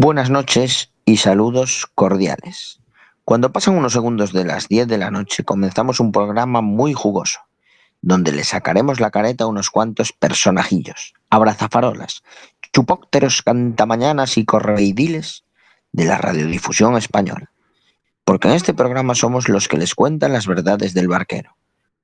Buenas 0.00 0.30
noches 0.30 0.92
y 1.04 1.16
saludos 1.16 1.88
cordiales. 1.96 2.78
Cuando 3.24 3.50
pasan 3.50 3.76
unos 3.76 3.94
segundos 3.94 4.32
de 4.32 4.44
las 4.44 4.68
10 4.68 4.86
de 4.86 4.96
la 4.96 5.10
noche 5.10 5.42
comenzamos 5.42 5.98
un 5.98 6.12
programa 6.12 6.60
muy 6.60 6.92
jugoso, 6.92 7.40
donde 8.00 8.30
le 8.30 8.44
sacaremos 8.44 9.00
la 9.00 9.10
careta 9.10 9.42
a 9.42 9.48
unos 9.48 9.70
cuantos 9.70 10.12
personajillos, 10.12 11.14
abrazafarolas, 11.30 12.22
chupócteros 12.72 13.42
cantamañanas 13.42 14.38
y 14.38 14.44
correidiles 14.44 15.42
de 15.90 16.04
la 16.04 16.16
radiodifusión 16.16 16.96
española. 16.96 17.50
Porque 18.24 18.46
en 18.46 18.54
este 18.54 18.74
programa 18.74 19.16
somos 19.16 19.48
los 19.48 19.66
que 19.66 19.78
les 19.78 19.96
cuentan 19.96 20.32
las 20.32 20.46
verdades 20.46 20.94
del 20.94 21.08
barquero, 21.08 21.56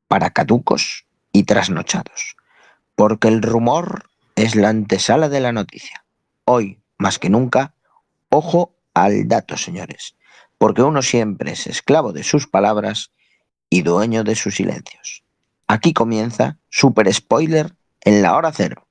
para 0.08 0.31
caducos 0.31 1.07
y 1.31 1.45
trasnochados. 1.45 2.35
Porque 2.96 3.29
el 3.29 3.40
rumor 3.40 4.11
es 4.35 4.57
la 4.57 4.71
antesala 4.71 5.29
de 5.29 5.39
la 5.39 5.53
noticia. 5.53 6.04
Hoy, 6.45 6.81
más 6.99 7.21
que 7.21 7.31
nunca, 7.31 7.72
Ojo 8.36 8.74
al 8.94 9.29
dato, 9.29 9.56
señores, 9.56 10.16
porque 10.58 10.82
uno 10.82 11.02
siempre 11.02 11.52
es 11.52 11.68
esclavo 11.68 12.12
de 12.12 12.24
sus 12.24 12.48
palabras 12.48 13.12
y 13.70 13.82
dueño 13.82 14.24
de 14.24 14.34
sus 14.34 14.57
silencios. 14.57 15.22
Aquí 15.68 15.93
comienza 15.93 16.58
Super 16.68 17.14
Spoiler 17.14 17.76
en 18.00 18.22
la 18.22 18.34
hora 18.36 18.50
cero. 18.52 18.88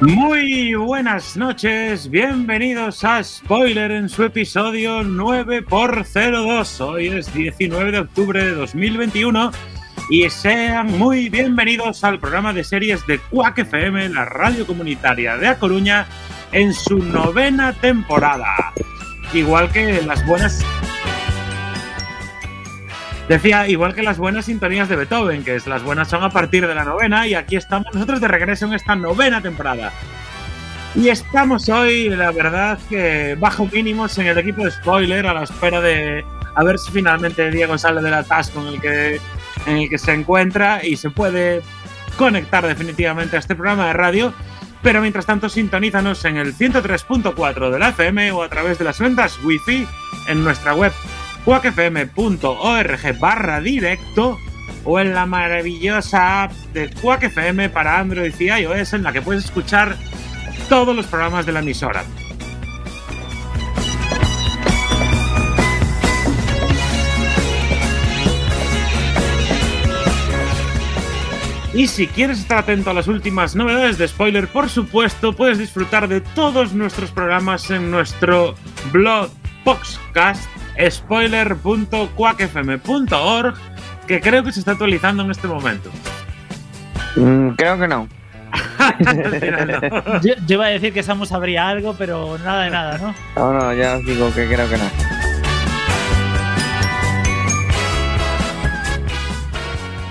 Muy 0.00 0.74
buenas 0.74 1.36
noches, 1.36 2.08
bienvenidos 2.08 3.02
a 3.02 3.22
Spoiler 3.24 3.90
en 3.90 4.08
su 4.08 4.22
episodio 4.22 5.02
9x02. 5.02 6.80
Hoy 6.80 7.08
es 7.08 7.34
19 7.34 7.90
de 7.90 7.98
octubre 7.98 8.44
de 8.44 8.52
2021 8.52 9.50
y 10.08 10.30
sean 10.30 10.96
muy 10.96 11.28
bienvenidos 11.28 12.04
al 12.04 12.20
programa 12.20 12.52
de 12.52 12.62
series 12.62 13.04
de 13.08 13.18
Quack 13.18 13.58
FM, 13.58 14.10
la 14.10 14.24
radio 14.24 14.64
comunitaria 14.64 15.36
de 15.36 15.48
A 15.48 15.58
Coruña, 15.58 16.06
en 16.52 16.72
su 16.72 16.98
novena 16.98 17.72
temporada. 17.72 18.54
Igual 19.32 19.68
que 19.72 20.00
las 20.02 20.24
buenas 20.24 20.64
Decía, 23.28 23.68
igual 23.68 23.94
que 23.94 24.02
las 24.02 24.16
buenas 24.16 24.46
sintonías 24.46 24.88
de 24.88 24.96
Beethoven, 24.96 25.44
que 25.44 25.54
es 25.54 25.66
las 25.66 25.82
buenas 25.82 26.08
son 26.08 26.24
a 26.24 26.30
partir 26.30 26.66
de 26.66 26.74
la 26.74 26.84
novena, 26.84 27.26
y 27.26 27.34
aquí 27.34 27.56
estamos 27.56 27.86
nosotros 27.92 28.22
de 28.22 28.28
regreso 28.28 28.64
en 28.64 28.72
esta 28.72 28.96
novena 28.96 29.42
temporada. 29.42 29.92
Y 30.94 31.10
estamos 31.10 31.68
hoy, 31.68 32.08
la 32.08 32.30
verdad, 32.30 32.78
que 32.88 33.36
bajo 33.38 33.66
mínimos 33.66 34.16
en 34.16 34.28
el 34.28 34.38
equipo 34.38 34.64
de 34.64 34.70
spoiler, 34.70 35.26
a 35.26 35.34
la 35.34 35.42
espera 35.42 35.82
de 35.82 36.24
a 36.54 36.64
ver 36.64 36.78
si 36.78 36.90
finalmente 36.90 37.50
Diego 37.50 37.76
sale 37.76 38.00
del 38.00 38.14
atasco 38.14 38.60
en 38.62 38.66
el 38.74 38.80
que, 38.80 39.20
en 39.66 39.76
el 39.76 39.90
que 39.90 39.98
se 39.98 40.12
encuentra 40.12 40.84
y 40.84 40.96
se 40.96 41.10
puede 41.10 41.62
conectar 42.16 42.66
definitivamente 42.66 43.36
a 43.36 43.38
este 43.40 43.54
programa 43.54 43.88
de 43.88 43.92
radio. 43.92 44.34
Pero 44.82 45.02
mientras 45.02 45.26
tanto, 45.26 45.50
sintonízanos 45.50 46.24
en 46.24 46.38
el 46.38 46.56
103.4 46.56 47.70
de 47.70 47.78
la 47.78 47.90
FM 47.90 48.32
o 48.32 48.42
a 48.42 48.48
través 48.48 48.78
de 48.78 48.84
las 48.84 48.98
ventas 48.98 49.38
Wi-Fi 49.44 49.86
en 50.28 50.42
nuestra 50.42 50.74
web 50.74 50.92
quackfm.org 51.48 53.18
barra 53.18 53.62
directo 53.62 54.38
o 54.84 55.00
en 55.00 55.14
la 55.14 55.24
maravillosa 55.24 56.42
app 56.42 56.52
de 56.74 56.90
Quack 56.90 57.22
FM 57.22 57.70
para 57.70 57.98
Android 57.98 58.34
y 58.38 58.50
iOS 58.50 58.92
en 58.92 59.02
la 59.02 59.14
que 59.14 59.22
puedes 59.22 59.46
escuchar 59.46 59.96
todos 60.68 60.94
los 60.94 61.06
programas 61.06 61.46
de 61.46 61.52
la 61.52 61.60
emisora. 61.60 62.04
Y 71.72 71.86
si 71.86 72.08
quieres 72.08 72.40
estar 72.40 72.58
atento 72.58 72.90
a 72.90 72.92
las 72.92 73.08
últimas 73.08 73.56
novedades 73.56 73.96
de 73.96 74.06
spoiler, 74.06 74.48
por 74.48 74.68
supuesto, 74.68 75.34
puedes 75.34 75.56
disfrutar 75.56 76.08
de 76.08 76.20
todos 76.20 76.74
nuestros 76.74 77.10
programas 77.10 77.70
en 77.70 77.90
nuestro 77.90 78.54
blog 78.92 79.30
Podcast 79.64 80.57
spoiler.quackfm.org, 80.90 83.54
que 84.06 84.20
creo 84.20 84.44
que 84.44 84.52
se 84.52 84.60
está 84.60 84.72
actualizando 84.72 85.22
en 85.24 85.30
este 85.30 85.48
momento. 85.48 85.90
Mm, 87.16 87.48
creo 87.50 87.78
que 87.78 87.88
no. 87.88 88.08
yo, 90.22 90.34
iba 90.48 90.66
a 90.66 90.70
decir 90.70 90.92
que 90.92 91.02
Samus 91.02 91.30
sabría 91.30 91.66
algo, 91.68 91.94
pero 91.98 92.38
nada 92.38 92.62
de 92.64 92.70
nada, 92.70 92.98
¿no? 92.98 93.14
No, 93.36 93.52
no, 93.52 93.74
ya 93.74 93.96
os 93.96 94.06
digo 94.06 94.32
que 94.34 94.46
creo 94.46 94.68
que 94.68 94.78
no. 94.78 94.84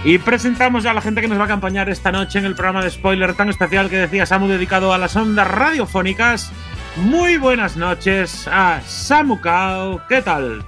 Y 0.03 0.19
presentamos 0.19 0.83
ya 0.83 0.91
a 0.91 0.93
la 0.93 1.01
gente 1.01 1.21
que 1.21 1.27
nos 1.27 1.37
va 1.37 1.43
a 1.43 1.47
acompañar 1.47 1.89
esta 1.89 2.13
noche 2.13 2.39
en 2.39 2.45
el 2.45 2.55
programa 2.55 2.81
de 2.81 2.91
spoiler 2.91 3.33
tan 3.33 3.49
especial 3.49 3.89
que 3.89 3.97
decía 3.97 4.25
Samu 4.25 4.47
dedicado 4.47 4.93
a 4.93 4.97
las 4.97 5.17
ondas 5.17 5.45
radiofónicas. 5.45 6.53
Muy 6.97 7.37
buenas 7.37 7.77
noches 7.77 8.47
a 8.51 8.81
Samu 8.81 9.39
Kao, 9.39 10.01
¿qué 10.09 10.19
tal? 10.21 10.63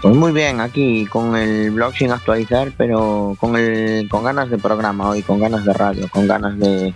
Pues 0.00 0.14
muy 0.14 0.30
bien, 0.30 0.60
aquí 0.60 1.04
con 1.06 1.34
el 1.34 1.72
blog 1.72 1.94
sin 1.94 2.12
actualizar, 2.12 2.70
pero 2.76 3.36
con 3.40 3.56
el 3.56 4.08
con 4.08 4.22
ganas 4.22 4.50
de 4.50 4.58
programa 4.58 5.08
hoy, 5.08 5.22
con 5.22 5.40
ganas 5.40 5.64
de 5.64 5.72
radio, 5.72 6.08
con 6.10 6.28
ganas 6.28 6.56
de 6.58 6.94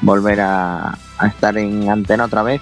volver 0.00 0.40
a, 0.40 0.98
estar 1.24 1.56
en 1.56 1.88
antena 1.88 2.24
otra 2.24 2.42
vez. 2.42 2.60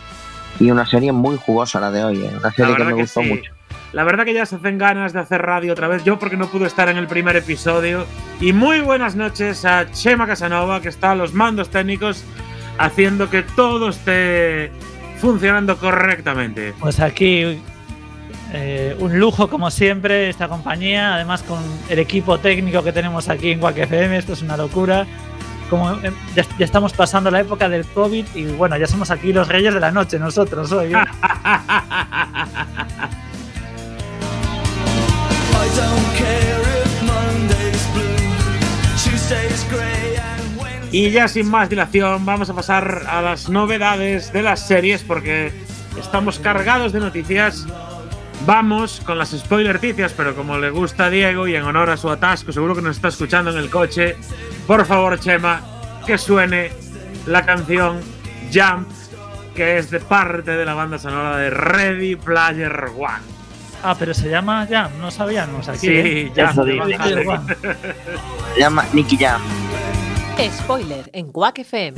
Y 0.61 0.71
una 0.71 0.85
serie 0.85 1.13
muy 1.13 1.39
jugosa 1.39 1.81
la 1.81 1.91
de 1.91 2.05
hoy, 2.05 2.19
¿eh? 2.23 2.33
una 2.39 2.53
serie 2.53 2.77
que 2.77 2.85
me 2.85 2.93
gustó 2.93 3.23
mucho. 3.23 3.53
La 3.95 4.05
verdad 4.05 4.27
que 4.27 4.35
ya 4.35 4.45
se 4.45 4.57
hacen 4.57 4.77
ganas 4.77 5.15
de 5.15 5.21
hacer 5.21 5.41
radio 5.41 5.73
otra 5.73 5.89
vez, 5.89 6.05
yo 6.05 6.19
porque 6.19 6.37
no 6.37 6.49
pude 6.49 6.67
estar 6.67 6.91
en 6.91 6.99
el 6.99 7.07
primer 7.07 7.37
episodio. 7.37 8.05
Y 8.39 8.53
muy 8.53 8.81
buenas 8.81 9.17
noches 9.17 9.65
a 9.65 9.91
Chema 9.91 10.27
Casanova, 10.27 10.83
que 10.83 10.91
está 10.91 11.13
a 11.13 11.15
los 11.15 11.33
mandos 11.33 11.71
técnicos, 11.71 12.23
haciendo 12.79 13.31
que 13.31 13.43
todo 13.43 13.89
esté 13.89 14.71
funcionando 15.19 15.77
correctamente. 15.77 16.75
Pues 16.79 17.01
aquí 17.01 17.61
eh, 18.53 18.97
un 19.01 19.19
lujo 19.19 19.49
como 19.49 19.71
siempre 19.71 20.29
esta 20.29 20.49
compañía, 20.49 21.15
además 21.15 21.43
con 21.43 21.59
el 21.89 21.99
equipo 21.99 22.39
técnico 22.39 22.83
que 22.83 22.93
tenemos 22.93 23.29
aquí 23.29 23.51
en 23.51 23.59
Quack 23.59 23.79
FM, 23.79 24.17
esto 24.17 24.35
es 24.35 24.43
una 24.43 24.57
locura. 24.57 25.07
Como 25.69 25.93
eh, 25.95 26.13
ya, 26.35 26.45
estamos 26.61 26.93
pasando 26.93 27.31
la 27.31 27.41
época 27.41 27.69
del 27.69 27.85
COVID 27.87 28.25
y 28.35 28.45
bueno, 28.53 28.77
ya 28.77 28.87
somos 28.87 29.11
aquí 29.11 29.33
los 29.33 29.49
reyes 29.49 29.75
de 29.75 29.81
la 29.81 29.91
noche 29.91 30.19
nosotros 30.19 30.71
hoy. 30.73 30.95
¿eh? 30.95 30.97
Y 40.93 41.11
ya 41.11 41.29
sin 41.29 41.51
más 41.51 41.69
dilación, 41.69 42.25
vamos 42.25 42.49
a 42.49 42.55
pasar 42.55 43.03
a 43.09 43.21
las 43.21 43.49
novedades 43.49 44.33
de 44.33 44.43
las 44.43 44.67
series 44.67 45.03
porque 45.03 45.53
estamos 45.99 46.39
cargados 46.39 46.93
de 46.93 47.01
noticias. 47.01 47.67
Vamos 48.47 49.03
con 49.05 49.19
las 49.19 49.31
spoiler 49.31 49.75
noticias, 49.75 50.13
pero 50.17 50.37
como 50.37 50.59
le 50.59 50.71
gusta 50.71 51.07
a 51.07 51.11
Diego 51.11 51.49
y 51.49 51.57
en 51.57 51.65
honor 51.65 51.91
a 51.91 51.97
su 51.97 52.09
atasco, 52.09 52.53
seguro 52.53 52.75
que 52.75 52.83
nos 52.83 52.97
está 52.97 53.09
escuchando 53.09 53.51
en 53.51 53.59
el 53.59 53.69
coche. 53.69 54.17
Por 54.67 54.85
favor, 54.87 55.19
Chema, 55.19 55.61
que 56.07 56.17
suene 56.17 56.71
la 57.27 57.45
canción 57.45 58.01
Jump, 58.53 58.89
que 59.55 59.79
es 59.79 59.91
de 59.91 60.01
parte 60.01 60.53
de 60.53 60.65
la 60.65 60.75
banda 60.75 60.99
sonora 60.99 61.39
de 61.39 61.51
Ready 61.51 62.17
Player 62.17 62.91
One. 62.97 63.37
Ah, 63.83 63.97
pero 63.99 64.15
se 64.15 64.29
llama 64.31 64.67
Jump, 64.71 65.01
no 65.01 65.11
sabíamos 65.11 65.69
aquí. 65.69 65.79
Sí, 65.79 65.93
¿eh? 65.93 66.33
Jump. 66.35 66.67
Se 68.55 68.61
llama 68.61 68.85
Nicky 68.93 69.17
Jump. 69.17 69.66
Spoiler 70.39 71.09
en 71.13 71.33
Quack 71.33 71.61
FM. 71.61 71.97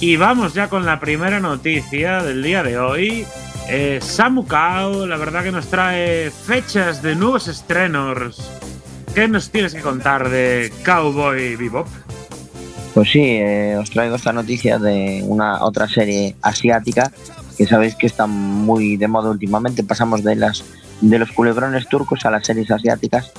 Y 0.00 0.16
vamos 0.16 0.54
ya 0.54 0.68
con 0.68 0.86
la 0.86 0.98
primera 0.98 1.40
noticia 1.40 2.22
del 2.22 2.42
día 2.42 2.62
de 2.62 2.78
hoy. 2.78 3.26
Eh, 3.70 3.98
Samu 4.00 4.46
Kao, 4.46 5.06
la 5.06 5.18
verdad 5.18 5.42
que 5.42 5.52
nos 5.52 5.66
trae 5.66 6.30
fechas 6.30 7.02
de 7.02 7.14
nuevos 7.14 7.48
estrenos. 7.48 8.50
¿Qué 9.14 9.28
nos 9.28 9.50
tienes 9.50 9.74
que 9.74 9.82
contar 9.82 10.30
de 10.30 10.72
Cowboy 10.86 11.54
Bebop? 11.56 11.86
Pues 12.94 13.10
sí, 13.10 13.20
eh, 13.20 13.76
os 13.78 13.90
traigo 13.90 14.16
esta 14.16 14.32
noticia 14.32 14.78
de 14.78 15.22
una 15.26 15.62
otra 15.64 15.86
serie 15.86 16.34
asiática 16.40 17.12
que 17.58 17.66
sabéis 17.66 17.94
que 17.94 18.06
está 18.06 18.26
muy 18.26 18.96
de 18.96 19.06
moda 19.06 19.28
últimamente. 19.28 19.84
Pasamos 19.84 20.24
de 20.24 20.36
las 20.36 20.64
de 21.02 21.18
los 21.18 21.30
culebrones 21.32 21.88
turcos 21.88 22.24
a 22.24 22.30
las 22.30 22.46
series 22.46 22.70
asiáticas 22.70 23.30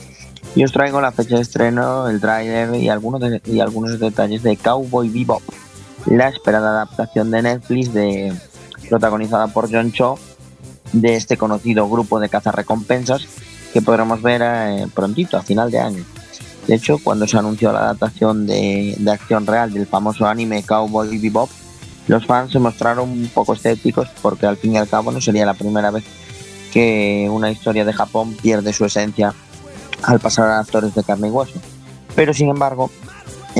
y 0.55 0.63
os 0.63 0.71
traigo 0.71 1.01
la 1.01 1.11
fecha 1.11 1.37
de 1.37 1.41
estreno, 1.41 2.07
el 2.07 2.21
tráiler 2.21 2.75
y 2.75 2.89
algunos, 2.89 3.21
y 3.45 3.59
algunos 3.59 3.99
detalles 3.99 4.43
de 4.43 4.57
Cowboy 4.57 5.09
Bebop, 5.09 5.41
la 6.05 6.29
esperada 6.29 6.69
adaptación 6.69 7.31
de 7.31 7.41
Netflix 7.41 7.93
de, 7.93 8.33
protagonizada 8.89 9.47
por 9.47 9.71
John 9.71 9.91
Cho 9.91 10.17
de 10.91 11.15
este 11.15 11.37
conocido 11.37 11.87
grupo 11.87 12.19
de 12.19 12.29
cazarrecompensas 12.29 13.27
que 13.73 13.81
podremos 13.81 14.21
ver 14.21 14.41
eh, 14.43 14.87
prontito, 14.93 15.37
a 15.37 15.43
final 15.43 15.69
de 15.69 15.79
año. 15.79 16.03
De 16.67 16.75
hecho, 16.75 16.97
cuando 17.03 17.27
se 17.27 17.37
anunció 17.37 17.71
la 17.71 17.79
adaptación 17.79 18.45
de, 18.47 18.95
de 18.97 19.11
acción 19.11 19.45
real 19.45 19.71
del 19.71 19.87
famoso 19.87 20.25
anime 20.25 20.63
Cowboy 20.63 21.17
Bebop, 21.17 21.49
los 22.07 22.25
fans 22.25 22.51
se 22.51 22.59
mostraron 22.59 23.09
un 23.09 23.29
poco 23.33 23.53
escépticos 23.53 24.07
porque 24.21 24.47
al 24.47 24.57
fin 24.57 24.73
y 24.73 24.77
al 24.77 24.89
cabo 24.89 25.11
no 25.11 25.21
sería 25.21 25.45
la 25.45 25.53
primera 25.53 25.91
vez 25.91 26.03
que 26.71 27.27
una 27.31 27.51
historia 27.51 27.85
de 27.85 27.93
Japón 27.93 28.35
pierde 28.41 28.73
su 28.73 28.85
esencia 28.85 29.33
al 30.03 30.19
pasar 30.19 30.49
a 30.49 30.59
actores 30.59 30.95
de 30.95 31.03
carne 31.03 31.27
y 31.27 31.31
hueso. 31.31 31.59
Pero 32.15 32.33
sin 32.33 32.49
embargo, 32.49 32.89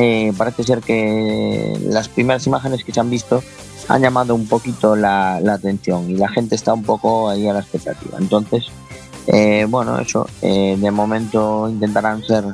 eh, 0.01 0.31
parece 0.37 0.63
ser 0.63 0.79
que 0.79 1.77
las 1.83 2.07
primeras 2.07 2.47
imágenes 2.47 2.85
que 2.85 2.93
se 2.93 3.01
han 3.01 3.09
visto 3.09 3.43
han 3.89 4.01
llamado 4.01 4.33
un 4.33 4.47
poquito 4.47 4.95
la, 4.95 5.35
atención 5.37 6.09
y 6.09 6.15
la 6.15 6.29
gente 6.29 6.55
está 6.55 6.73
un 6.73 6.83
poco 6.83 7.27
ahí 7.27 7.47
a 7.47 7.53
la 7.53 7.59
expectativa. 7.59 8.17
Entonces, 8.17 8.67
eh, 9.27 9.65
bueno, 9.67 9.99
eso, 9.99 10.25
eh, 10.41 10.77
de 10.79 10.91
momento 10.91 11.67
intentarán 11.67 12.23
ser 12.23 12.45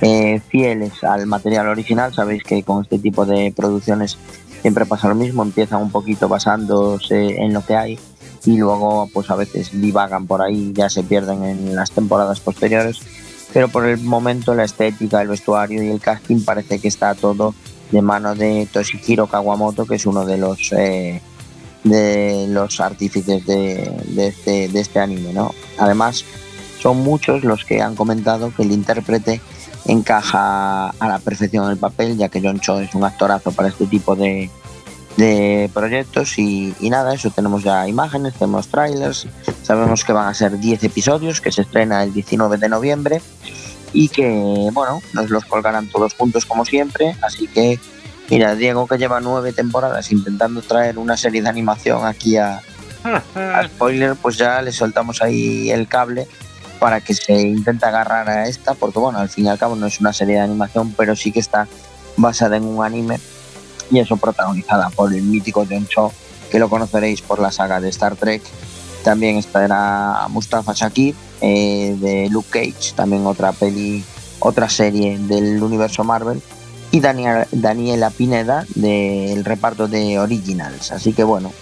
eh, 0.00 0.40
fieles 0.48 1.02
al 1.02 1.26
material 1.26 1.66
original. 1.66 2.14
Sabéis 2.14 2.44
que 2.44 2.62
con 2.62 2.82
este 2.82 3.00
tipo 3.00 3.26
de 3.26 3.52
producciones 3.56 4.16
siempre 4.60 4.86
pasa 4.86 5.08
lo 5.08 5.16
mismo, 5.16 5.42
empiezan 5.42 5.82
un 5.82 5.90
poquito 5.90 6.28
basándose 6.28 7.42
en 7.42 7.52
lo 7.52 7.64
que 7.64 7.74
hay 7.74 7.98
y 8.44 8.58
luego 8.58 9.08
pues 9.12 9.28
a 9.30 9.34
veces 9.34 9.70
divagan 9.72 10.28
por 10.28 10.40
ahí, 10.40 10.72
ya 10.72 10.88
se 10.88 11.02
pierden 11.02 11.42
en 11.42 11.74
las 11.74 11.90
temporadas 11.90 12.38
posteriores. 12.38 13.00
Pero 13.56 13.68
por 13.68 13.86
el 13.86 13.98
momento 14.02 14.54
la 14.54 14.64
estética, 14.64 15.22
el 15.22 15.28
vestuario 15.28 15.82
y 15.82 15.88
el 15.88 15.98
casting 15.98 16.44
parece 16.44 16.78
que 16.78 16.88
está 16.88 17.14
todo 17.14 17.54
de 17.90 18.02
mano 18.02 18.34
de 18.34 18.68
Toshihiro 18.70 19.28
Kawamoto, 19.28 19.86
que 19.86 19.94
es 19.94 20.04
uno 20.04 20.26
de 20.26 20.36
los 20.36 20.74
eh, 20.74 21.22
de 21.82 22.48
los 22.50 22.78
artífices 22.80 23.48
este, 23.48 24.68
de 24.68 24.78
este 24.78 25.00
anime, 25.00 25.32
¿no? 25.32 25.54
Además, 25.78 26.26
son 26.82 26.98
muchos 26.98 27.44
los 27.44 27.64
que 27.64 27.80
han 27.80 27.94
comentado 27.94 28.52
que 28.54 28.62
el 28.62 28.72
intérprete 28.72 29.40
encaja 29.86 30.90
a 30.90 31.08
la 31.08 31.18
perfección 31.18 31.64
en 31.64 31.70
el 31.70 31.78
papel, 31.78 32.18
ya 32.18 32.28
que 32.28 32.42
John 32.42 32.60
Cho 32.60 32.80
es 32.80 32.94
un 32.94 33.04
actorazo 33.04 33.52
para 33.52 33.68
este 33.68 33.86
tipo 33.86 34.14
de, 34.14 34.50
de 35.16 35.70
proyectos 35.72 36.38
y, 36.38 36.74
y 36.80 36.90
nada, 36.90 37.14
eso 37.14 37.30
tenemos 37.30 37.62
ya 37.62 37.88
imágenes, 37.88 38.34
tenemos 38.34 38.68
trailers, 38.68 39.26
sabemos 39.62 40.04
que 40.04 40.12
van 40.12 40.28
a 40.28 40.34
ser 40.34 40.58
10 40.58 40.84
episodios, 40.84 41.40
que 41.40 41.50
se 41.50 41.62
estrena 41.62 42.02
el 42.02 42.12
19 42.12 42.58
de 42.58 42.68
noviembre 42.68 43.22
y 43.92 44.08
que, 44.08 44.68
bueno, 44.72 45.00
nos 45.14 45.30
los 45.30 45.44
colgarán 45.46 45.88
todos 45.88 46.14
juntos 46.14 46.44
como 46.44 46.64
siempre, 46.64 47.16
así 47.22 47.46
que, 47.48 47.80
mira, 48.28 48.54
Diego 48.54 48.86
que 48.86 48.98
lleva 48.98 49.20
nueve 49.20 49.52
temporadas 49.52 50.12
intentando 50.12 50.60
traer 50.60 50.98
una 50.98 51.16
serie 51.16 51.40
de 51.40 51.48
animación 51.48 52.04
aquí 52.04 52.36
a, 52.36 52.60
a 53.04 53.64
spoiler, 53.66 54.16
pues 54.16 54.36
ya 54.36 54.60
le 54.60 54.72
soltamos 54.72 55.22
ahí 55.22 55.70
el 55.70 55.88
cable 55.88 56.28
para 56.78 57.00
que 57.00 57.14
se 57.14 57.32
intente 57.32 57.86
agarrar 57.86 58.28
a 58.28 58.48
esta, 58.48 58.74
porque 58.74 58.98
bueno, 58.98 59.18
al 59.18 59.30
fin 59.30 59.46
y 59.46 59.48
al 59.48 59.58
cabo 59.58 59.76
no 59.76 59.86
es 59.86 59.98
una 59.98 60.12
serie 60.12 60.34
de 60.34 60.42
animación, 60.42 60.92
pero 60.94 61.16
sí 61.16 61.32
que 61.32 61.40
está 61.40 61.66
basada 62.18 62.58
en 62.58 62.64
un 62.64 62.84
anime 62.84 63.18
y 63.90 63.98
eso 63.98 64.16
protagonizada 64.16 64.90
por 64.90 65.14
el 65.14 65.22
mítico 65.22 65.66
John 65.68 65.86
Cho, 65.86 66.12
que 66.50 66.58
lo 66.58 66.68
conoceréis 66.68 67.22
por 67.22 67.38
la 67.38 67.52
saga 67.52 67.80
de 67.80 67.88
Star 67.88 68.16
Trek. 68.16 68.42
También 69.04 69.36
estará 69.36 70.26
Mustafa 70.28 70.72
Shakir 70.72 71.14
eh, 71.40 71.96
de 71.98 72.28
Luke 72.30 72.48
Cage, 72.50 72.94
también 72.94 73.26
otra 73.26 73.52
peli, 73.52 74.04
otra 74.40 74.68
serie 74.68 75.18
del 75.18 75.62
universo 75.62 76.04
Marvel. 76.04 76.42
Y 76.90 77.00
Daniela, 77.00 77.46
Daniela 77.50 78.10
Pineda 78.10 78.64
del 78.74 79.44
reparto 79.44 79.88
de 79.88 80.18
Originals. 80.18 80.92
Así 80.92 81.12
que 81.12 81.24
bueno, 81.24 81.52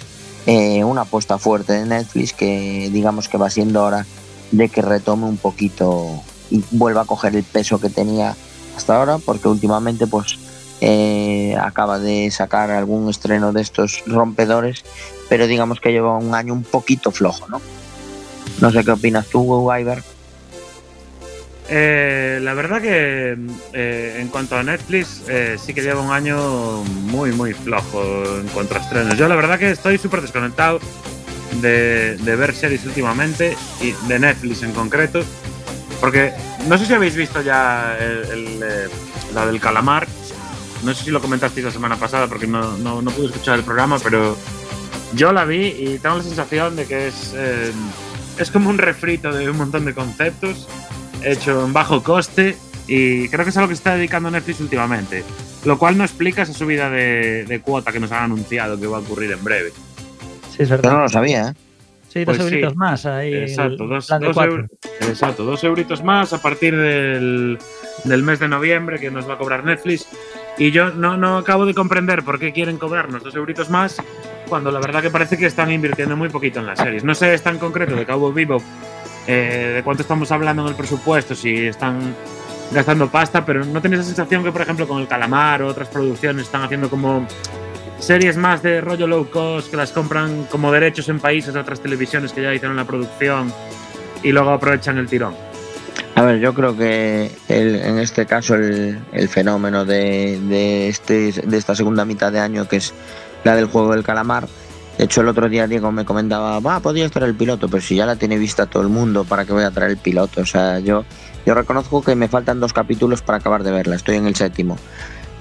eh, 0.46 0.84
una 0.84 1.02
apuesta 1.02 1.38
fuerte 1.38 1.72
de 1.72 1.86
Netflix 1.86 2.34
que 2.34 2.90
digamos 2.92 3.28
que 3.28 3.38
va 3.38 3.48
siendo 3.48 3.82
hora 3.82 4.06
de 4.50 4.68
que 4.68 4.82
retome 4.82 5.26
un 5.26 5.38
poquito 5.38 6.22
y 6.50 6.62
vuelva 6.70 7.02
a 7.02 7.06
coger 7.06 7.34
el 7.34 7.44
peso 7.44 7.80
que 7.80 7.88
tenía 7.88 8.36
hasta 8.76 8.96
ahora, 8.96 9.18
porque 9.18 9.48
últimamente 9.48 10.06
pues 10.06 10.38
eh, 10.80 11.56
acaba 11.60 11.98
de 11.98 12.30
sacar 12.30 12.70
algún 12.70 13.08
estreno 13.10 13.52
de 13.52 13.62
estos 13.62 14.02
rompedores, 14.06 14.84
pero 15.28 15.46
digamos 15.46 15.80
que 15.80 15.92
lleva 15.92 16.16
un 16.18 16.34
año 16.34 16.52
un 16.52 16.64
poquito 16.64 17.10
flojo, 17.10 17.48
¿no? 17.48 17.60
No 18.60 18.70
sé 18.70 18.84
qué 18.84 18.92
opinas 18.92 19.26
tú, 19.26 19.72
Iber. 19.72 20.02
Eh, 21.68 22.40
la 22.42 22.52
verdad 22.52 22.82
que 22.82 23.36
eh, 23.72 24.18
en 24.20 24.28
cuanto 24.28 24.56
a 24.56 24.62
Netflix 24.62 25.22
eh, 25.28 25.56
sí 25.58 25.72
que 25.72 25.80
lleva 25.80 26.02
un 26.02 26.12
año 26.12 26.84
muy 26.84 27.32
muy 27.32 27.54
flojo 27.54 28.02
en 28.38 28.48
cuanto 28.48 28.74
a 28.74 28.78
estrenos. 28.78 29.16
Yo 29.16 29.28
la 29.28 29.34
verdad 29.34 29.58
que 29.58 29.70
estoy 29.70 29.96
súper 29.96 30.20
desconectado 30.20 30.78
de, 31.60 32.36
ver 32.36 32.54
series 32.54 32.84
últimamente 32.84 33.56
y 33.80 33.92
de 34.08 34.18
Netflix 34.18 34.62
en 34.62 34.72
concreto. 34.72 35.22
Porque 36.00 36.32
no 36.68 36.76
sé 36.76 36.86
si 36.86 36.92
habéis 36.92 37.16
visto 37.16 37.40
ya 37.40 37.96
el, 37.98 38.62
eh, 38.62 38.88
la 39.32 39.46
del 39.46 39.60
calamar. 39.60 40.06
No 40.84 40.94
sé 40.94 41.04
si 41.04 41.10
lo 41.10 41.20
comentasteis 41.20 41.64
la 41.66 41.72
semana 41.72 41.96
pasada 41.96 42.26
porque 42.26 42.46
no, 42.46 42.76
no, 42.78 43.00
no 43.02 43.10
pude 43.10 43.26
escuchar 43.26 43.58
el 43.58 43.64
programa, 43.64 43.98
pero 44.02 44.36
yo 45.14 45.32
la 45.32 45.44
vi 45.44 45.66
y 45.78 45.98
tengo 45.98 46.16
la 46.18 46.22
sensación 46.22 46.76
de 46.76 46.86
que 46.86 47.08
es, 47.08 47.32
eh, 47.36 47.72
es 48.38 48.50
como 48.50 48.68
un 48.70 48.78
refrito 48.78 49.32
de 49.32 49.48
un 49.48 49.56
montón 49.56 49.84
de 49.84 49.94
conceptos 49.94 50.68
hecho 51.22 51.64
en 51.64 51.72
bajo 51.72 52.02
coste 52.02 52.56
y 52.86 53.28
creo 53.30 53.44
que 53.44 53.50
es 53.50 53.56
a 53.56 53.62
lo 53.62 53.68
que 53.68 53.74
está 53.74 53.94
dedicando 53.96 54.30
Netflix 54.30 54.60
últimamente. 54.60 55.24
Lo 55.64 55.78
cual 55.78 55.96
no 55.96 56.04
explica 56.04 56.42
esa 56.42 56.52
subida 56.52 56.90
de, 56.90 57.44
de 57.46 57.60
cuota 57.60 57.90
que 57.90 57.98
nos 58.00 58.12
han 58.12 58.24
anunciado 58.24 58.78
que 58.78 58.86
va 58.86 58.98
a 58.98 59.00
ocurrir 59.00 59.32
en 59.32 59.42
breve. 59.42 59.72
Sí, 60.54 60.62
es 60.64 60.68
Yo 60.68 60.76
verdad. 60.76 60.92
no 60.92 61.00
lo 61.00 61.08
sabía, 61.08 61.48
¿eh? 61.48 61.54
Sí, 62.12 62.24
dos 62.24 62.36
Pues 62.36 62.48
sí. 62.48 62.54
euritos 62.54 62.76
más 62.76 63.06
ahí. 63.06 63.34
Exacto, 63.34 63.86
dos, 63.86 64.06
dos 64.06 64.36
eur- 64.36 64.68
exacto, 65.00 65.44
dos 65.44 65.64
euritos 65.64 66.04
más 66.04 66.32
a 66.32 66.40
partir 66.42 66.76
del, 66.76 67.58
del 68.04 68.22
mes 68.22 68.38
de 68.38 68.46
noviembre 68.48 69.00
que 69.00 69.10
nos 69.10 69.28
va 69.28 69.34
a 69.34 69.38
cobrar 69.38 69.64
Netflix. 69.64 70.06
Y 70.56 70.70
yo 70.70 70.90
no, 70.90 71.16
no 71.16 71.38
acabo 71.38 71.66
de 71.66 71.74
comprender 71.74 72.22
por 72.22 72.38
qué 72.38 72.52
quieren 72.52 72.78
cobrarnos 72.78 73.22
dos 73.22 73.34
euritos 73.34 73.70
más 73.70 74.00
cuando 74.48 74.70
la 74.70 74.80
verdad 74.80 75.02
que 75.02 75.10
parece 75.10 75.36
que 75.36 75.46
están 75.46 75.72
invirtiendo 75.72 76.16
muy 76.16 76.28
poquito 76.28 76.60
en 76.60 76.66
las 76.66 76.78
series. 76.78 77.02
No 77.04 77.14
sé, 77.14 77.34
está 77.34 77.50
en 77.50 77.58
concreto 77.58 77.96
de 77.96 78.06
Cowboy 78.06 78.32
Bebop 78.32 78.62
eh, 79.26 79.72
de 79.76 79.82
cuánto 79.82 80.02
estamos 80.02 80.30
hablando 80.30 80.62
en 80.62 80.68
el 80.68 80.74
presupuesto, 80.74 81.34
si 81.34 81.66
están 81.66 82.14
gastando 82.70 83.08
pasta, 83.08 83.44
pero 83.44 83.64
no 83.64 83.80
tenéis 83.80 84.00
la 84.00 84.06
sensación 84.06 84.44
que, 84.44 84.52
por 84.52 84.62
ejemplo, 84.62 84.86
con 84.86 85.00
el 85.00 85.08
Calamar 85.08 85.62
o 85.62 85.68
otras 85.68 85.88
producciones 85.88 86.46
están 86.46 86.62
haciendo 86.62 86.90
como 86.90 87.26
series 87.98 88.36
más 88.36 88.62
de 88.62 88.80
rollo 88.80 89.06
low 89.06 89.30
cost 89.30 89.70
que 89.70 89.76
las 89.76 89.92
compran 89.92 90.44
como 90.50 90.70
derechos 90.70 91.08
en 91.08 91.20
países 91.20 91.54
de 91.54 91.60
otras 91.60 91.80
televisiones 91.80 92.32
que 92.32 92.42
ya 92.42 92.52
hicieron 92.52 92.76
la 92.76 92.84
producción 92.84 93.52
y 94.22 94.32
luego 94.32 94.50
aprovechan 94.50 94.98
el 94.98 95.06
tirón. 95.06 95.34
A 96.16 96.22
ver, 96.22 96.38
yo 96.38 96.54
creo 96.54 96.76
que 96.76 97.30
el- 97.48 97.74
en 97.76 97.98
este 97.98 98.24
caso 98.26 98.54
el, 98.54 99.28
fenómeno 99.28 99.84
de, 99.84 100.38
de 100.48 100.88
este, 100.88 101.32
de 101.32 101.56
esta 101.56 101.74
segunda 101.74 102.04
mitad 102.04 102.30
de 102.30 102.38
año, 102.38 102.68
que 102.68 102.76
es 102.76 102.94
la 103.42 103.56
del 103.56 103.66
juego 103.66 103.92
del 103.92 104.04
calamar, 104.04 104.46
de 104.96 105.04
hecho 105.04 105.22
el 105.22 105.28
otro 105.28 105.48
día 105.48 105.66
Diego 105.66 105.90
me 105.90 106.04
comentaba, 106.04 106.60
va, 106.60 106.78
podría 106.78 107.08
traer 107.08 107.30
el 107.30 107.34
piloto, 107.36 107.68
pero 107.68 107.82
si 107.82 107.96
ya 107.96 108.06
la 108.06 108.14
tiene 108.14 108.38
vista 108.38 108.66
todo 108.66 108.84
el 108.84 108.90
mundo, 108.90 109.24
¿para 109.24 109.44
qué 109.44 109.52
voy 109.52 109.64
a 109.64 109.72
traer 109.72 109.90
el 109.90 109.96
piloto? 109.96 110.40
O 110.42 110.46
sea, 110.46 110.78
yo, 110.78 111.04
yo 111.44 111.54
reconozco 111.54 112.00
que 112.00 112.14
me 112.14 112.28
faltan 112.28 112.60
dos 112.60 112.72
capítulos 112.72 113.20
para 113.20 113.38
acabar 113.38 113.64
de 113.64 113.72
verla, 113.72 113.96
estoy 113.96 114.14
en 114.16 114.26
el 114.28 114.36
séptimo, 114.36 114.78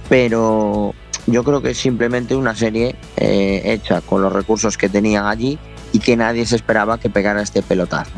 pero 0.09 0.95
yo 1.27 1.43
creo 1.43 1.61
que 1.61 1.69
es 1.69 1.77
simplemente 1.77 2.35
una 2.35 2.55
serie 2.55 2.95
eh, 3.17 3.61
hecha 3.65 4.01
con 4.01 4.23
los 4.23 4.33
recursos 4.33 4.75
que 4.75 4.89
tenían 4.89 5.27
allí 5.27 5.59
y 5.91 5.99
que 5.99 6.17
nadie 6.17 6.47
se 6.47 6.55
esperaba 6.55 6.97
que 6.99 7.11
pegara 7.11 7.43
este 7.43 7.61
pelotazo. 7.61 8.11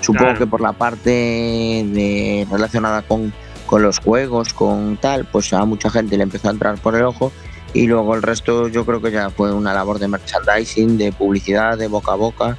Supongo 0.00 0.24
Claro. 0.24 0.38
que 0.38 0.46
por 0.46 0.60
la 0.60 0.72
parte 0.72 1.10
de, 1.10 2.46
relacionada 2.50 3.02
con, 3.02 3.32
con 3.66 3.82
los 3.82 3.98
juegos, 3.98 4.52
con 4.54 4.96
tal, 4.96 5.26
pues 5.26 5.52
a 5.52 5.64
mucha 5.64 5.90
gente 5.90 6.16
le 6.16 6.22
empezó 6.22 6.48
a 6.48 6.52
entrar 6.52 6.78
por 6.78 6.96
el 6.96 7.02
ojo 7.04 7.32
y 7.72 7.86
luego 7.86 8.14
el 8.14 8.22
resto 8.22 8.68
yo 8.68 8.84
creo 8.84 9.00
que 9.00 9.12
ya 9.12 9.30
fue 9.30 9.52
una 9.52 9.72
labor 9.72 9.98
de 9.98 10.08
merchandising, 10.08 10.98
de 10.98 11.12
publicidad, 11.12 11.78
de 11.78 11.86
boca 11.86 12.12
a 12.12 12.16
boca, 12.16 12.56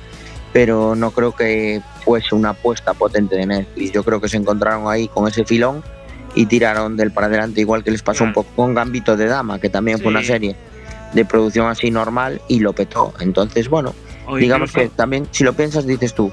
pero 0.53 0.95
no 0.95 1.11
creo 1.11 1.35
que 1.35 1.81
fuese 2.05 2.35
una 2.35 2.49
apuesta 2.49 2.93
potente 2.93 3.35
de 3.35 3.45
Netflix. 3.45 3.91
Yo 3.91 4.03
creo 4.03 4.21
que 4.21 4.29
se 4.29 4.37
encontraron 4.37 4.89
ahí 4.89 5.07
con 5.07 5.27
ese 5.27 5.43
filón 5.43 5.83
y 6.33 6.45
tiraron 6.45 6.95
del 6.95 7.11
para 7.11 7.27
adelante, 7.27 7.59
igual 7.59 7.83
que 7.83 7.91
les 7.91 8.03
pasó 8.03 8.23
un 8.23 8.33
poco 8.33 8.49
con 8.55 8.73
Gambito 8.73 9.17
de 9.17 9.25
Dama, 9.25 9.59
que 9.59 9.69
también 9.69 9.99
fue 9.99 10.11
una 10.11 10.23
serie 10.23 10.55
de 11.13 11.25
producción 11.25 11.67
así 11.67 11.91
normal 11.91 12.41
y 12.47 12.59
lo 12.59 12.71
petó. 12.73 13.13
Entonces, 13.19 13.67
bueno, 13.69 13.93
digamos 14.37 14.71
que 14.71 14.87
también, 14.87 15.27
si 15.31 15.43
lo 15.43 15.53
piensas, 15.53 15.85
dices 15.85 16.13
tú, 16.13 16.31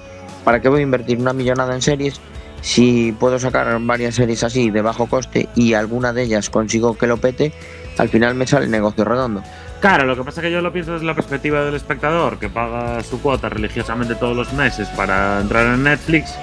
¿para 0.48 0.62
qué 0.62 0.70
voy 0.70 0.80
a 0.80 0.82
invertir 0.82 1.18
una 1.18 1.34
millonada 1.34 1.74
en 1.74 1.82
series 1.82 2.22
si 2.62 3.12
puedo 3.12 3.38
sacar 3.38 3.78
varias 3.82 4.14
series 4.14 4.42
así 4.42 4.70
de 4.70 4.80
bajo 4.80 5.06
coste 5.06 5.46
y 5.54 5.74
alguna 5.74 6.14
de 6.14 6.22
ellas 6.22 6.48
consigo 6.48 6.96
que 6.96 7.06
lo 7.06 7.18
pete? 7.18 7.52
Al 7.98 8.08
final 8.08 8.34
me 8.34 8.46
sale 8.46 8.64
el 8.64 8.70
negocio 8.70 9.04
redondo. 9.04 9.42
Claro, 9.82 10.06
lo 10.06 10.16
que 10.16 10.24
pasa 10.24 10.40
es 10.40 10.46
que 10.46 10.50
yo 10.50 10.62
lo 10.62 10.72
pienso 10.72 10.94
desde 10.94 11.04
la 11.04 11.14
perspectiva 11.14 11.66
del 11.66 11.74
espectador, 11.74 12.38
que 12.38 12.48
paga 12.48 13.04
su 13.04 13.20
cuota 13.20 13.50
religiosamente 13.50 14.14
todos 14.14 14.34
los 14.34 14.50
meses 14.54 14.88
para 14.96 15.38
entrar 15.42 15.66
en 15.66 15.82
Netflix. 15.82 16.34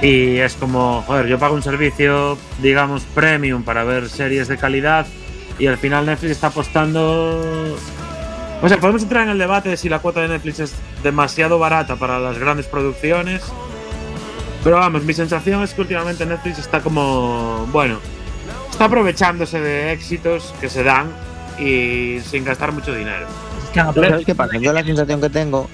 Y 0.00 0.38
es 0.38 0.54
como, 0.54 1.02
joder, 1.02 1.26
yo 1.26 1.38
pago 1.38 1.54
un 1.54 1.62
servicio, 1.62 2.38
digamos, 2.62 3.02
premium 3.14 3.62
para 3.62 3.84
ver 3.84 4.08
series 4.08 4.48
de 4.48 4.56
calidad 4.56 5.06
y 5.58 5.66
al 5.66 5.76
final 5.76 6.06
Netflix 6.06 6.32
está 6.32 6.46
apostando... 6.46 7.76
O 8.60 8.68
sea, 8.68 8.78
podemos 8.78 9.02
entrar 9.02 9.24
en 9.24 9.30
el 9.30 9.38
debate 9.38 9.68
de 9.68 9.76
si 9.76 9.88
la 9.88 10.00
cuota 10.00 10.20
de 10.20 10.28
Netflix 10.28 10.58
es 10.60 10.74
demasiado 11.02 11.58
barata 11.58 11.96
para 11.96 12.18
las 12.18 12.38
grandes 12.38 12.66
producciones. 12.66 13.42
Pero 14.64 14.76
vamos, 14.76 15.04
mi 15.04 15.14
sensación 15.14 15.62
es 15.62 15.72
que 15.74 15.82
últimamente 15.82 16.26
Netflix 16.26 16.58
está 16.58 16.80
como, 16.80 17.68
bueno, 17.70 17.98
está 18.70 18.86
aprovechándose 18.86 19.60
de 19.60 19.92
éxitos 19.92 20.52
que 20.60 20.68
se 20.68 20.82
dan 20.82 21.12
y 21.58 22.18
sin 22.20 22.44
gastar 22.44 22.72
mucho 22.72 22.92
dinero. 22.92 23.26
¿Sabes 23.72 24.26
qué 24.26 24.34
pasa? 24.34 24.58
Yo 24.58 24.72
la 24.72 24.82
sensación 24.82 25.20
que 25.20 25.30
tengo, 25.30 25.68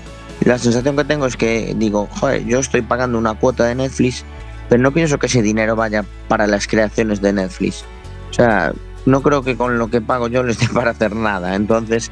la 0.45 0.59
sensación 0.59 0.97
que 0.97 1.05
tengo 1.05 1.27
es 1.27 1.37
que 1.37 1.75
digo, 1.77 2.09
joder, 2.21 2.45
yo 2.45 2.59
estoy 2.59 2.83
pagando 2.83 3.17
una 3.17 3.35
cuota 3.35 3.65
de 3.65 3.75
Netflix, 3.75 4.25
pero 4.69 4.83
no 4.83 4.93
pienso 4.93 5.19
que 5.19 5.27
ese 5.27 5.41
dinero 5.41 5.75
vaya 5.75 6.05
para 6.29 6.47
las 6.47 6.67
creaciones 6.67 7.23
de 7.23 7.33
Netflix. 7.33 7.85
O 8.31 8.35
sea, 8.35 8.73
no 9.07 9.23
creo 9.23 9.43
que 9.43 9.57
con 9.57 9.79
lo 9.79 9.89
que 9.89 10.01
pago 10.01 10.29
yo 10.29 10.43
les 10.43 10.59
dé 10.61 10.69
para 10.69 10.91
hacer 10.93 11.15
nada. 11.15 11.55
Entonces, 11.55 12.11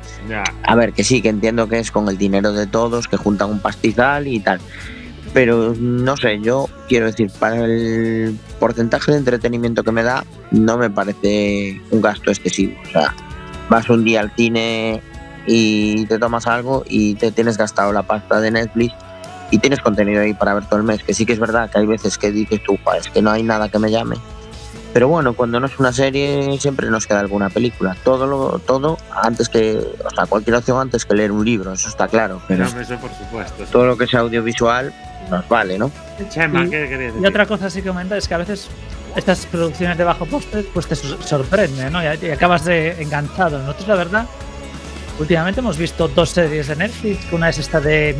a 0.62 0.74
ver, 0.74 0.92
que 0.92 1.04
sí, 1.04 1.22
que 1.22 1.28
entiendo 1.28 1.68
que 1.68 1.78
es 1.78 1.90
con 1.90 2.08
el 2.08 2.18
dinero 2.18 2.52
de 2.52 2.66
todos, 2.66 3.08
que 3.08 3.16
juntan 3.16 3.50
un 3.50 3.60
pastizal 3.60 4.26
y 4.26 4.40
tal. 4.40 4.60
Pero 5.32 5.74
no 5.78 6.16
sé, 6.16 6.40
yo 6.40 6.68
quiero 6.88 7.06
decir, 7.06 7.30
para 7.38 7.64
el 7.64 8.38
porcentaje 8.60 9.12
de 9.12 9.18
entretenimiento 9.18 9.82
que 9.82 9.92
me 9.92 10.02
da, 10.02 10.24
no 10.50 10.76
me 10.76 10.90
parece 10.90 11.80
un 11.90 12.02
gasto 12.02 12.30
excesivo. 12.30 12.74
O 12.86 12.90
sea, 12.90 13.14
vas 13.70 13.88
un 13.88 14.04
día 14.04 14.20
al 14.20 14.30
cine 14.36 15.00
y 15.46 16.04
te 16.06 16.18
tomas 16.18 16.46
algo 16.46 16.84
y 16.86 17.14
te 17.14 17.32
tienes 17.32 17.56
gastado 17.56 17.92
la 17.92 18.02
pasta 18.02 18.40
de 18.40 18.50
Netflix 18.50 18.94
y 19.50 19.58
tienes 19.58 19.80
contenido 19.80 20.20
ahí 20.20 20.34
para 20.34 20.52
ver 20.52 20.66
todo 20.66 20.80
el 20.80 20.84
mes. 20.84 21.02
Que 21.02 21.14
sí 21.14 21.24
que 21.24 21.32
es 21.32 21.40
verdad 21.40 21.70
que 21.70 21.78
hay 21.78 21.86
veces 21.86 22.18
que 22.18 22.30
dices 22.30 22.62
tú, 22.62 22.78
"Joder, 22.84 23.00
es 23.00 23.08
que 23.08 23.22
no 23.22 23.30
hay 23.30 23.42
nada 23.42 23.70
que 23.70 23.78
me 23.78 23.90
llame. 23.90 24.16
Pero 24.92 25.08
bueno, 25.08 25.32
cuando 25.34 25.58
no 25.58 25.66
es 25.66 25.78
una 25.78 25.92
serie, 25.92 26.58
siempre 26.60 26.90
nos 26.90 27.06
queda 27.06 27.20
alguna 27.20 27.48
película. 27.48 27.96
Todo, 28.04 28.26
lo, 28.26 28.58
todo 28.58 28.98
antes 29.22 29.48
que, 29.48 29.78
o 30.04 30.10
sea, 30.14 30.26
cualquier 30.26 30.56
opción 30.56 30.78
antes 30.78 31.06
que 31.06 31.14
leer 31.14 31.32
un 31.32 31.44
libro, 31.44 31.72
eso 31.72 31.88
está 31.88 32.08
claro. 32.08 32.42
Pero 32.46 32.64
No, 32.68 32.80
eso 32.80 32.96
por 32.96 33.10
supuesto. 33.14 33.64
todo 33.72 33.86
lo 33.86 33.96
que 33.96 34.06
sea 34.06 34.20
audiovisual 34.20 34.92
nos 35.30 35.48
vale, 35.48 35.78
¿no? 35.78 35.90
Chema, 36.28 36.64
Y- 36.64 36.70
¿qué 36.70 36.88
querías 36.88 37.12
decir? 37.14 37.22
Y 37.22 37.26
otra 37.26 37.46
cosa 37.46 37.70
sí 37.70 37.80
que 37.80 37.88
comenta 37.88 38.16
es 38.18 38.28
que 38.28 38.34
a 38.34 38.38
veces 38.38 38.68
estas 39.16 39.46
producciones 39.46 39.96
de 39.96 40.04
bajo 40.04 40.26
poste 40.26 40.62
pues 40.74 40.86
te 40.86 40.94
sor- 40.94 41.22
sorprende, 41.22 41.88
¿no? 41.90 42.02
Y, 42.02 42.06
y 42.26 42.30
acabas 42.30 42.64
de 42.66 43.00
enganchado. 43.02 43.58
Nosotros, 43.60 43.88
la 43.88 43.94
verdad, 43.94 44.26
últimamente 45.18 45.60
hemos 45.60 45.78
visto 45.78 46.06
dos 46.08 46.30
series 46.30 46.68
de 46.68 46.76
Netflix. 46.76 47.32
Una 47.32 47.48
es 47.48 47.56
esta 47.58 47.80
de 47.80 48.14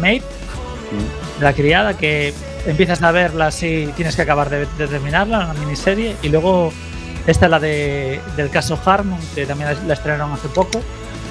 La 1.40 1.52
criada, 1.52 1.96
que 1.96 2.32
empiezas 2.66 3.02
a 3.02 3.10
verla 3.12 3.50
y 3.60 3.86
tienes 3.96 4.14
que 4.16 4.22
acabar 4.22 4.48
de, 4.50 4.66
de 4.78 4.86
terminarla, 4.86 5.40
una 5.50 5.54
miniserie. 5.54 6.16
Y 6.22 6.28
luego 6.28 6.72
esta 7.26 7.48
la 7.48 7.58
de, 7.60 8.20
del 8.36 8.50
caso 8.50 8.78
Harmon, 8.84 9.18
que 9.34 9.46
también 9.46 9.70
la, 9.72 9.82
la 9.86 9.94
estrenaron 9.94 10.32
hace 10.32 10.48
poco, 10.48 10.80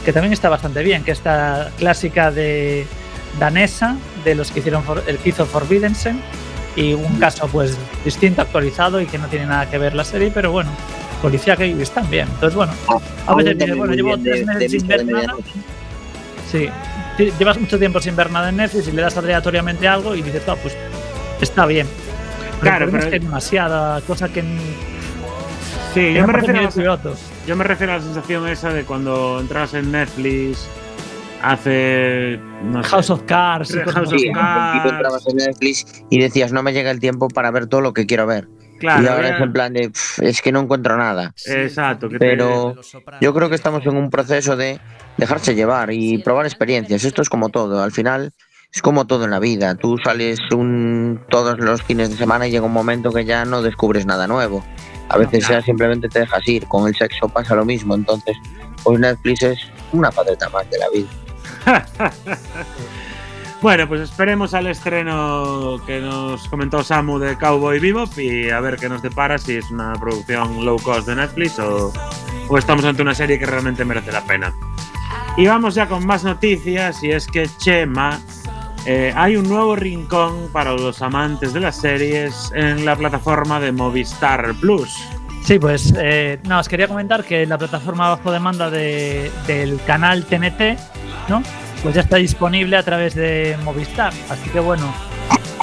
que 0.06 0.12
también 0.14 0.34
está 0.34 0.50
bastante 0.50 0.84
bien, 0.84 1.04
que 1.04 1.12
esta 1.12 1.70
clásica 1.78 2.32
de 2.32 2.86
danesa, 3.40 3.96
de 4.26 4.36
los 4.36 4.52
que 4.52 4.60
hicieron 4.60 4.84
for- 4.84 5.04
el 5.08 5.18
que 5.18 5.30
hizo 5.30 5.46
Forbidden 5.46 5.96
Sen, 5.96 6.22
y 6.76 6.94
un 6.94 7.20
caso 7.20 7.48
pues 7.50 7.78
distinto, 8.06 8.42
actualizado 8.42 9.02
y 9.02 9.06
que 9.06 9.18
no 9.18 9.28
tiene 9.28 9.46
nada 9.46 9.70
que 9.70 9.78
ver 9.78 9.94
la 9.94 10.06
serie, 10.06 10.32
pero 10.34 10.52
bueno, 10.52 10.70
policía 11.22 11.56
que 11.58 11.70
están 11.82 12.10
bien. 12.10 12.28
Entonces, 12.34 12.56
bueno, 12.56 12.72
a 13.28 13.36
veces 13.36 13.58
dices, 13.58 13.76
bueno, 13.78 13.94
llevo 13.94 14.18
tres 14.18 14.46
meses 14.46 14.72
sin 14.72 14.88
ver 14.88 15.06
nada. 15.06 15.34
Sí, 16.50 16.70
llevas 17.38 17.60
mucho 17.60 17.78
tiempo 17.78 18.00
sin 18.00 18.16
ver 18.16 18.32
nada 18.32 18.50
en 18.50 18.58
Netflix 18.58 18.88
y 18.88 18.92
le 18.92 19.02
das 19.02 19.18
aleatoriamente 19.18 19.88
algo 19.88 20.16
y 20.16 20.22
dices, 20.22 20.44
ah, 20.48 20.56
pues 20.62 20.76
está 21.42 21.66
bien. 21.66 21.88
Pero 22.60 22.62
Claro, 22.62 22.86
pero- 22.92 22.98
es 23.00 23.06
que 23.10 23.14
hay 23.16 23.20
demasiada 23.20 24.02
cosa 24.02 24.30
que, 24.30 24.42
ni- 24.44 24.58
Sí, 25.94 26.00
que 26.00 26.14
yo 26.14 26.22
no 26.22 26.28
me, 26.28 26.34
refiero 26.34 26.54
ni 26.54 26.60
a 26.60 26.64
la, 26.64 26.70
piloto. 26.70 27.16
yo 27.48 27.56
me 27.56 27.64
refiero 27.64 27.94
a 27.94 27.98
la 27.98 28.02
sensación 28.02 28.48
esa 28.48 28.72
de 28.72 28.84
cuando 28.84 29.40
entras 29.42 29.74
en 29.74 29.92
Netflix 29.92 30.68
hace. 31.42 32.40
No 32.64 32.84
sé, 32.84 32.90
House 32.90 33.10
of 33.10 33.24
Cards 33.24 33.74
y 33.76 33.80
House 33.80 34.14
of. 34.14 34.22
Cards. 34.34 34.92
entrabas 34.92 35.28
en 35.28 35.38
Netflix 35.38 36.04
y 36.10 36.20
decías, 36.20 36.52
no 36.54 36.64
me 36.64 36.74
llega 36.74 36.92
el 36.92 37.00
tiempo 37.00 37.28
para 37.28 37.52
ver 37.52 37.68
todo 37.68 37.82
lo 37.82 37.94
que 37.94 38.06
quiero 38.06 38.26
ver. 38.28 38.48
Claro, 38.80 39.04
y 39.04 39.08
ahora 39.08 39.36
es 39.36 39.42
en 39.42 39.54
plan 39.54 39.74
de, 39.74 39.90
"Pff, 39.92 40.20
es 40.24 40.42
que 40.42 40.52
no 40.52 40.60
encuentro 40.62 40.98
nada. 40.98 41.34
Exacto, 41.46 42.10
que 42.10 42.18
te- 42.18 42.26
Pero 42.26 42.76
yo 43.22 43.34
creo 43.34 43.48
que 43.50 43.56
estamos 43.56 43.86
en 43.86 43.96
un 43.96 44.10
proceso 44.10 44.56
de 44.56 44.80
dejarse 45.22 45.54
llevar 45.54 45.94
y 45.94 46.18
probar 46.18 46.48
experiencias. 46.48 47.04
Esto 47.04 47.22
es 47.22 47.30
como 47.30 47.50
todo. 47.50 47.84
Al 47.84 47.92
final 47.92 48.34
es 48.74 48.82
como 48.82 49.06
todo 49.06 49.26
en 49.26 49.32
la 49.32 49.40
vida. 49.40 49.76
Tú 49.76 49.98
sales 50.04 50.40
un, 50.52 51.22
todos 51.30 51.60
los 51.60 51.84
fines 51.84 52.10
de 52.10 52.18
semana 52.18 52.48
y 52.48 52.52
llega 52.52 52.66
un 52.66 52.74
momento 52.74 53.12
que 53.12 53.24
ya 53.24 53.46
no 53.46 53.62
descubres 53.62 54.06
nada 54.08 54.26
nuevo. 54.28 54.64
A 55.10 55.18
veces 55.20 55.48
ya 55.48 55.62
simplemente 55.62 56.10
te 56.10 56.20
dejas 56.20 56.46
ir. 56.48 56.66
Con 56.68 56.88
el 56.88 56.96
sexo 56.96 57.30
pasa 57.30 57.54
lo 57.54 57.66
mismo. 57.66 57.94
Entonces, 57.94 58.36
pues 58.84 59.00
Netflix 59.00 59.44
es 59.44 59.60
una 59.92 60.12
faceta 60.12 60.50
más 60.50 60.68
de 60.72 60.80
la 60.80 60.90
vida. 60.90 61.10
Bueno, 63.62 63.88
pues 63.88 64.02
esperemos 64.02 64.56
al 64.56 64.66
estreno 64.66 65.80
que 65.86 66.00
nos 66.00 66.48
comentó 66.48 66.84
Samu 66.84 67.20
de 67.20 67.38
Cowboy 67.38 67.80
Bebop 67.80 68.18
y 68.18 68.50
a 68.50 68.60
ver 68.60 68.78
qué 68.78 68.90
nos 68.90 69.04
depara, 69.04 69.38
si 69.38 69.58
es 69.58 69.70
una 69.70 69.94
producción 70.00 70.66
low 70.66 70.82
cost 70.82 71.08
de 71.08 71.16
Netflix 71.16 71.60
o, 71.60 71.94
o 72.50 72.58
estamos 72.58 72.84
ante 72.86 73.04
una 73.04 73.14
serie 73.14 73.38
que 73.38 73.46
realmente 73.46 73.86
merece 73.86 74.12
la 74.12 74.26
pena. 74.26 74.52
Y 75.38 75.48
vamos 75.48 75.76
ya 75.76 75.88
con 75.88 76.06
más 76.06 76.24
noticias 76.24 77.04
y 77.04 77.12
es 77.12 77.26
que 77.26 77.48
Chema, 77.58 78.20
eh, 78.86 79.14
hay 79.16 79.38
un 79.38 79.48
nuevo 79.48 79.76
rincón 79.76 80.50
para 80.52 80.74
los 80.74 81.02
amantes 81.02 81.54
de 81.54 81.62
las 81.62 81.78
series 81.78 82.52
en 82.54 82.86
la 82.86 82.96
plataforma 82.96 83.60
de 83.60 83.72
Movistar 83.72 84.54
Plus. 84.60 84.94
Sí, 85.44 85.58
pues 85.58 85.94
eh, 85.98 86.40
no, 86.44 86.60
os 86.60 86.70
quería 86.70 86.88
comentar 86.88 87.24
que 87.24 87.46
la 87.48 87.58
plataforma 87.58 88.10
bajo 88.10 88.32
demanda 88.32 88.70
de- 88.70 89.32
del 89.48 89.80
canal 89.88 90.26
TNT, 90.26 90.78
¿no? 91.30 91.42
Pues 91.82 91.96
ya 91.96 92.02
está 92.02 92.18
disponible 92.18 92.78
a 92.78 92.84
través 92.84 93.16
de 93.16 93.58
Movistar. 93.64 94.14
Así 94.30 94.50
que 94.52 94.60
bueno, 94.60 94.94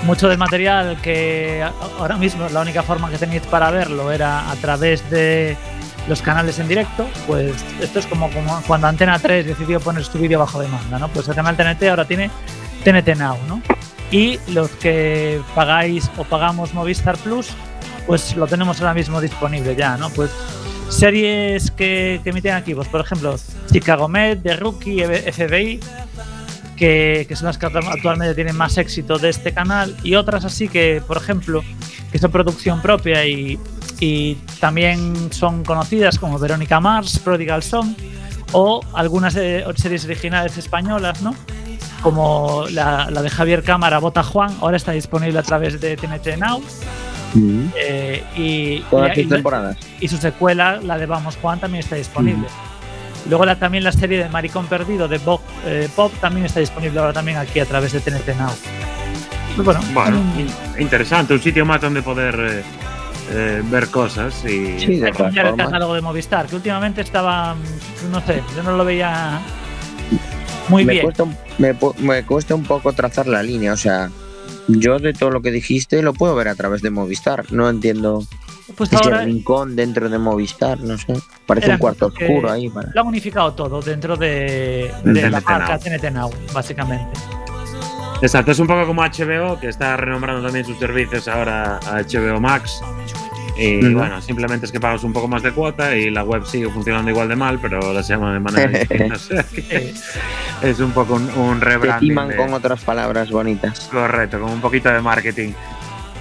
mucho 0.02 0.28
del 0.28 0.38
material 0.38 1.00
que 1.00 1.64
ahora 2.00 2.16
mismo 2.16 2.48
la 2.48 2.60
única 2.62 2.82
forma 2.82 3.08
que 3.10 3.18
tenéis 3.18 3.42
para 3.42 3.70
verlo 3.70 4.10
era 4.10 4.50
a 4.50 4.56
través 4.56 5.08
de 5.10 5.56
los 6.08 6.22
canales 6.22 6.58
en 6.58 6.68
directo, 6.68 7.06
pues 7.26 7.52
esto 7.80 7.98
es 7.98 8.06
como, 8.06 8.30
como 8.30 8.62
cuando 8.66 8.86
Antena 8.86 9.18
3 9.18 9.46
decidió 9.46 9.78
poner 9.80 10.04
su 10.04 10.18
vídeo 10.18 10.38
bajo 10.38 10.60
demanda, 10.60 10.98
¿no? 10.98 11.08
Pues 11.08 11.28
el 11.28 11.34
canal 11.34 11.56
TNT 11.56 11.82
ahora 11.84 12.04
tiene 12.06 12.30
TNT 12.84 13.16
Now, 13.16 13.36
¿no? 13.46 13.60
Y 14.10 14.38
los 14.48 14.70
que 14.70 15.40
pagáis 15.54 16.10
o 16.16 16.24
pagamos 16.24 16.72
Movistar 16.72 17.18
Plus, 17.18 17.48
pues 18.06 18.34
lo 18.36 18.46
tenemos 18.46 18.80
ahora 18.80 18.94
mismo 18.94 19.20
disponible 19.20 19.76
ya, 19.76 19.96
¿no? 19.98 20.08
Pues 20.10 20.30
series 20.88 21.70
que, 21.70 22.20
que 22.24 22.30
emiten 22.30 22.54
aquí, 22.54 22.74
pues 22.74 22.88
por 22.88 23.02
ejemplo, 23.02 23.36
Chicago 23.70 24.08
Med, 24.08 24.38
The 24.42 24.56
Rookie, 24.56 25.02
FBI, 25.04 25.80
que, 26.76 27.26
que 27.28 27.36
son 27.36 27.46
las 27.48 27.58
que 27.58 27.66
actu- 27.66 27.86
actualmente 27.92 28.34
tienen 28.34 28.56
más 28.56 28.78
éxito 28.78 29.18
de 29.18 29.28
este 29.28 29.52
canal, 29.52 29.94
y 30.02 30.14
otras 30.14 30.46
así 30.46 30.68
que, 30.68 31.02
por 31.06 31.18
ejemplo, 31.18 31.62
que 32.10 32.18
son 32.18 32.30
producción 32.30 32.80
propia 32.80 33.26
y, 33.26 33.58
y 34.00 34.34
también 34.60 35.32
son 35.32 35.64
conocidas 35.64 36.18
como 36.18 36.38
Verónica 36.38 36.80
Mars, 36.80 37.18
Prodigal 37.18 37.62
Son, 37.62 37.94
o 38.52 38.80
algunas 38.94 39.34
eh, 39.36 39.64
series 39.76 40.04
originales 40.04 40.56
españolas, 40.56 41.20
¿no? 41.22 41.34
Como 42.02 42.64
la, 42.70 43.08
la 43.10 43.22
de 43.22 43.28
Javier 43.30 43.62
Cámara, 43.64 43.98
Bota 43.98 44.22
Juan, 44.22 44.54
ahora 44.60 44.76
está 44.76 44.92
disponible 44.92 45.38
a 45.38 45.42
través 45.42 45.80
de 45.80 45.96
TNT 45.96 46.36
Now. 46.38 46.62
eh, 47.76 48.22
y, 48.36 48.80
Todas 48.90 49.16
y- 49.18 49.22
sus 49.22 49.30
temporadas. 49.30 49.76
y 50.00 50.08
su 50.08 50.16
secuela, 50.16 50.80
la 50.82 50.96
de 50.96 51.06
Vamos 51.06 51.36
Juan, 51.36 51.58
también 51.60 51.82
está 51.82 51.96
disponible. 51.96 52.46
Luego 53.28 53.44
la, 53.44 53.56
también 53.56 53.84
la 53.84 53.92
serie 53.92 54.22
de 54.22 54.28
Maricón 54.28 54.66
Perdido 54.66 55.08
de 55.08 55.18
Bob, 55.18 55.40
eh, 55.66 55.88
Pop 55.94 56.12
también 56.20 56.46
está 56.46 56.60
disponible 56.60 56.98
ahora 57.00 57.12
también 57.12 57.36
aquí 57.36 57.60
a 57.60 57.66
través 57.66 57.92
de 57.92 58.00
TNT 58.00 58.28
Now. 58.38 58.50
Pues 59.56 59.64
bueno, 59.66 59.80
Bueno, 59.92 60.22
mm, 60.22 60.40
in- 60.40 60.82
interesante, 60.82 61.34
un 61.34 61.42
sitio 61.42 61.66
más 61.66 61.80
donde 61.80 62.00
poder 62.00 62.62
eh, 63.30 63.62
ver 63.64 63.88
cosas 63.88 64.44
y... 64.44 64.78
Sí, 64.78 64.96
de 64.96 65.12
todas 65.12 65.36
el 65.36 65.56
catálogo 65.56 65.94
de 65.94 66.00
Movistar, 66.00 66.46
que 66.46 66.56
últimamente 66.56 67.00
estaba, 67.00 67.54
mm, 67.54 68.10
no 68.10 68.20
sé, 68.24 68.42
yo 68.56 68.62
no 68.62 68.76
lo 68.76 68.84
veía 68.84 69.40
muy 70.68 70.84
me 70.84 70.92
bien. 70.92 71.04
Cuesta, 71.04 71.24
me, 71.58 71.76
me 71.98 72.24
cuesta 72.24 72.54
un 72.54 72.64
poco 72.64 72.92
trazar 72.92 73.26
la 73.26 73.42
línea, 73.42 73.72
o 73.72 73.76
sea, 73.76 74.10
yo 74.68 74.98
de 74.98 75.12
todo 75.12 75.30
lo 75.30 75.40
que 75.42 75.50
dijiste 75.50 76.02
lo 76.02 76.12
puedo 76.12 76.34
ver 76.34 76.48
a 76.48 76.54
través 76.54 76.82
de 76.82 76.90
Movistar. 76.90 77.50
No 77.52 77.68
entiendo 77.68 78.22
Pues 78.76 78.92
ese 78.92 79.02
ahora 79.02 79.24
rincón 79.24 79.76
dentro 79.76 80.08
de 80.08 80.18
Movistar, 80.18 80.80
no 80.80 80.98
sé. 80.98 81.14
Parece 81.46 81.70
un 81.70 81.78
cuarto 81.78 82.06
oscuro 82.06 82.50
ahí. 82.50 82.68
Para... 82.68 82.90
lo 82.94 83.00
han 83.00 83.06
unificado 83.06 83.54
todo 83.54 83.80
dentro 83.80 84.16
de, 84.16 84.92
De 85.04 85.12
de 85.12 85.30
la 85.30 85.40
marca 85.40 85.78
Now. 85.78 85.78
TNT 85.78 86.10
Now, 86.12 86.30
básicamente. 86.52 87.18
Exacto, 88.20 88.50
es 88.52 88.58
un 88.58 88.66
poco 88.66 88.86
como 88.86 89.02
HBO, 89.02 89.58
que 89.60 89.68
está 89.68 89.96
renombrando 89.96 90.42
también 90.42 90.64
sus 90.64 90.78
servicios 90.78 91.28
ahora 91.28 91.78
a 91.86 92.00
HBO 92.02 92.40
Max. 92.40 92.80
Y 93.56 93.92
bueno, 93.92 94.20
simplemente 94.22 94.66
es 94.66 94.72
que 94.72 94.78
pagas 94.78 95.02
un 95.02 95.12
poco 95.12 95.26
más 95.26 95.42
de 95.42 95.50
cuota 95.52 95.96
y 95.96 96.10
la 96.10 96.22
web 96.22 96.44
sigue 96.46 96.68
funcionando 96.70 97.10
igual 97.10 97.28
de 97.28 97.34
mal, 97.34 97.58
pero 97.60 97.92
la 97.92 98.02
se 98.04 98.12
llama 98.14 98.32
de 98.32 98.38
manera 98.40 98.68
distinta. 98.78 99.14
O 99.14 99.18
sea 99.18 99.42
que 99.42 99.60
Eh, 99.70 99.94
es 100.62 100.78
un 100.80 100.92
poco 100.92 101.14
un, 101.14 101.28
un 101.36 101.58
Te 101.58 101.64
rebranding. 101.64 102.08
timan 102.10 102.28
de- 102.28 102.36
con 102.36 102.52
otras 102.54 102.82
palabras 102.84 103.30
bonitas. 103.30 103.88
Correcto, 103.90 104.40
con 104.40 104.50
un 104.52 104.60
poquito 104.60 104.88
de 104.90 105.00
marketing. 105.00 105.52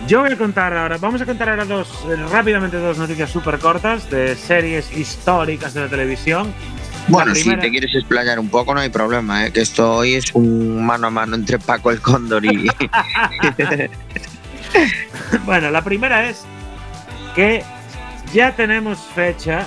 Yo 0.07 0.21
voy 0.21 0.31
a 0.31 0.37
contar 0.37 0.75
ahora, 0.77 0.97
vamos 0.99 1.21
a 1.21 1.25
contar 1.25 1.49
ahora 1.49 1.65
dos, 1.65 1.89
eh, 2.09 2.15
rápidamente 2.31 2.77
dos 2.77 2.97
noticias 2.99 3.29
súper 3.31 3.57
cortas 3.59 4.09
de 4.09 4.35
series 4.35 4.95
históricas 4.95 5.73
de 5.75 5.81
la 5.81 5.87
televisión. 5.87 6.53
Bueno, 7.07 7.33
si 7.35 7.55
te 7.55 7.69
quieres 7.69 7.93
explayar 7.95 8.39
un 8.39 8.49
poco, 8.49 8.73
no 8.73 8.81
hay 8.81 8.89
problema, 8.89 9.45
¿eh? 9.45 9.51
que 9.51 9.61
esto 9.61 9.95
hoy 9.95 10.15
es 10.15 10.33
un 10.33 10.85
mano 10.85 11.07
a 11.07 11.09
mano 11.09 11.35
entre 11.35 11.57
Paco 11.59 11.91
el 11.91 12.01
Cóndor 12.01 12.45
y. 12.45 12.67
Bueno, 15.45 15.71
la 15.71 15.81
primera 15.81 16.29
es 16.29 16.43
que 17.35 17.63
ya 18.33 18.55
tenemos 18.55 18.99
fecha 19.15 19.65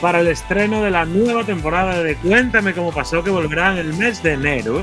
para 0.00 0.20
el 0.20 0.28
estreno 0.28 0.82
de 0.82 0.90
la 0.90 1.04
nueva 1.04 1.44
temporada 1.44 2.02
de 2.02 2.16
Cuéntame 2.16 2.72
cómo 2.72 2.92
pasó, 2.92 3.22
que 3.22 3.30
volverá 3.30 3.72
en 3.72 3.78
el 3.78 3.94
mes 3.94 4.22
de 4.22 4.32
enero. 4.32 4.82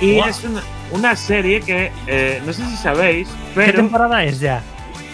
Y 0.00 0.18
es 0.18 0.44
una, 0.44 0.62
una 0.92 1.16
serie 1.16 1.60
que, 1.60 1.90
eh, 2.06 2.40
no 2.46 2.52
sé 2.52 2.64
si 2.66 2.76
sabéis, 2.76 3.28
¿Qué 3.28 3.34
pero 3.54 3.78
temporada 3.78 4.22
es 4.22 4.38
ya? 4.38 4.62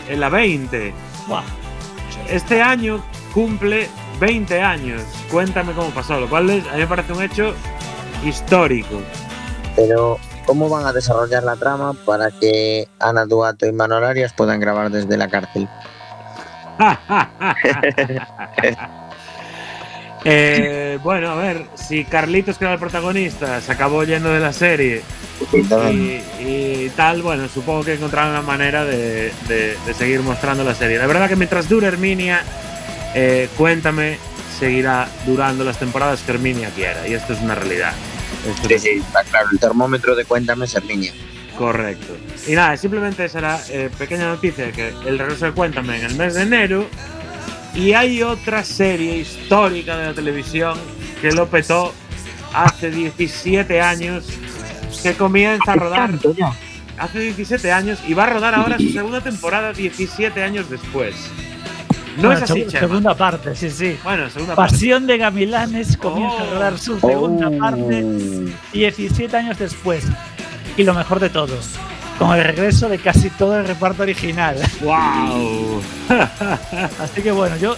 en 0.09 0.21
la 0.21 0.29
20. 0.29 0.93
Buah. 1.27 1.43
Este 2.29 2.61
año 2.61 3.03
cumple 3.33 3.89
20 4.25 4.61
años. 4.62 5.02
Cuéntame 5.31 5.73
cómo 5.75 5.90
pasó, 5.90 6.19
lo 6.19 6.28
cual 6.28 6.49
es- 6.50 6.66
a 6.69 6.73
mí 6.73 6.78
me 6.78 6.87
parece 6.87 7.12
un 7.12 7.23
hecho 7.23 7.54
histórico. 8.25 9.02
Pero, 9.76 10.19
¿cómo 10.47 10.69
van 10.71 10.87
a 10.87 10.93
desarrollar 10.93 11.43
la 11.43 11.57
trama 11.57 11.93
para 12.07 12.31
que 12.31 12.88
Ana 13.00 13.26
Duato 13.26 13.66
y 13.66 13.73
Manuel 13.73 14.04
Arias 14.04 14.33
puedan 14.33 14.61
grabar 14.61 14.90
desde 14.90 15.16
la 15.16 15.28
cárcel? 15.28 15.69
Eh, 20.26 20.99
bueno, 21.02 21.33
a 21.33 21.35
ver, 21.35 21.66
si 21.75 22.02
Carlitos, 22.04 22.57
que 22.57 22.64
era 22.64 22.73
el 22.73 22.81
protagonista, 22.81 23.61
se 23.61 23.71
acabó 23.73 24.04
yendo 24.04 24.31
de 24.31 24.40
la 24.40 24.54
serie 24.54 25.02
y, 25.93 26.23
y 26.40 26.93
tal, 26.97 27.21
bueno, 27.21 27.47
supongo 27.47 27.85
que 27.85 27.93
encontraron 27.93 28.31
una 28.31 28.40
manera 28.40 28.87
de, 28.87 29.35
de- 29.47 29.76
de 29.85 29.95
seguir 29.95 30.23
mostrando 30.23 30.64
la 30.64 30.75
serie. 30.75 30.97
La 30.97 31.07
verdad 31.07 31.28
que 31.28 31.37
mientras 31.37 31.69
dure 31.69 31.88
Herminia, 31.88 32.40
eh, 33.14 33.49
cuéntame, 33.56 34.18
seguirá 34.59 35.09
durando 35.26 35.64
las 35.64 35.78
temporadas 35.78 36.23
que 36.23 36.33
Herminia 36.33 36.71
quiera. 36.71 37.06
Y 37.09 37.14
esto 37.14 37.33
es 37.33 37.40
una 37.40 37.54
realidad. 37.54 37.92
Esto 38.49 38.68
Sí, 38.68 38.75
es 38.75 38.83
sí, 38.83 38.88
está 38.90 39.23
claro, 39.25 39.49
el 39.52 39.59
termómetro 39.59 40.14
de 40.14 40.25
Cuéntame 40.25 40.64
es 40.66 40.75
Herminia. 40.75 41.12
correcto. 41.56 42.16
Y 42.47 42.52
nada, 42.52 42.76
simplemente 42.76 43.28
será 43.28 43.61
eh, 43.71 43.90
pequeña 43.97 44.26
noticia 44.28 44.73
que 44.73 44.88
el 45.06 45.18
regreso 45.18 45.47
de 45.47 45.52
Cuéntame 45.52 45.99
en 45.99 46.04
el 46.06 46.14
mes 46.16 46.35
de 46.35 46.42
enero. 46.42 46.87
Y 47.75 47.92
hay 47.92 48.23
otra 48.23 48.62
serie 48.64 49.16
histórica 49.18 49.97
de 49.97 50.06
la 50.06 50.14
televisión 50.14 50.78
que 51.21 51.33
lo 51.33 51.49
petó 51.49 51.92
hace 52.52 52.90
17 52.90 53.80
años, 53.80 54.25
que 55.02 55.14
comienza 55.14 55.73
a 55.73 55.76
rodar 55.76 56.11
hace 56.99 57.18
17 57.18 57.73
años 57.73 57.99
y 58.06 58.14
va 58.14 58.25
a 58.25 58.30
rodar 58.30 58.54
ahora 58.54 58.78
su 58.78 58.90
segunda 58.92 59.21
temporada 59.21 59.73
17 59.73 60.40
años 60.42 60.71
después. 60.71 61.14
No 62.16 62.23
Bueno, 62.28 62.33
es 62.44 62.50
así, 62.50 62.64
seg-. 62.64 62.80
Segunda 62.80 63.14
parte, 63.14 63.54
sí, 63.56 63.71
sí. 63.71 63.97
Bueno, 64.04 64.28
segunda 64.30 64.54
parte. 64.54 64.73
Pasión 64.73 65.06
de 65.06 65.18
Gavilanes 65.18 65.97
comienza 65.97 66.42
a 66.42 66.47
rodar 66.50 66.78
su 66.78 66.99
segunda 67.00 67.49
Oh. 67.49 67.59
parte 67.59 68.04
17 68.73 69.37
años 69.37 69.59
después. 69.59 70.04
Y 70.76 70.83
lo 70.85 70.94
mejor 70.94 71.21
de 71.21 71.30
todo, 71.30 71.56
con 72.18 72.37
el 72.37 72.42
regreso 72.44 72.88
de 72.88 72.99
casi 72.99 73.30
todo 73.30 73.59
el 73.59 73.66
reparto 73.66 74.02
original. 74.02 74.56
¡Wow! 74.83 75.83
Así 77.00 77.23
que 77.23 77.33
bueno, 77.33 77.56
yo. 77.56 77.76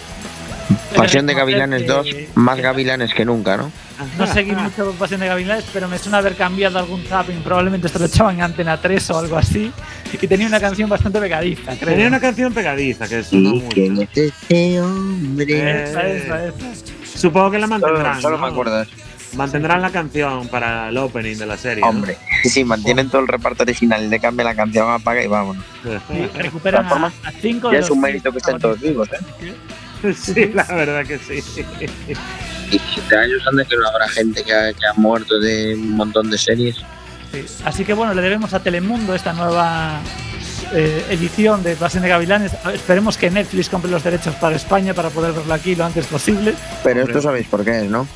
Pasión 0.97 1.27
de 1.27 1.35
Gavilanes 1.35 1.87
2, 1.87 2.05
que- 2.07 2.29
más 2.35 2.57
que 2.57 2.63
gavilanes 2.63 3.15
que 3.15 3.25
nunca, 3.25 3.57
¿no? 3.57 3.71
No 4.19 4.27
seguí 4.27 4.53
mucho 4.53 4.93
Pasión 4.99 5.21
de 5.21 5.27
Gavilanes, 5.29 5.65
pero 5.73 5.89
me 5.89 5.99
suena 5.99 6.19
haber 6.19 6.35
cambiado 6.35 6.79
algún 6.79 7.03
zapping. 7.05 7.43
Probablemente 7.43 7.87
esto 7.87 7.99
lo 7.99 8.07
echaban 8.07 8.37
en 8.37 8.43
Antena 8.43 8.81
3 8.81 9.11
o 9.11 9.19
algo 9.19 9.37
así. 9.39 9.73
Y 10.21 10.27
tenía 10.27 10.47
una 10.47 10.61
canción 10.61 10.89
bastante 10.89 11.19
pegadiza, 11.21 11.77
creo. 11.79 11.91
Tenía 11.95 12.09
una 12.09 12.21
canción 12.21 12.53
pegadiza 12.53 13.09
que 13.09 13.23
sonó 13.23 13.51
¿Y 13.51 13.61
mucho. 13.61 13.69
quién 13.75 14.03
es 14.03 14.09
este 14.17 14.81
hombre? 14.81 15.47
Eh, 15.49 15.85
Esa, 15.85 16.07
esa, 16.09 16.47
esa. 16.47 16.57
Supongo 17.19 17.51
que 17.53 17.59
la 17.59 17.67
mantendrán. 17.67 18.21
solo 18.21 18.37
¿no? 18.37 18.47
me 18.47 18.53
acuerdas. 18.53 18.89
Mantendrán 19.35 19.83
la 19.83 19.91
canción 19.91 20.49
para 20.49 20.89
el 20.89 20.97
opening 20.99 21.37
de 21.37 21.47
la 21.47 21.57
serie. 21.57 21.83
¿no? 21.83 21.89
Hombre, 21.89 22.17
sí, 22.45 22.65
mantienen 22.65 23.09
todo 23.11 23.21
el 23.23 23.29
reparto 23.29 23.65
original 23.65 24.03
y 24.05 24.09
le 24.09 24.19
cambian 24.21 24.47
la 24.47 24.55
canción, 24.55 24.91
apaga 24.91 25.23
y 25.23 25.27
vámonos. 25.27 25.65
Y 26.11 26.39
recuperan 26.39 26.87
a, 26.87 27.07
a 27.07 27.33
cinco 27.41 27.71
Ya 27.71 27.79
de 27.79 27.85
es 27.85 27.91
un 27.91 28.01
mérito 28.01 28.31
que 28.31 28.39
estén 28.39 28.59
todos 28.59 28.81
vivos, 28.81 29.09
¿eh? 29.13 29.53
sí, 30.15 30.51
la 30.55 30.65
verdad 30.65 31.05
que 31.07 31.19
sí. 31.19 31.43
Y 32.69 32.71
17 32.71 33.17
años 33.17 33.43
anda 33.51 33.65
que 33.65 33.77
no 33.77 33.89
habrá 33.89 34.09
gente 34.09 34.43
que 34.43 34.53
ha, 34.55 34.73
que 34.73 34.87
ha 34.87 34.93
muerto 34.95 35.39
de 35.39 35.75
un 35.75 35.91
montón 35.93 36.31
de 36.31 36.39
series. 36.39 36.77
Sí. 37.33 37.45
Así 37.65 37.85
que 37.85 37.93
bueno, 37.95 38.15
le 38.15 38.23
debemos 38.23 38.55
a 38.55 38.61
Telemundo 38.63 39.15
esta 39.15 39.33
nueva 39.33 40.01
eh, 40.73 41.05
edición 41.11 41.63
de 41.63 41.77
Pasión 41.77 42.03
de 42.03 42.09
Gavilanes. 42.09 42.53
Esperemos 42.73 43.17
que 43.19 43.31
Netflix 43.31 43.69
compre 43.69 43.91
los 43.91 44.03
derechos 44.05 44.35
para 44.37 44.57
España 44.57 44.95
para 44.95 45.11
poder 45.11 45.33
verlo 45.33 45.53
aquí 45.55 45.75
lo 45.75 45.85
antes 45.85 46.07
posible. 46.07 46.55
Pero 46.83 47.01
Hombre. 47.01 47.13
esto 47.13 47.23
sabéis 47.23 47.47
por 47.49 47.65
qué 47.65 47.81
es, 47.81 47.91
¿no? 47.91 48.07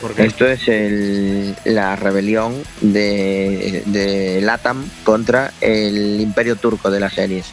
Porque 0.00 0.26
Esto 0.26 0.46
es 0.46 0.68
el- 0.68 1.56
la 1.64 1.96
rebelión 1.96 2.54
de, 2.82 3.82
de 3.86 4.40
LATAM 4.42 4.84
contra 5.04 5.52
el 5.60 6.20
imperio 6.20 6.56
turco 6.56 6.90
de 6.90 7.00
las 7.00 7.14
series. 7.14 7.46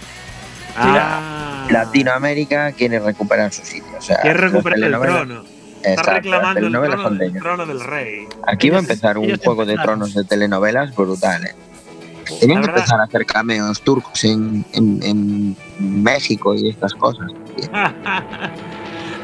ah, 0.75 1.52
Latinoamérica 1.69 2.71
quiere 2.73 2.99
recuperar 2.99 3.51
su 3.53 3.63
sitio. 3.63 3.97
O 3.97 4.01
sea, 4.01 4.17
quiere 4.21 4.39
recuperar 4.39 4.79
el 4.79 4.91
trono. 4.91 5.43
Está 5.83 6.13
reclamando 6.13 6.59
el 6.65 6.71
trono, 7.41 7.65
del 7.65 7.81
rey. 7.81 8.25
Aquí 8.47 8.69
va 8.69 8.77
a 8.77 8.79
empezar 8.79 9.17
un 9.17 9.37
juego 9.37 9.65
de 9.65 9.75
tronos 9.75 10.13
de 10.13 10.23
telenovelas 10.23 10.95
brutal. 10.95 11.45
¿eh? 11.45 11.55
Que 12.39 12.45
empezar 12.45 13.01
a 13.01 13.03
hacer 13.03 13.25
cameos 13.25 13.81
turcos 13.81 14.23
en, 14.23 14.63
en- 14.71 15.03
en 15.03 15.57
México 15.79 16.55
y 16.55 16.69
estas 16.69 16.93
cosas. 16.93 17.29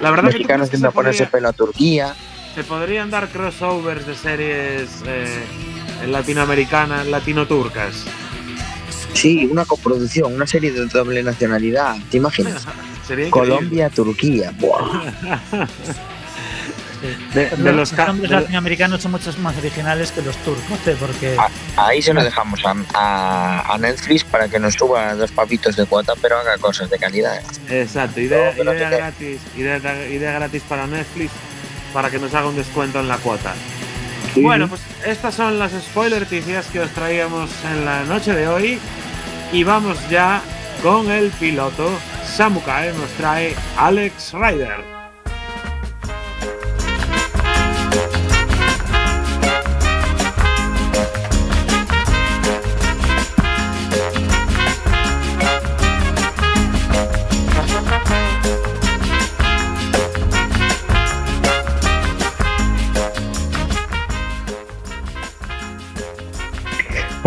La 0.01 0.11
verdad 0.11 0.23
Mexicanos 0.25 0.69
yendo 0.71 0.87
a 0.87 0.91
se, 0.91 0.95
ponerse 0.95 1.23
podría- 1.25 1.31
pelo 1.31 1.49
a 1.49 1.53
Turquía. 1.53 2.13
se 2.55 2.63
podrían 2.63 3.09
dar 3.09 3.27
crossovers 3.29 4.05
de 4.05 4.15
series 4.15 4.89
eh, 5.05 5.27
latinoamericanas, 6.07 7.07
latino-turcas. 7.07 8.05
Sí, 9.13 9.45
una 9.51 9.65
coproducción, 9.65 10.33
una 10.33 10.47
serie 10.47 10.71
de 10.71 10.85
doble 10.85 11.21
nacionalidad. 11.23 11.95
¿Te 12.09 12.17
imaginas? 12.17 12.65
Sería. 13.07 13.29
Colombia, 13.31 13.89
Turquía. 13.89 14.53
Buah. 14.59 15.03
De, 17.33 17.71
los 17.71 17.93
latinoamericanos 17.93 19.01
son 19.01 19.11
muchos 19.11 19.37
más 19.39 19.57
originales 19.57 20.11
que 20.11 20.21
los 20.21 20.35
turcos, 20.43 20.77
¿eh? 20.85 20.97
porque 20.99 21.33
Ah. 21.39 21.47
Ahí 21.77 22.01
se 22.01 22.13
lo 22.13 22.21
dejamos 22.21 22.59
a, 22.65 22.75
a- 22.93 23.73
a 23.73 23.77
Netflix 23.77 24.25
para 24.25 24.49
que 24.49 24.59
nos 24.59 24.73
suba 24.73 25.15
dos 25.15 25.31
papitos 25.31 25.77
de 25.77 25.85
cuota, 25.85 26.13
pero 26.21 26.37
haga 26.37 26.57
cosas 26.57 26.89
de 26.89 26.99
calidad. 26.99 27.37
¿eh? 27.69 27.81
Exacto, 27.83 28.19
idea, 28.19 28.53
No, 28.63 28.73
idea 28.73 28.89
gratis, 28.89 29.39
idea, 29.55 29.77
idea 30.09 30.33
gratis 30.33 30.61
para 30.67 30.87
Netflix 30.87 31.31
para 31.93 32.09
que 32.09 32.19
nos 32.19 32.33
haga 32.33 32.47
un 32.49 32.57
descuento 32.57 32.99
en 32.99 33.07
la 33.07 33.17
cuota. 33.17 33.53
Bueno, 34.41 34.67
pues 34.67 34.81
estas 35.05 35.35
son 35.35 35.59
las 35.59 35.71
spoiler 35.71 36.21
noticias 36.21 36.67
que 36.67 36.79
os 36.79 36.89
traíamos 36.91 37.49
en 37.65 37.85
la 37.85 38.03
noche 38.03 38.33
de 38.33 38.47
hoy 38.47 38.79
y 39.51 39.63
vamos 39.63 39.97
ya 40.09 40.41
con 40.81 41.11
el 41.11 41.29
piloto. 41.31 41.89
Samukai 42.25 42.93
nos 42.93 43.09
trae 43.11 43.55
Alex 43.77 44.33
Ryder. 44.33 44.98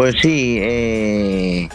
Pues 0.03 0.17
sí, 0.21 0.59
eh, 0.61 1.69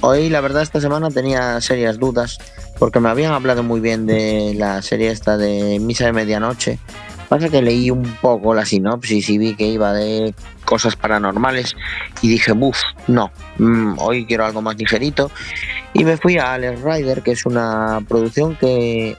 hoy 0.00 0.28
la 0.28 0.40
verdad 0.40 0.62
esta 0.62 0.80
semana 0.80 1.08
tenía 1.08 1.60
serias 1.60 2.00
dudas 2.00 2.38
porque 2.80 2.98
me 2.98 3.08
habían 3.08 3.32
hablado 3.32 3.62
muy 3.62 3.78
bien 3.78 4.06
de 4.06 4.54
la 4.56 4.82
serie 4.82 5.12
esta 5.12 5.36
de 5.36 5.78
Misa 5.78 6.06
de 6.06 6.12
Medianoche. 6.12 6.80
Pasa 7.28 7.48
que 7.48 7.62
leí 7.62 7.92
un 7.92 8.02
poco 8.20 8.54
la 8.54 8.66
sinopsis 8.66 9.30
y 9.30 9.38
vi 9.38 9.54
que 9.54 9.68
iba 9.68 9.92
de 9.92 10.34
cosas 10.64 10.96
paranormales 10.96 11.76
y 12.22 12.28
dije, 12.28 12.50
buf, 12.50 12.76
no, 13.06 13.30
mm, 13.58 14.00
hoy 14.00 14.26
quiero 14.26 14.44
algo 14.44 14.62
más 14.62 14.76
ligerito. 14.76 15.30
Y 15.92 16.04
me 16.04 16.16
fui 16.16 16.38
a 16.38 16.54
Alex 16.54 16.82
Rider, 16.82 17.22
que 17.22 17.30
es 17.30 17.46
una 17.46 18.04
producción 18.08 18.56
que 18.56 19.16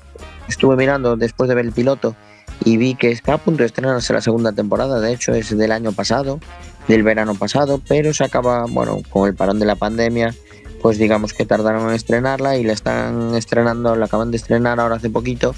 estuve 0.49 0.75
mirando 0.75 1.15
después 1.15 1.47
de 1.47 1.55
ver 1.55 1.67
el 1.67 1.71
piloto 1.71 2.17
y 2.65 2.75
vi 2.75 2.95
que 2.95 3.11
está 3.11 3.35
a 3.35 3.37
punto 3.37 3.63
de 3.63 3.67
estrenarse 3.67 4.11
la 4.13 4.21
segunda 4.21 4.51
temporada, 4.51 4.99
de 4.99 5.13
hecho 5.13 5.33
es 5.33 5.57
del 5.57 5.71
año 5.71 5.93
pasado 5.93 6.39
del 6.87 7.03
verano 7.03 7.35
pasado, 7.35 7.81
pero 7.87 8.13
se 8.13 8.23
acaba, 8.23 8.65
bueno, 8.69 9.01
con 9.09 9.27
el 9.27 9.35
parón 9.35 9.59
de 9.59 9.65
la 9.65 9.75
pandemia, 9.75 10.33
pues 10.81 10.97
digamos 10.97 11.33
que 11.33 11.45
tardaron 11.45 11.89
en 11.89 11.95
estrenarla 11.95 12.57
y 12.57 12.63
la 12.63 12.73
están 12.73 13.35
estrenando, 13.35 13.95
la 13.95 14.05
acaban 14.05 14.31
de 14.31 14.37
estrenar 14.37 14.79
ahora 14.79 14.95
hace 14.95 15.09
poquito 15.09 15.55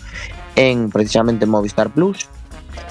en 0.56 0.90
precisamente 0.90 1.46
Movistar 1.46 1.92
Plus. 1.92 2.28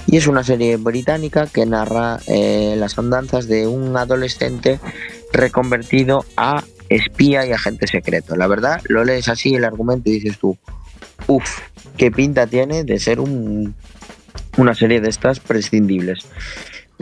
Y 0.07 0.17
es 0.17 0.27
una 0.27 0.43
serie 0.43 0.77
británica 0.77 1.47
que 1.47 1.67
narra 1.67 2.19
eh, 2.27 2.75
las 2.77 2.99
andanzas 2.99 3.47
de 3.47 3.67
un 3.67 3.97
adolescente 3.97 4.81
reconvertido 5.33 6.25
a 6.37 6.65
espía 6.89 7.47
y 7.47 7.53
agente 7.53 7.87
secreto. 7.87 8.37
La 8.37 8.47
verdad, 8.47 8.81
lo 8.89 9.05
lees 9.05 9.29
así 9.29 9.55
el 9.55 9.65
argumento 9.65 10.11
y 10.11 10.15
dices 10.15 10.39
tú, 10.39 10.57
uff, 11.27 11.61
qué 11.97 12.11
pinta 12.11 12.47
tiene 12.47 12.85
de 12.85 12.99
ser 12.99 13.21
un, 13.21 13.75
una 14.57 14.75
serie 14.75 15.01
de 15.01 15.09
estas 15.09 15.41
prescindibles. 15.41 16.27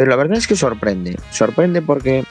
Pero 0.00 0.12
la 0.12 0.16
verdad 0.16 0.38
es 0.38 0.46
que 0.46 0.56
sorprende, 0.56 1.18
sorprende 1.30 1.82
porque 1.82 2.24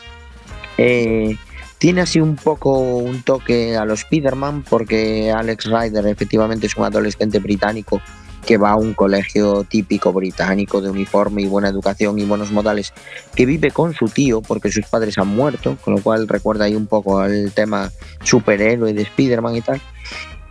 eh, 0.79 1.37
tiene 1.77 2.01
así 2.01 2.19
un 2.19 2.35
poco 2.35 2.79
un 2.79 3.21
toque 3.21 3.77
a 3.77 3.85
los 3.85 3.99
Spider-Man 3.99 4.65
porque 4.67 5.31
Alex 5.31 5.65
Ryder 5.65 6.07
efectivamente 6.07 6.65
es 6.65 6.75
un 6.77 6.85
adolescente 6.85 7.37
británico 7.37 8.01
que 8.43 8.57
va 8.57 8.71
a 8.71 8.75
un 8.75 8.95
colegio 8.95 9.65
típico 9.65 10.11
británico 10.11 10.81
de 10.81 10.89
uniforme 10.89 11.43
y 11.43 11.45
buena 11.45 11.69
educación 11.69 12.17
y 12.17 12.25
buenos 12.25 12.51
modales, 12.51 12.91
que 13.35 13.45
vive 13.45 13.69
con 13.69 13.93
su 13.93 14.07
tío 14.07 14.41
porque 14.41 14.71
sus 14.71 14.87
padres 14.87 15.19
han 15.19 15.27
muerto, 15.27 15.77
con 15.85 15.93
lo 15.93 16.01
cual 16.01 16.27
recuerda 16.27 16.65
ahí 16.65 16.73
un 16.73 16.87
poco 16.87 17.19
al 17.19 17.51
tema 17.51 17.91
superhéroe 18.23 18.93
de 18.93 19.03
Spider-Man 19.03 19.57
y 19.57 19.61
tal. 19.61 19.81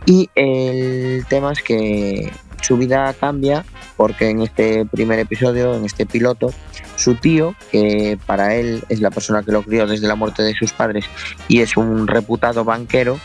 Y 0.05 0.29
el 0.35 1.25
tema 1.27 1.51
es 1.51 1.61
que 1.61 2.31
su 2.61 2.77
vida 2.77 3.13
cambia 3.13 3.65
porque 3.97 4.29
en 4.29 4.41
este 4.41 4.85
primer 4.85 5.19
episodio, 5.19 5.75
en 5.75 5.85
este 5.85 6.05
piloto, 6.05 6.53
su 6.95 7.15
tío, 7.15 7.55
que 7.71 8.17
para 8.25 8.55
él 8.55 8.83
es 8.89 9.01
la 9.01 9.11
persona 9.11 9.43
que 9.43 9.51
lo 9.51 9.63
crió 9.63 9.87
desde 9.87 10.07
la 10.07 10.15
muerte 10.15 10.43
de 10.43 10.53
sus 10.53 10.71
padres 10.73 11.05
y 11.47 11.61
es 11.61 11.75
un 11.77 12.07
reputado 12.07 12.63
banquero, 12.63 13.19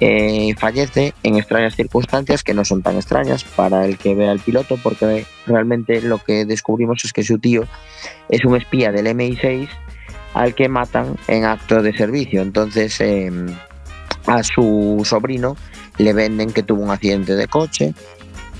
eh, 0.00 0.54
fallece 0.58 1.14
en 1.22 1.36
extrañas 1.36 1.76
circunstancias 1.76 2.42
que 2.42 2.54
no 2.54 2.64
son 2.64 2.82
tan 2.82 2.96
extrañas 2.96 3.44
para 3.44 3.86
el 3.86 3.96
que 3.96 4.14
vea 4.14 4.32
el 4.32 4.40
piloto, 4.40 4.76
porque 4.82 5.26
realmente 5.46 6.00
lo 6.02 6.18
que 6.18 6.44
descubrimos 6.44 7.04
es 7.04 7.12
que 7.12 7.22
su 7.22 7.38
tío 7.38 7.64
es 8.28 8.44
un 8.44 8.56
espía 8.56 8.92
del 8.92 9.06
MI6 9.06 9.68
al 10.34 10.54
que 10.54 10.68
matan 10.68 11.16
en 11.28 11.44
acto 11.44 11.80
de 11.82 11.96
servicio. 11.96 12.42
Entonces 12.42 13.00
em, 13.00 13.46
a 14.26 14.42
su 14.42 15.02
sobrino 15.04 15.56
le 15.98 16.12
venden 16.12 16.52
que 16.52 16.62
tuvo 16.62 16.82
un 16.82 16.90
accidente 16.90 17.34
de 17.34 17.46
coche. 17.46 17.94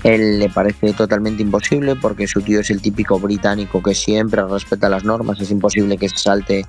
Él 0.05 0.37
le 0.37 0.49
parece 0.49 0.93
totalmente 0.93 1.41
imposible 1.41 1.95
porque 1.95 2.27
su 2.27 2.39
tío 2.39 2.59
es 2.59 2.69
el 2.69 2.79
típico 2.79 3.19
británico 3.19 3.81
que 3.81 3.95
siempre 3.95 4.43
respeta 4.43 4.87
las 4.87 5.03
normas, 5.03 5.41
es 5.41 5.49
imposible 5.49 5.97
que 5.97 6.09
salte 6.09 6.63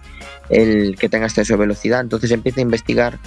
el 0.48 0.96
que 0.98 1.10
tenga 1.10 1.26
exceso 1.26 1.52
de 1.52 1.58
velocidad. 1.58 2.00
Entonces 2.00 2.30
empieza 2.30 2.60
a 2.60 2.62
investigar 2.62 3.18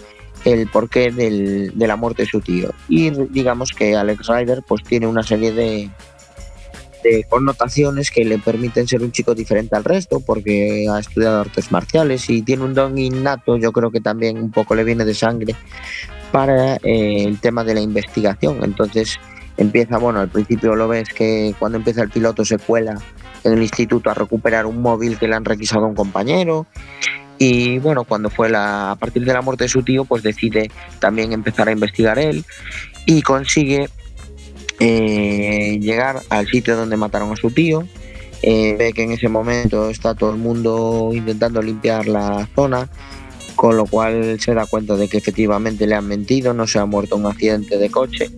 el 0.45 0.67
porqué 0.67 1.11
del, 1.11 1.77
de 1.77 1.87
la 1.87 1.95
muerte 1.95 2.23
de 2.23 2.27
su 2.27 2.41
tío. 2.41 2.71
Y 2.87 3.11
digamos 3.29 3.71
que 3.71 3.95
Alex 3.95 4.25
Ryder 4.25 4.63
pues 4.67 4.81
tiene 4.83 5.05
una 5.05 5.21
serie 5.21 5.51
de, 5.51 5.91
de 7.03 7.25
connotaciones 7.29 8.09
que 8.09 8.25
le 8.25 8.39
permiten 8.39 8.87
ser 8.87 9.03
un 9.03 9.11
chico 9.11 9.35
diferente 9.35 9.75
al 9.75 9.83
resto 9.83 10.21
porque 10.21 10.87
ha 10.91 10.97
estudiado 10.97 11.41
artes 11.41 11.71
marciales 11.71 12.27
y 12.31 12.41
tiene 12.41 12.63
un 12.63 12.73
don 12.73 12.97
innato, 12.97 13.57
yo 13.57 13.71
creo 13.71 13.91
que 13.91 14.01
también 14.01 14.39
un 14.39 14.49
poco 14.49 14.73
le 14.73 14.83
viene 14.83 15.05
de 15.05 15.13
sangre 15.13 15.55
para 16.31 16.77
eh, 16.77 17.25
el 17.25 17.39
tema 17.39 17.63
de 17.63 17.75
la 17.75 17.81
investigación. 17.81 18.63
Entonces 18.63 19.19
empieza, 19.59 19.97
bueno, 19.97 20.19
al 20.21 20.29
principio 20.29 20.75
lo 20.75 20.87
ves 20.87 21.09
que 21.09 21.53
cuando 21.59 21.77
empieza 21.77 22.01
el 22.01 22.09
piloto 22.09 22.43
se 22.45 22.57
cuela 22.57 22.99
en 23.43 23.53
el 23.53 23.61
instituto 23.61 24.09
a 24.09 24.13
recuperar 24.13 24.65
un 24.65 24.81
móvil 24.81 25.17
que 25.19 25.27
le 25.27 25.35
han 25.35 25.45
requisado 25.45 25.85
a 25.85 25.87
un 25.87 25.95
compañero 25.95 26.65
y 27.37 27.79
bueno, 27.79 28.03
cuando 28.03 28.29
fue 28.29 28.49
la, 28.49 28.91
a 28.91 28.95
partir 28.95 29.23
de 29.23 29.33
la 29.33 29.41
muerte 29.41 29.63
de 29.63 29.69
su 29.69 29.81
tío, 29.81 30.03
pues 30.03 30.23
decide 30.23 30.69
también 30.99 31.31
empezar 31.31 31.69
a 31.69 31.71
investigar 31.71 32.19
él 32.19 32.43
y 33.05 33.21
consigue 33.21 33.89
eh, 34.79 35.77
llegar 35.81 36.21
al 36.29 36.47
sitio 36.47 36.75
donde 36.75 36.97
mataron 36.97 37.31
a 37.31 37.37
su 37.37 37.49
tío. 37.51 37.87
Eh, 38.41 38.75
ve 38.77 38.93
que 38.93 39.03
en 39.03 39.11
ese 39.11 39.29
momento 39.29 39.89
está 39.89 40.15
todo 40.15 40.31
el 40.31 40.37
mundo 40.37 41.11
intentando 41.13 41.61
limpiar 41.61 42.07
la 42.07 42.47
zona, 42.55 42.89
con 43.55 43.77
lo 43.77 43.85
cual 43.85 44.39
se 44.39 44.53
da 44.53 44.65
cuenta 44.65 44.95
de 44.97 45.07
que 45.07 45.17
efectivamente 45.17 45.87
le 45.87 45.95
han 45.95 46.07
mentido, 46.07 46.53
no 46.53 46.67
se 46.67 46.79
ha 46.79 46.85
muerto 46.85 47.15
un 47.15 47.25
accidente 47.25 47.77
de 47.77 47.89
coche. 47.89 48.29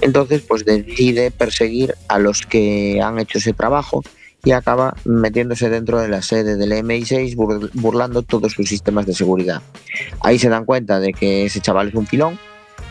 Entonces, 0.00 0.42
pues 0.42 0.64
decide 0.64 1.30
perseguir 1.30 1.94
a 2.08 2.18
los 2.18 2.46
que 2.46 3.00
han 3.02 3.18
hecho 3.18 3.38
ese 3.38 3.52
trabajo 3.52 4.02
y 4.44 4.52
acaba 4.52 4.94
metiéndose 5.04 5.68
dentro 5.68 6.00
de 6.00 6.08
la 6.08 6.22
sede 6.22 6.56
del 6.56 6.72
MI6 6.72 7.70
burlando 7.74 8.22
todos 8.22 8.52
sus 8.52 8.68
sistemas 8.68 9.06
de 9.06 9.14
seguridad. 9.14 9.62
Ahí 10.20 10.38
se 10.38 10.48
dan 10.48 10.64
cuenta 10.64 11.00
de 11.00 11.12
que 11.12 11.46
ese 11.46 11.60
chaval 11.60 11.88
es 11.88 11.94
un 11.94 12.06
filón 12.06 12.38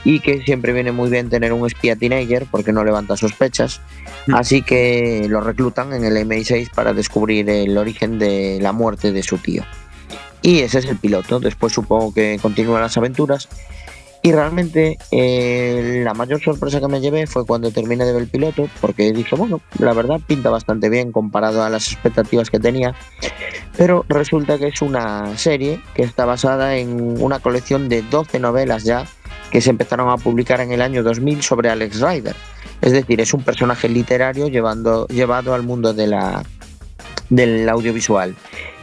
y 0.04 0.20
que 0.20 0.42
siempre 0.44 0.74
viene 0.74 0.92
muy 0.92 1.10
bien 1.10 1.30
tener 1.30 1.54
un 1.54 1.66
espía 1.66 1.96
teenager 1.96 2.46
porque 2.52 2.72
no 2.72 2.84
levanta 2.84 3.18
sospechas, 3.18 3.82
mm. 4.28 4.36
así 4.36 4.62
que 4.62 5.26
lo 5.30 5.42
reclutan 5.42 5.94
en 5.94 6.06
el 6.06 6.18
MI6 6.18 6.70
para 6.72 6.94
descubrir 6.94 7.50
el 7.50 7.78
origen 7.78 8.20
de 8.20 8.60
la 8.62 8.72
muerte 8.72 9.12
de 9.12 9.24
su 9.24 9.38
tío. 9.38 9.64
Y 10.42 10.60
ese 10.60 10.80
es 10.80 10.86
el 10.86 10.98
piloto, 10.98 11.40
después 11.40 11.74
supongo 11.74 12.14
que 12.14 12.40
continúan 12.42 12.82
las 12.82 12.98
aventuras 12.98 13.50
y 14.22 14.32
realmente 14.32 14.98
eh, 15.12 16.02
la 16.04 16.14
mayor 16.14 16.42
sorpresa 16.42 16.80
que 16.80 16.88
me 16.88 17.00
llevé 17.00 17.28
fue 17.28 17.46
cuando 17.46 17.72
terminé 17.72 18.06
de 18.06 18.14
ver 18.14 18.24
el 18.24 18.28
piloto, 18.28 18.68
porque 18.82 19.14
dije, 19.14 19.36
bueno, 19.36 19.62
la 19.80 19.94
verdad 19.94 20.20
pinta 20.26 20.50
bastante 20.50 20.90
bien 20.90 21.12
comparado 21.12 21.64
a 21.64 21.70
las 21.70 21.92
expectativas 21.92 22.50
que 22.50 22.60
tenía, 22.60 22.96
pero 23.78 24.06
resulta 24.10 24.58
que 24.58 24.68
es 24.68 24.82
una 24.82 25.38
serie 25.38 25.82
que 25.94 26.04
está 26.04 26.26
basada 26.26 26.78
en 26.78 27.22
una 27.22 27.40
colección 27.40 27.90
de 27.90 28.02
12 28.02 28.40
novelas 28.40 28.84
ya 28.84 29.06
que 29.52 29.62
se 29.62 29.70
empezaron 29.70 30.10
a 30.10 30.18
publicar 30.18 30.60
en 30.62 30.72
el 30.72 30.82
año 30.82 31.04
2000 31.04 31.42
sobre 31.42 31.70
Alex 31.70 32.02
Rider. 32.02 32.36
Es 32.82 32.92
decir, 32.92 33.22
es 33.22 33.34
un 33.34 33.44
personaje 33.44 33.88
literario 33.90 34.48
llevando, 34.48 35.08
llevado 35.08 35.54
al 35.54 35.64
mundo 35.64 35.94
de 35.94 36.08
la, 36.08 36.44
del 37.30 37.68
audiovisual. 37.70 38.36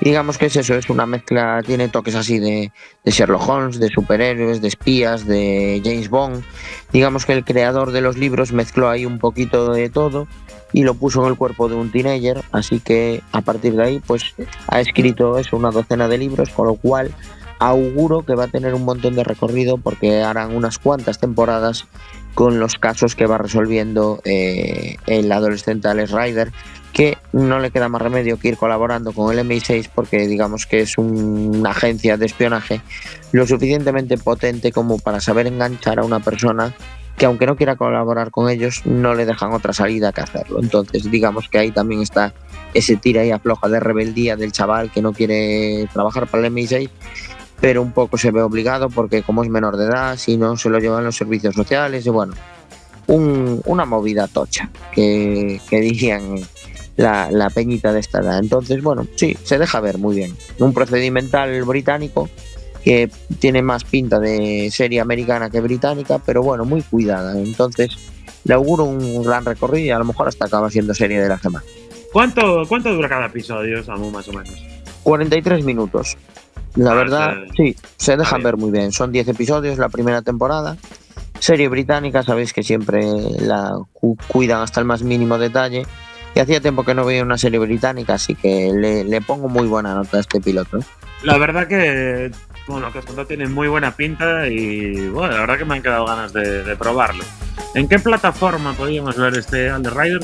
Digamos 0.04 0.36
que 0.36 0.46
es 0.46 0.56
eso, 0.56 0.74
es 0.74 0.90
una 0.90 1.06
mezcla, 1.06 1.62
tiene 1.64 1.88
toques 1.88 2.14
así 2.14 2.38
de, 2.38 2.70
Sherlock 3.06 3.48
Holmes, 3.48 3.80
de 3.80 3.88
superhéroes, 3.88 4.60
de 4.60 4.68
espías, 4.68 5.26
de 5.26 5.80
James 5.82 6.10
Bond. 6.10 6.44
Digamos 6.92 7.24
que 7.24 7.32
el 7.32 7.44
creador 7.44 7.90
de 7.90 8.02
los 8.02 8.18
libros 8.18 8.52
mezcló 8.52 8.90
ahí 8.90 9.06
un 9.06 9.18
poquito 9.18 9.72
de 9.72 9.88
todo 9.88 10.28
y 10.74 10.82
lo 10.82 10.94
puso 10.94 11.22
en 11.22 11.30
el 11.30 11.38
cuerpo 11.38 11.70
de 11.70 11.76
un 11.76 11.90
teenager, 11.90 12.42
así 12.52 12.80
que 12.80 13.22
a 13.32 13.40
partir 13.40 13.74
de 13.76 13.82
ahí 13.82 14.02
pues 14.06 14.34
ha 14.68 14.80
escrito 14.80 15.38
eso, 15.38 15.56
una 15.56 15.70
docena 15.70 16.06
de 16.06 16.18
libros, 16.18 16.50
con 16.50 16.66
lo 16.66 16.74
cual 16.74 17.14
auguro 17.58 18.26
que 18.26 18.34
va 18.34 18.44
a 18.44 18.48
tener 18.48 18.74
un 18.74 18.84
montón 18.84 19.14
de 19.14 19.24
recorrido 19.24 19.78
porque 19.78 20.22
harán 20.22 20.54
unas 20.54 20.78
cuantas 20.78 21.18
temporadas 21.18 21.86
con 22.34 22.58
los 22.58 22.78
casos 22.78 23.14
que 23.14 23.26
va 23.26 23.38
resolviendo 23.38 24.20
eh, 24.24 24.96
el 25.06 25.30
adolescente 25.30 25.88
Alex 25.88 26.10
Rider 26.10 26.52
que 26.92 27.18
no 27.32 27.58
le 27.58 27.70
queda 27.70 27.88
más 27.88 28.00
remedio 28.00 28.38
que 28.38 28.48
ir 28.48 28.56
colaborando 28.56 29.12
con 29.12 29.36
el 29.36 29.44
MI6 29.44 29.90
porque 29.92 30.28
digamos 30.28 30.66
que 30.66 30.80
es 30.80 30.96
una 30.96 31.70
agencia 31.70 32.16
de 32.16 32.26
espionaje 32.26 32.80
lo 33.32 33.46
suficientemente 33.46 34.16
potente 34.16 34.70
como 34.70 34.98
para 34.98 35.20
saber 35.20 35.48
enganchar 35.48 35.98
a 35.98 36.04
una 36.04 36.20
persona 36.20 36.72
que 37.16 37.26
aunque 37.26 37.46
no 37.46 37.56
quiera 37.56 37.76
colaborar 37.76 38.30
con 38.30 38.48
ellos 38.48 38.82
no 38.84 39.14
le 39.14 39.26
dejan 39.26 39.52
otra 39.52 39.72
salida 39.72 40.12
que 40.12 40.20
hacerlo. 40.20 40.58
Entonces 40.60 41.10
digamos 41.10 41.48
que 41.48 41.58
ahí 41.58 41.70
también 41.70 42.02
está 42.02 42.34
ese 42.74 42.96
tira 42.96 43.24
y 43.24 43.30
afloja 43.30 43.68
de 43.68 43.80
rebeldía 43.80 44.36
del 44.36 44.52
chaval 44.52 44.90
que 44.90 45.02
no 45.02 45.12
quiere 45.12 45.88
trabajar 45.92 46.26
para 46.26 46.46
el 46.46 46.52
MI6 46.52 46.90
pero 47.60 47.82
un 47.82 47.92
poco 47.92 48.18
se 48.18 48.30
ve 48.30 48.42
obligado 48.42 48.90
porque 48.90 49.22
como 49.22 49.42
es 49.42 49.50
menor 49.50 49.76
de 49.76 49.86
edad, 49.86 50.16
si 50.16 50.36
no 50.36 50.56
se 50.56 50.68
lo 50.70 50.78
llevan 50.78 51.04
los 51.04 51.16
servicios 51.16 51.54
sociales 51.54 52.06
y 52.06 52.10
bueno, 52.10 52.34
una 53.06 53.84
movida 53.84 54.28
tocha 54.28 54.70
que, 54.92 55.60
que 55.68 55.80
dirían 55.80 56.40
la, 56.96 57.50
peñita 57.54 57.92
de 57.92 58.00
esta 58.00 58.20
edad. 58.20 58.38
Entonces, 58.38 58.82
bueno, 58.82 59.06
sí, 59.16 59.36
se 59.42 59.58
deja 59.58 59.80
ver 59.80 59.98
muy 59.98 60.16
bien. 60.16 60.36
Un 60.58 60.72
procedimental 60.72 61.62
británico 61.64 62.28
que 62.82 63.10
tiene 63.38 63.62
más 63.62 63.84
pinta 63.84 64.20
de 64.20 64.70
serie 64.70 65.00
americana 65.00 65.50
que 65.50 65.60
británica, 65.60 66.20
pero 66.24 66.42
bueno, 66.42 66.64
muy 66.64 66.82
cuidada. 66.82 67.38
Entonces, 67.38 67.96
le 68.44 68.54
auguro 68.54 68.84
un 68.84 69.22
gran 69.22 69.44
recorrido 69.44 69.86
y 69.86 69.90
a 69.90 69.98
lo 69.98 70.04
mejor 70.04 70.28
hasta 70.28 70.46
acaba 70.46 70.70
siendo 70.70 70.94
serie 70.94 71.20
de 71.20 71.28
la 71.28 71.38
semana. 71.38 71.64
¿Cuánto, 72.12 72.62
cuánto 72.68 72.92
dura 72.92 73.08
cada 73.08 73.26
episodio, 73.26 73.82
Samu, 73.82 74.10
más 74.10 74.28
o 74.28 74.32
menos? 74.32 74.54
43 75.02 75.64
minutos. 75.64 76.16
La 76.76 76.90
ah, 76.90 76.94
verdad, 76.94 77.36
sí, 77.56 77.76
se 77.96 78.16
dejan 78.16 78.42
ver 78.42 78.56
muy 78.56 78.70
bien. 78.70 78.92
Son 78.92 79.12
10 79.12 79.28
episodios 79.28 79.78
la 79.78 79.88
primera 79.88 80.22
temporada. 80.22 80.76
Serie 81.38 81.68
británica, 81.68 82.22
sabéis 82.22 82.52
que 82.52 82.62
siempre 82.62 83.04
la 83.38 83.76
cuidan 84.28 84.62
hasta 84.62 84.80
el 84.80 84.86
más 84.86 85.02
mínimo 85.02 85.38
detalle. 85.38 85.86
Y 86.34 86.40
hacía 86.40 86.60
tiempo 86.60 86.84
que 86.84 86.94
no 86.94 87.04
veía 87.04 87.22
una 87.22 87.38
serie 87.38 87.60
británica, 87.60 88.14
así 88.14 88.34
que 88.34 88.72
le, 88.72 89.20
pongo 89.20 89.48
muy 89.48 89.68
buena 89.68 89.94
nota 89.94 90.16
a 90.16 90.20
este 90.20 90.40
piloto. 90.40 90.80
La 91.22 91.38
verdad 91.38 91.68
que, 91.68 92.32
bueno, 92.66 92.92
que 92.92 92.98
os 92.98 93.04
contado 93.04 93.28
tiene 93.28 93.46
muy 93.46 93.68
buena 93.68 93.92
pinta 93.92 94.48
y, 94.48 95.08
bueno, 95.10 95.32
la 95.32 95.40
verdad 95.40 95.58
que 95.58 95.64
me 95.64 95.76
han 95.76 95.82
quedado 95.82 96.06
ganas 96.06 96.32
de, 96.32 96.74
probarlo. 96.76 97.24
¿En 97.76 97.88
qué 97.88 98.00
plataforma 98.00 98.72
podríamos 98.72 99.16
ver 99.16 99.38
este 99.38 99.70
Rider? 99.78 100.22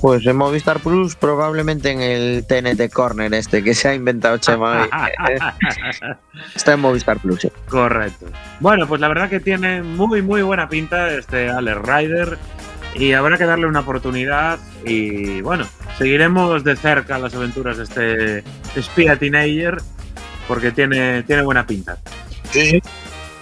Pues 0.00 0.26
en 0.26 0.36
Movistar 0.36 0.80
Plus, 0.80 1.16
probablemente 1.16 1.90
en 1.90 2.00
el 2.00 2.46
TNT 2.46 2.92
Corner 2.92 3.32
este 3.32 3.62
que 3.62 3.74
se 3.74 3.88
ha 3.88 3.94
inventado 3.94 4.38
Chema. 4.38 4.88
Está 6.54 6.74
en 6.74 6.80
Movistar 6.80 7.18
Plus, 7.18 7.40
sí. 7.40 7.52
Correcto. 7.68 8.26
Bueno, 8.60 8.86
pues 8.86 9.00
la 9.00 9.08
verdad 9.08 9.30
que 9.30 9.40
tiene 9.40 9.82
muy, 9.82 10.22
muy 10.22 10.42
buena 10.42 10.68
pinta 10.68 11.10
este 11.14 11.48
Alex 11.48 11.80
Rider 11.82 12.38
y 12.94 13.12
habrá 13.12 13.38
que 13.38 13.44
darle 13.44 13.66
una 13.66 13.80
oportunidad 13.80 14.58
y 14.84 15.40
bueno, 15.40 15.66
seguiremos 15.98 16.62
de 16.64 16.76
cerca 16.76 17.18
las 17.18 17.34
aventuras 17.34 17.76
de 17.76 17.84
este 17.84 18.44
espía 18.78 19.16
teenager 19.16 19.78
porque 20.46 20.70
tiene, 20.70 21.22
tiene 21.24 21.42
buena 21.42 21.66
pinta. 21.66 21.98
Sí. 22.50 22.80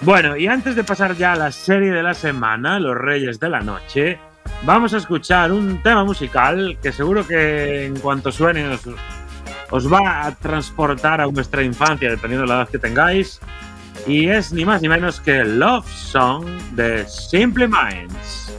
Bueno, 0.01 0.37
y 0.37 0.47
antes 0.49 0.75
de 0.75 0.85
pasar 0.85 1.17
ya 1.17 1.33
a 1.33 1.37
la 1.37 1.53
serie 1.53 1.93
de 1.93 2.03
la 2.03 2.15
semana, 2.15 2.81
Los 2.81 2.97
Reyes 2.97 3.39
de 3.39 3.49
la 3.49 3.61
Noche, 3.61 4.19
vamos 4.65 4.95
a 4.95 4.99
escuchar 4.99 5.53
un 5.53 5.83
tema 5.83 6.05
musical 6.05 6.79
que 6.83 6.93
seguro 6.93 7.27
que 7.27 7.87
en 7.87 7.99
cuanto 7.99 8.31
suene 8.33 8.79
os, 9.71 9.93
va 9.93 10.27
a 10.27 10.35
transportar 10.35 11.21
a 11.21 11.27
vuestra 11.27 11.63
infancia, 11.63 12.11
dependiendo 12.11 12.47
de 12.47 12.49
la 12.49 12.61
edad 12.61 12.69
que 12.69 12.79
tengáis. 12.79 13.41
Y 14.07 14.29
es 14.29 14.53
ni 14.53 14.65
más 14.65 14.83
ni 14.83 14.89
menos 14.89 15.21
que 15.21 15.45
Love 15.45 15.89
Song 15.89 16.45
de 16.73 17.07
Simple 17.07 17.69
Minds. 17.69 18.52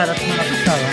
De 0.00 0.06
la 0.06 0.14
continuidad 0.14 0.44
de 0.44 0.50
la 0.50 0.54
semana 0.54 0.64
pasada. 0.64 0.88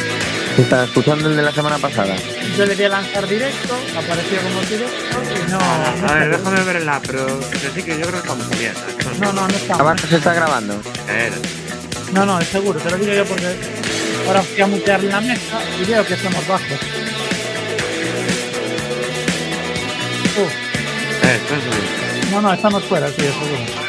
¿Estás 0.58 0.88
escuchando 0.90 1.30
el 1.30 1.36
de 1.38 1.42
la 1.44 1.52
semana 1.52 1.78
pasada? 1.78 2.16
Yo 2.58 2.66
le 2.66 2.76
di 2.76 2.84
a 2.84 2.90
lanzar 2.90 3.28
directo, 3.28 3.74
apareció 3.98 4.38
como 4.42 4.62
directo 4.62 5.46
y 5.48 5.52
no. 5.52 5.60
A 5.60 6.14
ver, 6.16 6.38
déjame 6.38 6.62
verla, 6.64 7.02
pero 7.08 7.40
sí 7.42 7.82
que 7.82 7.92
yo 7.98 8.02
creo 8.08 8.12
que 8.12 8.18
estamos 8.18 8.50
bien. 8.60 8.74
¿eh? 8.74 9.18
No, 9.22 9.32
no, 9.32 9.48
no 9.48 9.56
está. 9.56 9.76
¿Ahora 9.76 9.96
se 9.98 10.18
está 10.18 10.34
grabando? 10.34 10.74
Eh, 11.08 11.32
No, 12.14 12.26
no, 12.26 12.40
es 12.40 12.48
seguro, 12.48 12.80
te 12.80 12.90
lo 12.90 12.98
digo 12.98 13.14
yo 13.14 13.26
porque 13.26 13.48
ahora 14.28 14.42
fui 14.42 14.62
a 14.62 14.68
mutear 14.68 15.02
la 15.04 15.22
mesa 15.22 15.60
y 15.82 15.86
veo 15.86 16.06
que 16.06 16.14
estamos 16.16 16.46
bajos. 16.48 16.68
Uh, 20.38 20.42
eh, 20.42 21.36
esto 21.36 21.56
es 21.56 21.64
seguro. 21.64 22.32
no, 22.32 22.42
no, 22.42 22.54
estamos 22.54 22.84
fuera, 22.84 23.08
sí, 23.08 23.16
seguro. 23.22 23.89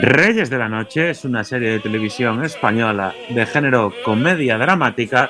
Reyes 0.00 0.48
de 0.48 0.58
la 0.58 0.68
Noche 0.68 1.10
es 1.10 1.24
una 1.24 1.42
serie 1.42 1.70
de 1.70 1.80
televisión 1.80 2.44
española 2.44 3.14
de 3.30 3.44
género 3.46 3.92
comedia 4.04 4.56
dramática 4.56 5.28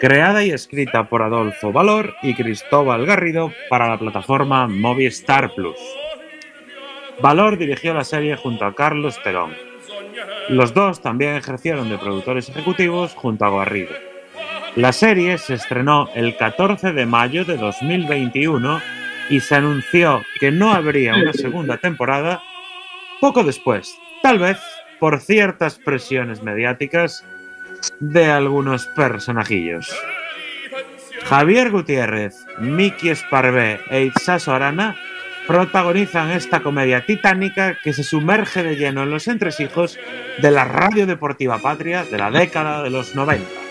creada 0.00 0.42
y 0.42 0.50
escrita 0.50 1.08
por 1.08 1.22
Adolfo 1.22 1.70
Valor 1.70 2.14
y 2.22 2.32
Cristóbal 2.32 3.04
Garrido 3.04 3.52
para 3.68 3.88
la 3.88 3.98
plataforma 3.98 4.68
Movistar 4.68 5.52
Plus. 5.54 5.76
Valor 7.20 7.58
dirigió 7.58 7.92
la 7.92 8.04
serie 8.04 8.36
junto 8.36 8.64
a 8.64 8.74
Carlos 8.74 9.22
Terón. 9.22 9.52
Los 10.48 10.72
dos 10.72 11.02
también 11.02 11.34
ejercieron 11.36 11.90
de 11.90 11.98
productores 11.98 12.48
ejecutivos 12.48 13.12
junto 13.12 13.44
a 13.44 13.50
Garrido. 13.50 13.92
La 14.76 14.92
serie 14.92 15.36
se 15.36 15.54
estrenó 15.54 16.08
el 16.14 16.36
14 16.36 16.92
de 16.92 17.04
mayo 17.04 17.44
de 17.44 17.58
2021 17.58 18.80
y 19.28 19.40
se 19.40 19.56
anunció 19.56 20.22
que 20.40 20.50
no 20.50 20.72
habría 20.72 21.14
una 21.14 21.34
segunda 21.34 21.76
temporada 21.76 22.42
poco 23.20 23.42
después, 23.42 23.98
tal 24.22 24.38
vez 24.38 24.58
por 24.98 25.20
ciertas 25.20 25.78
presiones 25.78 26.42
mediáticas 26.42 27.24
de 28.00 28.26
algunos 28.26 28.86
personajillos. 28.86 29.94
Javier 31.24 31.70
Gutiérrez, 31.70 32.46
Miki 32.58 33.10
Esparvé 33.10 33.80
e 33.90 34.02
Itzaso 34.02 34.54
Arana 34.54 34.96
protagonizan 35.46 36.30
esta 36.30 36.60
comedia 36.60 37.04
titánica 37.04 37.78
que 37.82 37.92
se 37.92 38.02
sumerge 38.02 38.62
de 38.62 38.76
lleno 38.76 39.02
en 39.02 39.10
los 39.10 39.28
entresijos 39.28 39.98
de 40.40 40.50
la 40.50 40.64
radio 40.64 41.06
deportiva 41.06 41.58
patria 41.58 42.04
de 42.04 42.18
la 42.18 42.30
década 42.30 42.82
de 42.82 42.90
los 42.90 43.14
90. 43.14 43.66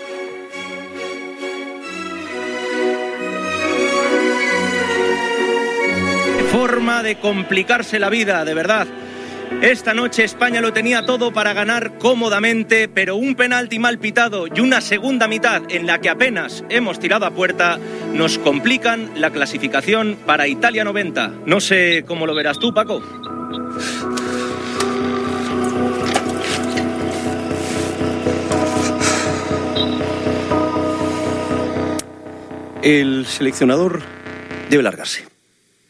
forma 6.55 7.03
de 7.03 7.17
complicarse 7.17 7.99
la 7.99 8.09
vida, 8.09 8.45
de 8.45 8.53
verdad. 8.53 8.87
Esta 9.61 9.93
noche 9.93 10.23
España 10.23 10.61
lo 10.61 10.73
tenía 10.73 11.05
todo 11.05 11.31
para 11.31 11.53
ganar 11.53 11.97
cómodamente, 11.97 12.87
pero 12.87 13.15
un 13.15 13.35
penalti 13.35 13.79
mal 13.79 13.97
pitado 13.97 14.47
y 14.47 14.59
una 14.59 14.81
segunda 14.81 15.27
mitad 15.27 15.63
en 15.69 15.87
la 15.87 15.99
que 15.99 16.09
apenas 16.09 16.63
hemos 16.69 16.99
tirado 16.99 17.25
a 17.25 17.31
puerta 17.31 17.79
nos 18.13 18.37
complican 18.37 19.09
la 19.15 19.31
clasificación 19.31 20.17
para 20.25 20.47
Italia 20.47 20.83
90. 20.83 21.33
No 21.45 21.59
sé 21.59 22.03
cómo 22.07 22.27
lo 22.27 22.35
verás 22.35 22.59
tú, 22.59 22.73
Paco. 22.73 23.01
El 32.83 33.25
seleccionador 33.25 34.03
debe 34.69 34.83
largarse. 34.83 35.34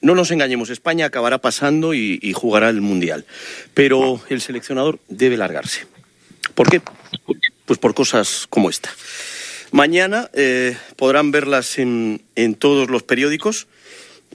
No 0.05 0.13
nos 0.13 0.29
engañemos, 0.29 0.69
España 0.69 1.07
acabará 1.07 1.39
pasando 1.39 1.95
y, 1.95 2.31
jugará 2.33 2.69
el 2.69 2.79
Mundial. 2.79 3.25
Pero 3.73 4.21
el 4.29 4.39
seleccionador 4.39 4.99
debe 5.07 5.35
largarse. 5.35 5.87
¿Por 6.53 6.69
qué? 6.69 6.79
Pues 7.65 7.79
por 7.79 7.95
cosas 7.95 8.45
como 8.47 8.69
esta. 8.69 8.91
Mañana 9.71 10.29
eh, 10.33 10.77
podrán 10.95 11.31
verlas 11.31 11.79
en, 11.79 12.21
en 12.35 12.53
todos 12.53 12.87
los 12.91 13.01
periódicos, 13.01 13.65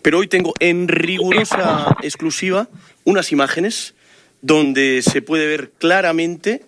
pero 0.02 0.18
hoy 0.18 0.26
tengo 0.26 0.54
en 0.58 0.88
rigurosa 0.88 1.94
exclusiva 2.02 2.68
unas 3.04 3.30
imágenes 3.30 3.94
donde 4.42 5.02
se 5.02 5.22
puede 5.22 5.46
ver 5.46 5.70
claramente 5.78 6.64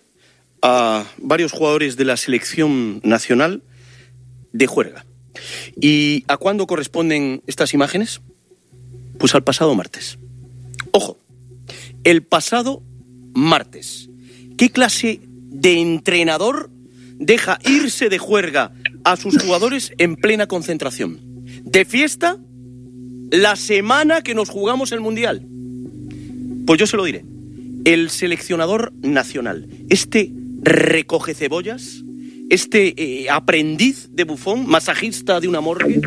a 0.63 1.07
varios 1.17 1.51
jugadores 1.51 1.97
de 1.97 2.05
la 2.05 2.17
selección 2.17 3.01
nacional 3.03 3.63
de 4.53 4.69
juerga. 4.69 5.05
¿Y 5.81 6.23
a 6.29 6.37
cuándo 6.37 6.69
corresponden 6.69 7.43
estas 7.49 7.75
imágenes? 7.75 8.21
Pues 9.19 9.35
al 9.35 9.45
pasado 9.45 9.75
martes. 9.75 10.19
Ojo, 10.91 11.19
el 12.05 12.23
pasado 12.23 12.83
martes. 13.35 14.09
¿Qué 14.57 14.71
clase 14.71 15.21
de 15.25 15.81
entrenador 15.81 16.71
deja 17.19 17.59
irse 17.65 18.09
de 18.09 18.19
juerga 18.19 18.73
a 19.05 19.17
sus 19.17 19.39
jugadores 19.43 19.93
en 19.99 20.17
plena 20.17 20.47
concentración? 20.47 21.21
¿De 21.65 21.85
fiesta? 21.85 22.39
La 23.31 23.57
semana 23.57 24.23
que 24.23 24.35
nos 24.35 24.51
jugamos 24.51 24.93
el 24.93 25.01
Mundial. 25.01 25.47
Pues 26.67 26.79
yo 26.79 26.87
se 26.87 26.97
lo 26.97 27.05
diré. 27.05 27.25
El 27.85 28.11
seleccionador 28.11 28.93
nacional, 29.03 29.67
este 29.89 30.31
recoge 30.63 31.35
cebollas, 31.35 32.05
este 32.51 32.95
eh, 32.97 33.31
aprendiz 33.31 34.09
de 34.13 34.25
bufón, 34.25 34.69
masajista 34.69 35.41
de 35.41 35.49
una 35.49 35.61
morgue, 35.61 36.01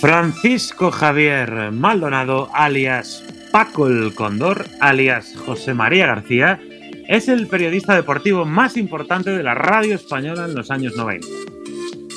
Francisco 0.00 0.90
Javier 0.92 1.72
Maldonado, 1.72 2.48
alias 2.54 3.24
Paco 3.50 3.86
el 3.86 4.14
Cóndor, 4.14 4.66
alias 4.80 5.34
José 5.44 5.74
María 5.74 6.06
García, 6.06 6.60
es 7.08 7.28
el 7.28 7.46
periodista 7.46 7.94
deportivo 7.94 8.44
más 8.44 8.76
importante 8.76 9.30
de 9.30 9.42
la 9.42 9.54
radio 9.54 9.94
española 9.94 10.44
en 10.44 10.54
los 10.54 10.70
años 10.70 10.94
90. 10.96 11.26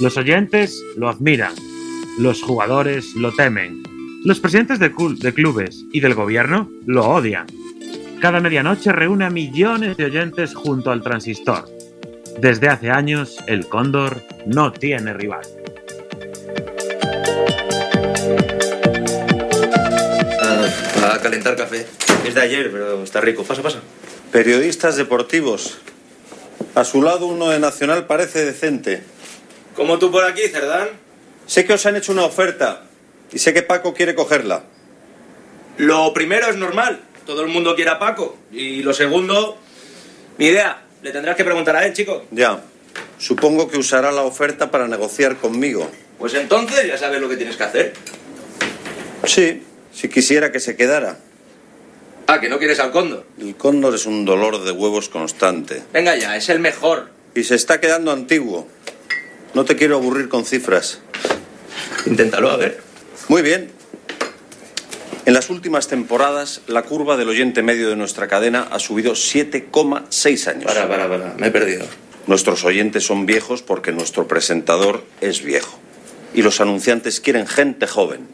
Los 0.01 0.17
oyentes 0.17 0.83
lo 0.97 1.09
admiran, 1.09 1.53
los 2.19 2.43
jugadores 2.43 3.15
lo 3.15 3.31
temen, 3.31 3.81
los 4.23 4.39
presidentes 4.39 4.79
de, 4.79 4.89
de 4.89 5.33
clubes 5.33 5.85
y 5.91 5.99
del 6.01 6.13
gobierno 6.13 6.69
lo 6.85 7.07
odian. 7.07 7.47
Cada 8.19 8.39
medianoche 8.39 8.91
reúne 8.91 9.25
a 9.25 9.29
millones 9.29 9.97
de 9.97 10.05
oyentes 10.05 10.53
junto 10.53 10.91
al 10.91 11.01
transistor. 11.01 11.78
Desde 12.41 12.69
hace 12.69 12.89
años, 12.89 13.35
el 13.47 13.67
Cóndor 13.67 14.23
no 14.45 14.71
tiene 14.71 15.13
rival. 15.13 15.45
Ah, 21.03 21.19
calentar 21.21 21.57
café. 21.57 21.85
Es 22.25 22.33
de 22.33 22.41
ayer, 22.41 22.71
pero 22.71 23.03
está 23.03 23.19
rico. 23.19 23.43
Pasa, 23.43 23.61
pasa. 23.61 23.79
Periodistas 24.31 24.95
deportivos. 24.95 25.79
A 26.75 26.85
su 26.85 27.01
lado 27.01 27.27
uno 27.27 27.49
de 27.49 27.59
Nacional 27.59 28.07
parece 28.07 28.45
decente. 28.45 29.03
Como 29.75 29.99
tú 29.99 30.09
por 30.09 30.23
aquí, 30.23 30.43
Cerdán. 30.43 30.87
Sé 31.45 31.65
que 31.65 31.73
os 31.73 31.85
han 31.85 31.97
hecho 31.97 32.13
una 32.13 32.23
oferta 32.23 32.83
y 33.33 33.39
sé 33.39 33.53
que 33.53 33.63
Paco 33.63 33.93
quiere 33.93 34.15
cogerla. 34.15 34.63
Lo 35.75 36.13
primero 36.13 36.47
es 36.47 36.55
normal. 36.55 37.01
Todo 37.25 37.41
el 37.41 37.49
mundo 37.49 37.75
quiere 37.75 37.91
a 37.91 37.99
Paco. 37.99 38.37
Y 38.49 38.81
lo 38.81 38.93
segundo, 38.93 39.57
ni 40.37 40.45
idea. 40.45 40.85
Le 41.01 41.11
tendrás 41.11 41.35
que 41.35 41.43
preguntar 41.43 41.75
a 41.75 41.85
él, 41.85 41.93
chico. 41.93 42.25
Ya. 42.31 42.61
Supongo 43.17 43.69
que 43.69 43.77
usará 43.77 44.11
la 44.11 44.23
oferta 44.23 44.71
para 44.71 44.87
negociar 44.87 45.37
conmigo. 45.37 45.89
Pues 46.17 46.33
entonces 46.33 46.87
ya 46.87 46.97
sabes 46.97 47.21
lo 47.21 47.29
que 47.29 47.37
tienes 47.37 47.55
que 47.55 47.63
hacer. 47.63 47.93
Sí, 49.25 49.63
si 49.93 50.09
quisiera 50.09 50.51
que 50.51 50.59
se 50.59 50.75
quedara. 50.75 51.17
Ah, 52.27 52.39
que 52.39 52.49
no 52.49 52.59
quieres 52.59 52.79
al 52.79 52.91
cóndor. 52.91 53.25
El 53.39 53.55
cóndor 53.55 53.95
es 53.95 54.05
un 54.05 54.25
dolor 54.25 54.63
de 54.63 54.71
huevos 54.71 55.09
constante. 55.09 55.81
Venga 55.93 56.15
ya, 56.15 56.35
es 56.35 56.49
el 56.49 56.59
mejor. 56.59 57.09
Y 57.33 57.43
se 57.43 57.55
está 57.55 57.79
quedando 57.79 58.11
antiguo. 58.11 58.67
No 59.53 59.65
te 59.65 59.75
quiero 59.75 59.95
aburrir 59.95 60.29
con 60.29 60.45
cifras. 60.45 60.99
Inténtalo, 62.05 62.51
a 62.51 62.57
ver. 62.57 62.81
Muy 63.29 63.41
bien. 63.41 63.71
En 65.29 65.35
las 65.35 65.51
últimas 65.51 65.87
temporadas, 65.87 66.61
la 66.65 66.81
curva 66.81 67.15
del 67.15 67.29
oyente 67.29 67.61
medio 67.61 67.87
de 67.91 67.95
nuestra 67.95 68.27
cadena 68.27 68.67
ha 68.71 68.79
subido 68.79 69.11
7,6 69.11 70.47
años. 70.47 70.63
Para, 70.63 70.89
para, 70.89 71.07
para. 71.07 71.35
Me 71.35 71.45
he 71.49 71.51
perdido. 71.51 71.85
Nuestros 72.25 72.65
oyentes 72.65 73.03
son 73.05 73.27
viejos 73.27 73.61
porque 73.61 73.91
nuestro 73.91 74.27
presentador 74.27 75.03
es 75.21 75.43
viejo. 75.43 75.77
Y 76.33 76.41
los 76.41 76.59
anunciantes 76.61 77.19
quieren 77.19 77.45
gente 77.45 77.85
joven. 77.85 78.27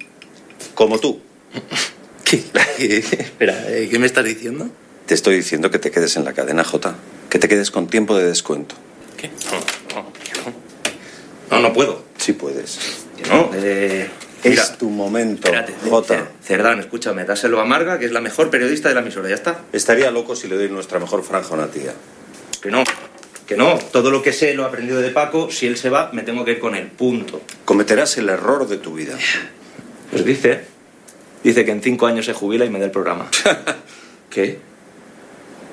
Como 0.74 0.98
tú. 0.98 1.20
¿Qué? 2.24 2.42
Espera, 2.80 3.62
¿eh? 3.68 3.90
¿qué 3.92 4.00
me 4.00 4.06
estás 4.06 4.24
diciendo? 4.24 4.70
Te 5.06 5.16
estoy 5.16 5.36
diciendo 5.36 5.70
que 5.72 5.80
te 5.80 5.92
quedes 5.92 6.16
en 6.16 6.24
la 6.24 6.32
cadena 6.32 6.64
J. 6.64 6.96
Que 7.30 7.40
te 7.40 7.50
quedes 7.50 7.72
con 7.72 7.88
tiempo 7.88 8.18
de 8.18 8.26
descuento. 8.26 8.76
¿Qué? 9.18 9.32
No, 9.52 10.02
no, 10.02 10.12
no. 11.52 11.58
No, 11.58 11.60
no 11.62 11.74
puedo. 11.74 12.06
Sí 12.20 12.32
puedes. 12.32 12.80
No. 13.30 13.52
Eh, 13.54 14.10
Es 14.46 14.52
mira, 14.52 14.78
tu 14.78 14.90
momento, 14.90 15.48
espérate. 15.48 15.74
J. 15.90 16.16
Cer- 16.16 16.28
Cerdán, 16.44 16.80
escúchame. 16.80 17.26
Dáselo 17.26 17.60
a 17.60 17.66
Marga, 17.66 17.98
que 18.00 18.06
es 18.06 18.12
la 18.12 18.22
mejor 18.22 18.50
periodista 18.50 18.90
de 18.90 18.96
la 18.96 19.02
emisora. 19.02 19.28
Ya 19.30 19.36
está. 19.36 19.62
Estaría 19.74 20.12
loco 20.12 20.36
si 20.36 20.48
le 20.48 20.56
doy 20.56 20.70
nuestra 20.70 21.00
mejor 21.00 21.24
franja 21.24 21.50
a 21.50 21.54
una 21.58 21.68
tía. 21.68 21.94
Que 22.62 22.70
no. 22.70 22.84
Que 23.48 23.58
no. 23.58 23.78
Todo 23.92 24.12
lo 24.12 24.22
que 24.22 24.34
sé 24.34 24.54
lo 24.54 24.64
he 24.64 24.66
aprendido 24.68 25.02
de 25.02 25.10
Paco. 25.10 25.50
Si 25.52 25.66
él 25.68 25.78
se 25.78 25.90
va, 25.90 26.10
me 26.14 26.22
tengo 26.24 26.46
que 26.46 26.52
ir 26.52 26.60
con 26.60 26.76
él. 26.76 26.88
Punto. 26.88 27.42
Cometerás 27.66 28.18
el 28.18 28.30
error 28.30 28.68
de 28.68 28.78
tu 28.78 28.94
vida. 28.94 29.18
Pues 30.12 30.24
dice. 30.24 30.62
Dice 31.44 31.66
que 31.66 31.72
en 31.72 31.82
cinco 31.82 32.06
años 32.06 32.26
se 32.26 32.34
jubila 32.34 32.64
y 32.66 32.70
me 32.70 32.80
da 32.80 32.86
el 32.86 32.92
programa. 32.92 33.28
¿Qué? 34.30 34.60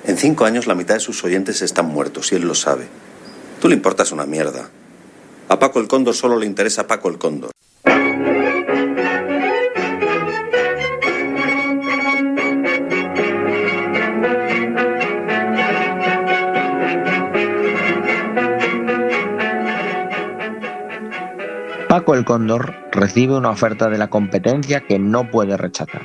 En 0.05 0.17
cinco 0.17 0.45
años 0.47 0.67
la 0.67 0.75
mitad 0.75 0.95
de 0.95 1.01
sus 1.01 1.23
oyentes 1.25 1.63
están 1.63 1.87
muertos 1.87 2.33
y 2.33 2.37
él 2.37 2.43
lo 2.43 2.55
sabe. 2.55 2.87
Tú 3.61 3.69
le 3.69 3.75
importas 3.75 4.11
una 4.11 4.27
mierda. 4.27 4.69
A 5.49 5.59
Paco 5.59 5.79
el 5.81 5.87
Cóndor 5.89 6.15
solo 6.15 6.39
le 6.39 6.47
interesa 6.47 6.87
Paco 6.87 7.09
el 7.09 7.19
Cóndor. 7.19 7.51
El 22.09 22.25
Cóndor 22.25 22.75
recibe 22.91 23.37
una 23.37 23.51
oferta 23.51 23.88
de 23.88 23.97
la 23.97 24.11
competencia 24.11 24.81
que 24.81 24.99
no 24.99 25.31
puede 25.31 25.57
rechazar. 25.57 26.03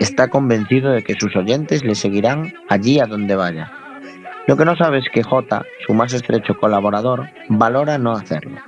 Está 0.00 0.28
convencido 0.28 0.90
de 0.90 1.04
que 1.04 1.14
sus 1.14 1.36
oyentes 1.36 1.84
le 1.84 1.94
seguirán 1.94 2.54
allí 2.70 2.98
a 3.00 3.06
donde 3.06 3.36
vaya. 3.36 3.70
Lo 4.46 4.56
que 4.56 4.64
no 4.64 4.74
sabe 4.76 4.98
es 4.98 5.04
que 5.12 5.22
J, 5.22 5.62
su 5.86 5.92
más 5.92 6.14
estrecho 6.14 6.58
colaborador, 6.58 7.28
valora 7.50 7.98
no 7.98 8.12
hacerlo. 8.12 8.58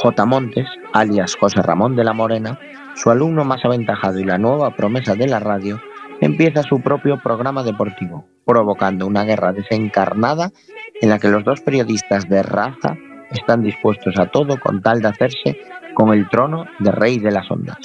J. 0.00 0.24
Montes, 0.24 0.66
alias 0.92 1.36
José 1.36 1.60
Ramón 1.62 1.96
de 1.96 2.04
la 2.04 2.12
Morena, 2.12 2.58
su 2.94 3.10
alumno 3.10 3.44
más 3.44 3.64
aventajado 3.64 4.20
y 4.20 4.24
la 4.24 4.38
nueva 4.38 4.70
promesa 4.76 5.16
de 5.16 5.26
la 5.26 5.40
radio, 5.40 5.80
empieza 6.20 6.62
su 6.62 6.80
propio 6.80 7.20
programa 7.20 7.64
deportivo, 7.64 8.24
provocando 8.46 9.06
una 9.06 9.24
guerra 9.24 9.52
desencarnada 9.52 10.52
en 11.00 11.10
la 11.10 11.18
que 11.18 11.28
los 11.28 11.44
dos 11.44 11.60
periodistas 11.60 12.28
de 12.28 12.42
raza 12.42 12.96
están 13.30 13.62
dispuestos 13.62 14.18
a 14.18 14.26
todo 14.26 14.58
con 14.58 14.80
tal 14.80 15.02
de 15.02 15.08
hacerse 15.08 15.60
con 15.98 16.12
el 16.14 16.28
trono 16.28 16.64
de 16.78 16.92
rey 16.92 17.18
de 17.18 17.32
las 17.32 17.50
ondas. 17.50 17.76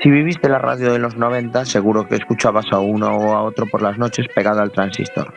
Si 0.00 0.08
viviste 0.08 0.48
la 0.48 0.60
radio 0.60 0.92
de 0.92 1.00
los 1.00 1.16
90, 1.16 1.64
seguro 1.64 2.06
que 2.06 2.14
escuchabas 2.14 2.66
a 2.70 2.78
uno 2.78 3.16
o 3.16 3.34
a 3.34 3.42
otro 3.42 3.66
por 3.66 3.82
las 3.82 3.98
noches 3.98 4.26
pegado 4.32 4.60
al 4.62 4.70
transistor. 4.70 5.34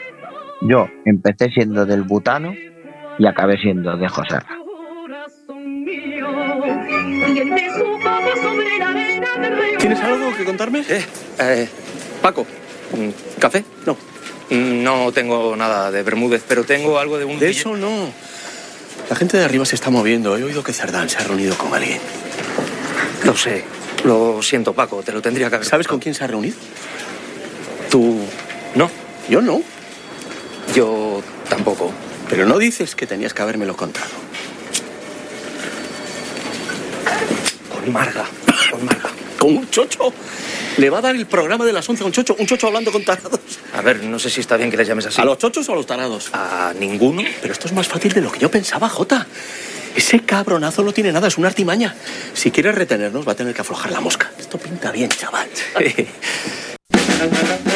Yo 0.62 0.88
empecé 1.04 1.50
siendo 1.50 1.88
del 1.88 2.04
butano 2.04 2.54
y 3.18 3.26
acabé 3.26 3.58
siendo 3.58 3.98
de 3.98 4.08
José. 4.08 4.38
¿Tienes 9.80 10.00
algo 10.02 10.36
que 10.38 10.46
contarme? 10.46 10.80
Eh, 10.88 11.04
eh, 11.40 11.70
Paco, 12.22 12.46
¿café? 13.40 13.64
No. 13.86 13.94
Mm, 14.50 14.84
No 14.84 15.12
tengo 15.12 15.56
nada 15.56 15.90
de 15.92 16.04
Bermúdez, 16.04 16.44
pero 16.48 16.64
tengo 16.64 17.00
algo 17.00 17.18
de 17.18 17.26
un... 17.26 17.40
De 17.40 17.48
billete- 17.50 17.60
eso 17.62 17.76
no. 17.76 18.12
La 19.10 19.16
gente 19.16 19.38
de 19.38 19.44
arriba 19.44 19.66
se 19.66 19.76
está 19.76 19.90
moviendo. 19.90 20.38
He 20.38 20.44
oído 20.44 20.64
que 20.64 20.74
Cerdán 20.74 21.10
se 21.10 21.18
ha 21.18 21.24
reunido 21.24 21.58
con 21.58 21.74
alguien. 21.74 22.00
Lo 23.24 23.36
sé. 23.36 23.64
Lo 24.04 24.42
siento, 24.42 24.74
Paco. 24.74 25.04
Te 25.04 25.12
lo 25.12 25.22
tendría 25.22 25.50
que 25.50 25.56
haber... 25.56 25.68
¿Sabes 25.68 25.88
con 25.88 26.00
quién 26.00 26.16
se 26.16 26.24
ha 26.24 26.28
reunido? 26.28 26.56
Tú... 27.90 28.20
No. 28.76 28.90
Yo 29.30 29.42
no. 29.42 29.62
Yo 30.74 31.22
tampoco. 31.50 31.92
Pero 32.30 32.46
no 32.46 32.58
dices 32.58 32.96
que 32.96 33.06
tenías 33.06 33.34
que 33.34 33.42
habérmelo 33.42 33.76
contado. 33.76 34.10
Con 37.70 37.92
Marga. 37.92 38.26
Con 38.72 38.86
Marga. 38.86 39.10
¿Con 39.38 39.58
un 39.58 39.70
chocho? 39.70 40.14
¿Le 40.78 40.90
va 40.90 41.00
a 41.00 41.02
dar 41.02 41.16
el 41.16 41.26
programa 41.26 41.66
de 41.66 41.74
las 41.74 41.88
11 41.88 42.04
a 42.04 42.06
un 42.06 42.12
chocho? 42.12 42.36
¿Un 42.40 42.46
chocho 42.46 42.68
hablando 42.68 42.92
con 42.92 43.04
tarados? 43.04 43.40
A 43.76 43.82
ver, 43.82 44.04
no 44.04 44.18
sé 44.20 44.30
si 44.30 44.40
está 44.40 44.58
bien 44.58 44.72
que 44.72 44.78
les 44.78 44.88
llames 44.88 45.06
así. 45.06 45.20
¿A 45.22 45.26
los 45.26 45.38
chochos 45.38 45.68
o 45.70 45.74
a 45.74 45.76
los 45.76 45.86
tarados? 45.86 46.30
A 46.34 46.74
ninguno. 46.80 47.24
Pero 47.42 47.54
esto 47.54 47.68
es 47.68 47.74
más 47.74 47.88
fácil 47.88 48.14
de 48.14 48.22
lo 48.22 48.32
que 48.32 48.40
yo 48.40 48.50
pensaba, 48.50 48.88
Jota. 48.90 49.28
Ese 49.96 50.22
cabronazo 50.22 50.84
no 50.84 50.94
tiene 50.94 51.12
nada, 51.12 51.28
es 51.28 51.38
una 51.38 51.50
artimaña. 51.50 51.96
Si 52.34 52.52
quieres 52.52 52.76
retenernos, 52.76 53.28
va 53.28 53.34
a 53.34 53.36
tener 53.36 53.54
que 53.54 53.62
aflojar 53.62 53.92
la 53.92 54.00
mosca. 54.00 54.32
Esto 54.40 54.58
pinta 54.58 54.92
bien, 54.92 55.10
chaval. 55.10 55.50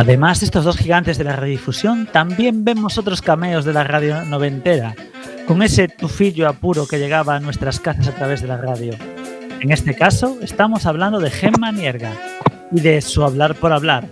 Además, 0.00 0.42
estos 0.42 0.64
dos 0.64 0.78
gigantes 0.78 1.18
de 1.18 1.24
la 1.24 1.36
redifusión, 1.36 2.06
también 2.06 2.64
vemos 2.64 2.96
otros 2.96 3.20
cameos 3.20 3.66
de 3.66 3.74
la 3.74 3.84
radio 3.84 4.24
noventera, 4.24 4.94
con 5.46 5.62
ese 5.62 5.88
tufillo 5.88 6.48
apuro 6.48 6.88
que 6.88 6.98
llegaba 6.98 7.36
a 7.36 7.40
nuestras 7.40 7.80
casas 7.80 8.08
a 8.08 8.14
través 8.14 8.40
de 8.40 8.48
la 8.48 8.56
radio. 8.56 8.94
En 9.60 9.70
este 9.70 9.94
caso, 9.94 10.38
estamos 10.40 10.86
hablando 10.86 11.20
de 11.20 11.30
Gemma 11.30 11.70
Nierga 11.70 12.12
y 12.72 12.80
de 12.80 13.02
su 13.02 13.22
hablar 13.22 13.56
por 13.56 13.74
hablar. 13.74 14.08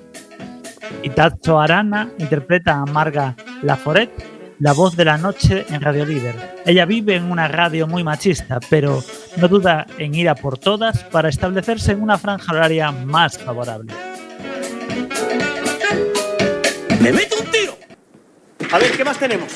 Itacho 1.04 1.58
Arana 1.58 2.10
interpreta 2.18 2.74
a 2.74 2.84
Marga 2.84 3.34
Laforet, 3.62 4.10
la 4.58 4.74
voz 4.74 4.94
de 4.94 5.06
la 5.06 5.16
noche 5.16 5.64
en 5.70 5.80
Radio 5.80 6.04
Líder. 6.04 6.34
Ella 6.66 6.84
vive 6.84 7.16
en 7.16 7.32
una 7.32 7.48
radio 7.48 7.86
muy 7.86 8.04
machista, 8.04 8.60
pero 8.68 9.02
no 9.38 9.48
duda 9.48 9.86
en 9.96 10.14
ir 10.14 10.28
a 10.28 10.34
por 10.34 10.58
todas 10.58 11.02
para 11.04 11.30
establecerse 11.30 11.92
en 11.92 12.02
una 12.02 12.18
franja 12.18 12.52
horaria 12.52 12.92
más 12.92 13.38
favorable. 13.38 13.94
¡Me 17.10 17.12
meto 17.12 17.36
un 17.40 17.50
tiro! 17.50 17.78
A 18.70 18.78
ver, 18.78 18.92
¿qué 18.94 19.02
más 19.02 19.18
tenemos? 19.18 19.50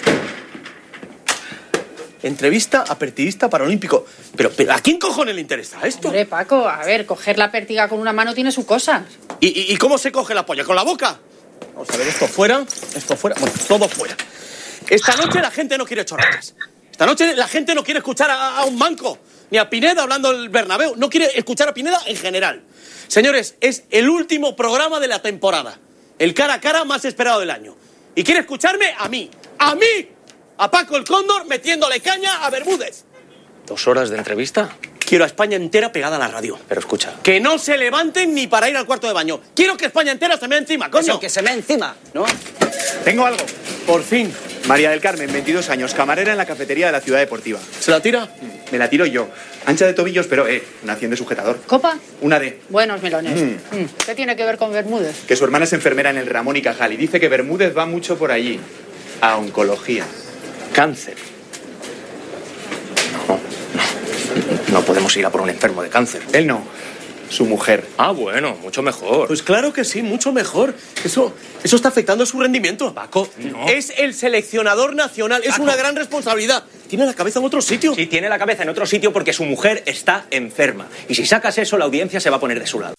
Entrevista 2.23 2.85
a 2.89 2.99
partidista 2.99 3.51
paralímpico. 3.51 4.07
Pero, 4.37 4.51
pero 4.57 4.73
¿a 4.73 4.79
quién 4.79 4.99
cojones 4.99 5.35
le 5.35 5.41
interesa 5.43 5.81
esto? 5.87 6.09
Hombre, 6.09 6.25
Paco, 6.25 6.67
a 6.67 6.83
ver, 6.85 7.05
coger 7.05 7.37
la 7.37 7.51
pértiga 7.51 7.89
con 7.89 7.99
una 8.01 8.15
mano 8.15 8.33
tiene 8.33 8.53
su 8.53 8.65
cosa. 8.65 9.05
¿Y, 9.41 9.49
y- 9.49 9.73
y 9.75 9.77
cómo 9.77 9.99
se 9.99 10.11
coge 10.13 10.33
la 10.35 10.47
polla? 10.47 10.65
¿Con 10.65 10.77
la 10.77 10.83
boca? 10.83 11.19
Vamos 11.75 11.91
a 11.91 11.97
ver, 11.99 12.07
esto 12.09 12.27
fuera, 12.27 12.65
esto 12.95 13.17
fuera, 13.17 13.37
bueno, 13.39 13.55
todo 13.69 13.87
fuera. 13.87 14.17
Esta 14.89 15.15
noche 15.17 15.41
la 15.43 15.51
gente 15.51 15.77
no 15.77 15.85
quiere 15.85 16.07
chorradas. 16.07 16.55
Esta 16.91 17.05
noche 17.05 17.37
la 17.37 17.49
gente 17.49 17.75
no 17.75 17.85
quiere 17.85 17.99
escuchar 17.99 18.31
a, 18.31 18.59
a 18.61 18.65
un 18.65 18.79
manco, 18.79 19.19
ni 19.51 19.59
a 19.59 19.69
Pineda 19.69 20.03
hablando 20.05 20.33
del 20.33 20.49
Bernabéu. 20.49 20.95
No 20.97 21.11
quiere 21.11 21.29
escuchar 21.37 21.69
a 21.69 21.75
Pineda 21.75 22.01
en 22.07 22.17
general. 22.17 22.63
Señores, 23.09 23.57
es 23.61 23.83
el 23.91 24.09
último 24.09 24.57
programa 24.57 25.01
de 25.01 25.09
la 25.09 25.21
temporada. 25.21 25.79
El 26.23 26.35
cara 26.35 26.55
a 26.55 26.61
cara 26.61 26.85
más 26.85 27.05
esperado 27.05 27.41
del 27.41 27.51
año. 27.51 27.75
¿Y 28.15 28.23
quiere 28.23 28.43
escucharme? 28.43 28.95
A 28.97 29.09
mí. 29.09 29.29
¡A 29.59 29.75
mí! 29.75 30.09
A 30.57 30.71
Paco 30.71 30.97
el 30.97 31.03
Cóndor 31.03 31.47
metiéndole 31.47 31.99
caña 31.99 32.45
a 32.45 32.49
Bermúdez. 32.49 33.03
¿Dos 33.67 33.89
horas 33.89 34.09
de 34.09 34.19
entrevista? 34.19 34.71
Quiero 35.13 35.27
a 35.27 35.27
España 35.27 35.59
entera 35.59 35.93
pegada 35.93 36.17
a 36.17 36.19
la 36.19 36.29
radio. 36.29 36.59
Pero 36.67 36.81
escucha. 36.81 37.13
Que 37.23 37.39
no 37.39 37.59
se 37.59 37.77
levanten 37.77 38.33
ni 38.33 38.47
para 38.47 38.71
ir 38.71 38.79
al 38.79 38.87
cuarto 38.87 39.07
de 39.07 39.13
baño. 39.13 39.43
Quiero 39.55 39.77
que 39.77 39.85
España 39.85 40.11
entera 40.11 40.39
se 40.39 40.49
me 40.49 40.57
encima, 40.57 40.91
coño. 40.91 41.03
Eso, 41.03 41.21
que 41.21 41.29
se 41.29 41.43
me 41.43 41.53
encima, 41.53 41.95
¿no? 42.15 42.25
Tengo 43.05 43.27
algo. 43.27 43.45
Por 43.87 44.03
fin. 44.03 44.33
María 44.67 44.89
del 44.89 45.03
Carmen, 45.03 45.31
22 45.31 45.69
años, 45.69 45.93
camarera 45.93 46.33
en 46.33 46.39
la 46.39 46.47
cafetería 46.47 46.87
de 46.87 46.93
la 46.93 47.03
ciudad 47.03 47.19
deportiva. 47.19 47.61
¿Se 47.79 47.91
la 47.91 48.01
tira? 48.01 48.27
Me 48.71 48.79
la 48.79 48.89
tiro 48.89 49.05
yo. 49.05 49.29
Ancha 49.67 49.85
de 49.85 49.93
tobillos, 49.93 50.27
pero, 50.29 50.49
eh, 50.49 50.65
una 50.83 50.97
de 50.97 51.15
sujetador. 51.15 51.61
¿Copa? 51.67 51.99
Una 52.23 52.39
de. 52.39 52.61
Buenos 52.71 53.03
melones. 53.03 53.39
Mm. 53.39 53.81
Mm. 53.81 53.89
¿Qué 54.07 54.15
tiene 54.15 54.35
que 54.35 54.47
ver 54.47 54.57
con 54.57 54.73
Bermúdez? 54.73 55.27
Que 55.29 55.37
su 55.37 55.45
hermana 55.45 55.67
es 55.67 55.75
enfermera 55.75 56.09
en 56.09 56.17
el 56.17 56.27
Ramón 56.27 56.57
y 56.57 56.63
Cajal 56.63 56.91
y 56.91 56.97
dice 56.97 57.21
que 57.21 57.29
Bermúdez 57.29 57.77
va 57.77 57.85
mucho 57.85 58.17
por 58.17 58.33
allí. 58.33 58.59
A 59.21 59.37
oncología. 59.37 60.07
Cáncer. 60.73 61.17
No, 63.29 63.39
no. 64.73 64.83
Podemos 64.83 65.17
ir 65.17 65.27
a 65.27 65.31
por 65.31 65.41
un 65.41 65.51
enfermo 65.51 65.83
de 65.83 65.89
cáncer. 65.89 66.23
Él 66.33 66.47
no. 66.47 66.63
Su 67.29 67.47
mujer. 67.47 67.87
Ah, 67.97 68.11
bueno, 68.11 68.57
mucho 68.61 68.83
mejor. 68.83 69.27
Pues 69.27 69.43
claro 69.43 69.73
que 69.73 69.85
sí, 69.85 70.03
mucho 70.03 70.33
mejor. 70.33 70.75
Eso, 71.03 71.33
eso 71.65 71.77
está 71.77 71.89
afectando 71.89 72.27
su 72.27 72.39
rendimiento. 72.39 72.93
Paco, 72.93 73.27
no. 73.39 73.69
Es 73.69 73.91
el 73.97 74.13
seleccionador 74.13 74.95
nacional, 74.95 75.41
es 75.43 75.59
una 75.59 75.75
gran 75.75 75.97
responsabilidad. 75.97 76.65
Tiene 76.89 77.07
la 77.07 77.15
cabeza 77.15 77.39
en 77.39 77.47
otro 77.47 77.63
sitio. 77.63 77.95
Sí, 77.95 78.07
tiene 78.07 78.29
la 78.29 78.39
cabeza 78.39 78.65
en 78.65 78.69
otro 78.69 78.85
sitio 78.85 79.15
porque 79.15 79.33
su 79.33 79.45
mujer 79.45 79.83
está 79.87 80.27
enferma. 80.31 80.89
Y 81.09 81.15
si 81.15 81.25
sacas 81.25 81.57
eso, 81.57 81.79
la 81.79 81.87
audiencia 81.87 82.21
se 82.21 82.29
va 82.29 82.37
a 82.37 82.41
poner 82.41 82.61
de 82.61 82.67
su 82.67 82.81
lado. 82.81 82.95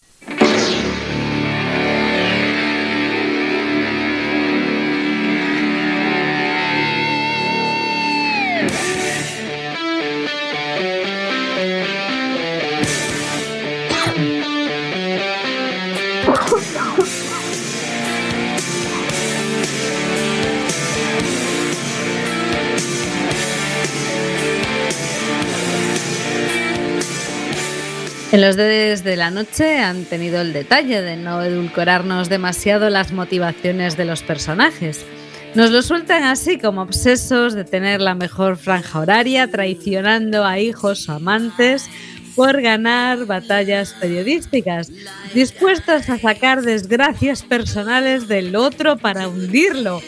En 28.34 28.42
los 28.42 28.56
dedes 28.56 29.04
de 29.04 29.16
la 29.16 29.30
noche 29.30 29.78
han 29.78 30.06
tenido 30.06 30.42
el 30.42 30.54
detalle 30.54 31.04
de 31.04 31.18
no 31.18 31.44
edulcorarnos 31.44 32.30
demasiado 32.30 32.90
las 32.90 33.12
motivaciones 33.12 33.96
de 33.96 34.06
los 34.06 34.24
personajes. 34.24 35.06
Nos 35.54 35.70
lo 35.70 35.84
sueltan 35.84 36.24
así 36.24 36.58
como 36.58 36.82
obsesos 36.82 37.54
de 37.54 37.64
tener 37.64 38.02
la 38.02 38.16
mejor 38.16 38.58
franja 38.58 39.02
horaria, 39.02 39.52
traicionando 39.52 40.44
a 40.46 40.58
hijos 40.58 41.08
o 41.10 41.12
amantes 41.12 41.88
por 42.36 42.60
ganar 42.60 43.28
batallas 43.28 43.94
periodísticas, 44.02 44.92
dispuestos 45.36 46.10
a 46.10 46.18
sacar 46.18 46.64
desgracias 46.64 47.44
personales 47.44 48.28
del 48.28 48.56
otro 48.56 48.98
para 48.98 49.28
hundirlo. 49.28 50.02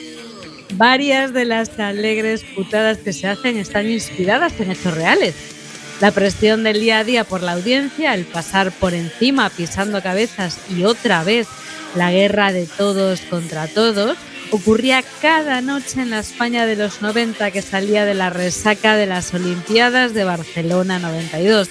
Varias 0.73 1.31
de 1.31 1.45
las 1.45 1.77
alegres 1.77 2.43
putadas 2.55 2.97
que 2.97 3.13
se 3.13 3.27
hacen 3.27 3.57
están 3.57 3.87
inspiradas 3.87 4.59
en 4.59 4.71
hechos 4.71 4.95
reales. 4.95 5.54
La 6.01 6.11
presión 6.11 6.63
del 6.63 6.81
día 6.81 6.99
a 6.99 7.03
día 7.05 7.23
por 7.23 7.41
la 7.41 7.53
audiencia, 7.53 8.13
el 8.13 8.25
pasar 8.25 8.71
por 8.71 8.93
encima 8.93 9.49
pisando 9.49 10.01
cabezas 10.03 10.59
y 10.69 10.83
otra 10.83 11.23
vez 11.23 11.47
la 11.95 12.11
guerra 12.11 12.51
de 12.51 12.65
todos 12.65 13.21
contra 13.21 13.67
todos, 13.67 14.17
ocurría 14.51 15.03
cada 15.21 15.61
noche 15.61 16.01
en 16.01 16.09
la 16.09 16.19
España 16.19 16.65
de 16.65 16.75
los 16.75 17.01
90 17.01 17.49
que 17.51 17.61
salía 17.61 18.03
de 18.03 18.13
la 18.13 18.29
resaca 18.29 18.97
de 18.97 19.05
las 19.05 19.33
Olimpiadas 19.33 20.13
de 20.13 20.25
Barcelona 20.25 20.99
92. 20.99 21.69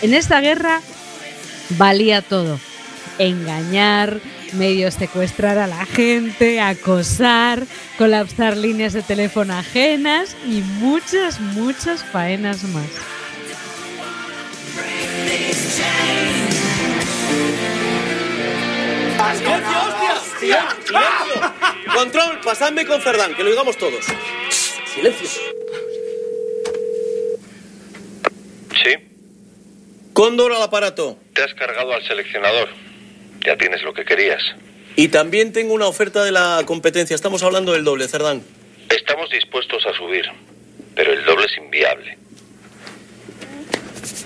En 0.00 0.14
esta 0.14 0.40
guerra 0.40 0.80
valía 1.70 2.22
todo. 2.22 2.58
Engañar, 3.18 4.20
medio 4.54 4.90
secuestrar 4.90 5.58
a 5.58 5.66
la 5.66 5.84
gente, 5.84 6.60
acosar, 6.62 7.66
colapsar 7.98 8.56
líneas 8.56 8.94
de 8.94 9.02
teléfono 9.02 9.52
ajenas 9.52 10.36
y 10.46 10.62
muchas, 10.80 11.38
muchas 11.40 12.02
faenas 12.02 12.64
más. 12.64 13.17
¡Silencio, 19.36 19.78
hostia! 19.82 20.68
¡Silencio! 20.86 20.88
silencio. 20.88 21.92
Control, 21.94 22.40
pasadme 22.40 22.86
con 22.86 23.00
Cerdán, 23.00 23.34
que 23.34 23.44
lo 23.44 23.50
digamos 23.50 23.76
todos. 23.76 24.04
Silencio. 24.94 25.28
Sí, 28.82 28.94
Cóndor 30.12 30.52
al 30.52 30.62
aparato. 30.62 31.18
te 31.34 31.42
has 31.42 31.54
cargado 31.54 31.92
al 31.92 32.02
seleccionador. 32.06 32.68
Ya 33.44 33.56
tienes 33.56 33.82
lo 33.82 33.92
que 33.94 34.04
querías. 34.04 34.42
Y 34.96 35.08
también 35.08 35.52
tengo 35.52 35.74
una 35.74 35.86
oferta 35.86 36.24
de 36.24 36.32
la 36.32 36.62
competencia. 36.66 37.14
Estamos 37.14 37.42
hablando 37.42 37.72
del 37.72 37.84
doble, 37.84 38.08
Cerdán. 38.08 38.42
Estamos 38.88 39.30
dispuestos 39.30 39.84
a 39.86 39.92
subir, 39.96 40.24
pero 40.96 41.12
el 41.12 41.24
doble 41.24 41.46
es 41.46 41.56
inviable. 41.58 42.18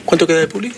¿Cuánto 0.07 0.27
queda 0.27 0.39
de 0.39 0.49
puli? 0.49 0.73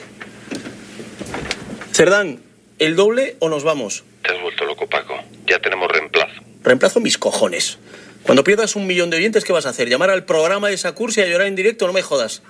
Cerdán, 1.92 2.42
¿el 2.80 2.96
doble 2.96 3.36
o 3.38 3.48
nos 3.48 3.62
vamos? 3.62 4.02
Te 4.24 4.34
has 4.34 4.40
vuelto 4.40 4.64
loco, 4.64 4.86
Paco. 4.86 5.18
Ya 5.46 5.58
tenemos 5.58 5.90
reemplazo. 5.90 6.42
Reemplazo 6.62 7.00
mis 7.00 7.18
cojones. 7.18 7.78
Cuando 8.22 8.42
pierdas 8.42 8.74
un 8.74 8.86
millón 8.86 9.10
de 9.10 9.18
oyentes, 9.18 9.44
¿qué 9.44 9.52
vas 9.52 9.66
a 9.66 9.68
hacer? 9.68 9.88
¿Llamar 9.88 10.08
al 10.10 10.24
programa 10.24 10.68
de 10.68 10.74
esa 10.74 10.92
cursa 10.92 11.20
y 11.20 11.24
a 11.24 11.26
llorar 11.28 11.46
en 11.46 11.56
directo? 11.56 11.86
No 11.86 11.92
me 11.92 12.00
jodas. 12.00 12.42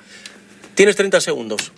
Tienes 0.77 0.95
30 0.95 1.21
segundos. 1.21 1.73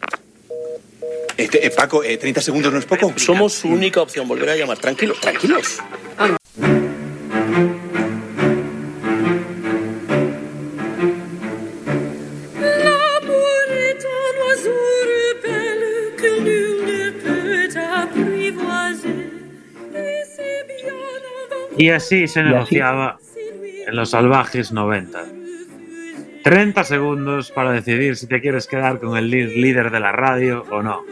Este, 1.38 1.66
eh, 1.66 1.70
Paco, 1.70 2.04
eh, 2.04 2.18
30 2.18 2.42
segundos 2.42 2.72
no 2.72 2.78
es 2.78 2.84
poco. 2.84 3.14
Somos 3.16 3.54
su 3.54 3.68
única 3.68 4.02
opción. 4.02 4.28
Volveré 4.28 4.52
a 4.52 4.56
llamar. 4.56 4.78
Tranquilos, 4.78 5.18
tranquilos. 5.20 5.78
Y 21.76 21.90
así 21.90 22.26
se 22.26 22.42
negociaba 22.42 23.18
en 23.86 23.96
los 23.96 24.10
salvajes 24.10 24.72
90. 24.72 25.24
30 26.42 26.84
segundos 26.84 27.50
para 27.50 27.72
decidir 27.72 28.16
si 28.16 28.26
te 28.26 28.40
quieres 28.40 28.66
quedar 28.66 29.00
con 29.00 29.16
el 29.16 29.30
líder 29.30 29.90
de 29.90 30.00
la 30.00 30.12
radio 30.12 30.64
o 30.70 30.82
no. 30.82 31.04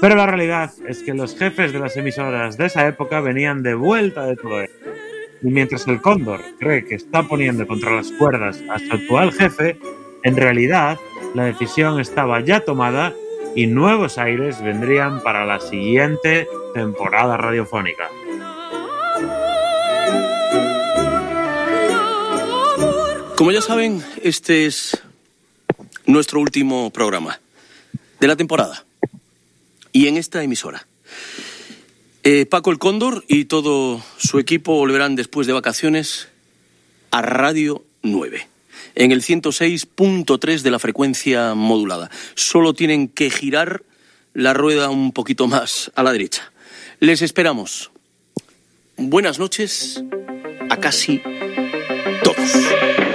Pero 0.00 0.14
la 0.14 0.26
realidad 0.26 0.70
es 0.86 1.02
que 1.02 1.12
los 1.12 1.36
jefes 1.36 1.72
de 1.72 1.80
las 1.80 1.96
emisoras 1.96 2.56
de 2.56 2.66
esa 2.66 2.86
época 2.86 3.20
venían 3.20 3.62
de 3.62 3.74
vuelta 3.74 4.26
de 4.26 4.36
todo 4.36 4.60
esto. 4.60 4.90
Y 5.42 5.48
mientras 5.48 5.86
el 5.88 6.00
cóndor 6.00 6.40
cree 6.58 6.84
que 6.84 6.94
está 6.94 7.24
poniendo 7.24 7.66
contra 7.66 7.96
las 7.96 8.12
cuerdas 8.12 8.62
a 8.70 8.78
su 8.78 8.92
actual 8.92 9.32
jefe, 9.32 9.78
en 10.22 10.36
realidad 10.36 10.98
la 11.34 11.44
decisión 11.44 12.00
estaba 12.00 12.40
ya 12.40 12.60
tomada 12.60 13.12
y 13.54 13.66
nuevos 13.66 14.18
aires 14.18 14.62
vendrían 14.62 15.20
para 15.22 15.44
la 15.44 15.58
siguiente 15.60 16.46
temporada 16.74 17.36
radiofónica. 17.36 18.08
Como 23.38 23.52
ya 23.52 23.62
saben, 23.62 24.04
este 24.24 24.66
es 24.66 25.00
nuestro 26.06 26.40
último 26.40 26.90
programa 26.90 27.38
de 28.18 28.26
la 28.26 28.34
temporada. 28.34 28.84
Y 29.92 30.08
en 30.08 30.16
esta 30.16 30.42
emisora. 30.42 30.88
Eh, 32.24 32.46
Paco 32.46 32.72
el 32.72 32.80
Cóndor 32.80 33.24
y 33.28 33.44
todo 33.44 34.02
su 34.16 34.40
equipo 34.40 34.74
volverán 34.74 35.14
después 35.14 35.46
de 35.46 35.52
vacaciones 35.52 36.26
a 37.12 37.22
Radio 37.22 37.84
9, 38.02 38.48
en 38.96 39.12
el 39.12 39.22
106.3 39.22 40.62
de 40.62 40.70
la 40.72 40.80
frecuencia 40.80 41.54
modulada. 41.54 42.10
Solo 42.34 42.74
tienen 42.74 43.06
que 43.06 43.30
girar 43.30 43.84
la 44.34 44.52
rueda 44.52 44.90
un 44.90 45.12
poquito 45.12 45.46
más 45.46 45.92
a 45.94 46.02
la 46.02 46.10
derecha. 46.10 46.50
Les 46.98 47.22
esperamos. 47.22 47.92
Buenas 48.96 49.38
noches 49.38 50.02
a 50.70 50.76
casi 50.78 51.22
todos. 52.24 53.07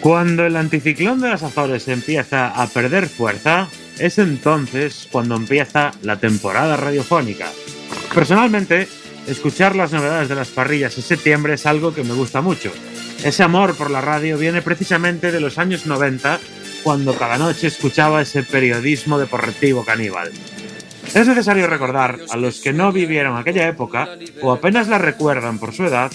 Cuando 0.00 0.46
el 0.46 0.56
anticiclón 0.56 1.20
de 1.20 1.28
las 1.28 1.42
Azores 1.42 1.86
empieza 1.88 2.48
a 2.48 2.66
perder 2.68 3.06
fuerza, 3.06 3.68
es 3.98 4.18
entonces 4.18 5.06
cuando 5.12 5.36
empieza 5.36 5.92
la 6.02 6.18
temporada 6.18 6.78
radiofónica. 6.78 7.50
Personalmente, 8.14 8.88
escuchar 9.26 9.76
las 9.76 9.92
novedades 9.92 10.30
de 10.30 10.36
las 10.36 10.48
parrillas 10.48 10.96
en 10.96 11.02
septiembre 11.02 11.54
es 11.54 11.66
algo 11.66 11.94
que 11.94 12.02
me 12.02 12.14
gusta 12.14 12.40
mucho. 12.40 12.72
Ese 13.22 13.42
amor 13.42 13.76
por 13.76 13.90
la 13.90 14.00
radio 14.00 14.38
viene 14.38 14.62
precisamente 14.62 15.30
de 15.30 15.40
los 15.40 15.58
años 15.58 15.84
90, 15.84 16.40
cuando 16.82 17.14
cada 17.14 17.36
noche 17.36 17.66
escuchaba 17.66 18.22
ese 18.22 18.42
periodismo 18.42 19.18
deportivo 19.18 19.84
caníbal. 19.84 20.32
Es 21.14 21.26
necesario 21.26 21.66
recordar 21.66 22.18
a 22.30 22.36
los 22.38 22.60
que 22.60 22.72
no 22.72 22.90
vivieron 22.90 23.36
aquella 23.36 23.68
época 23.68 24.08
o 24.40 24.50
apenas 24.50 24.88
la 24.88 24.96
recuerdan 24.96 25.58
por 25.58 25.74
su 25.74 25.84
edad 25.84 26.10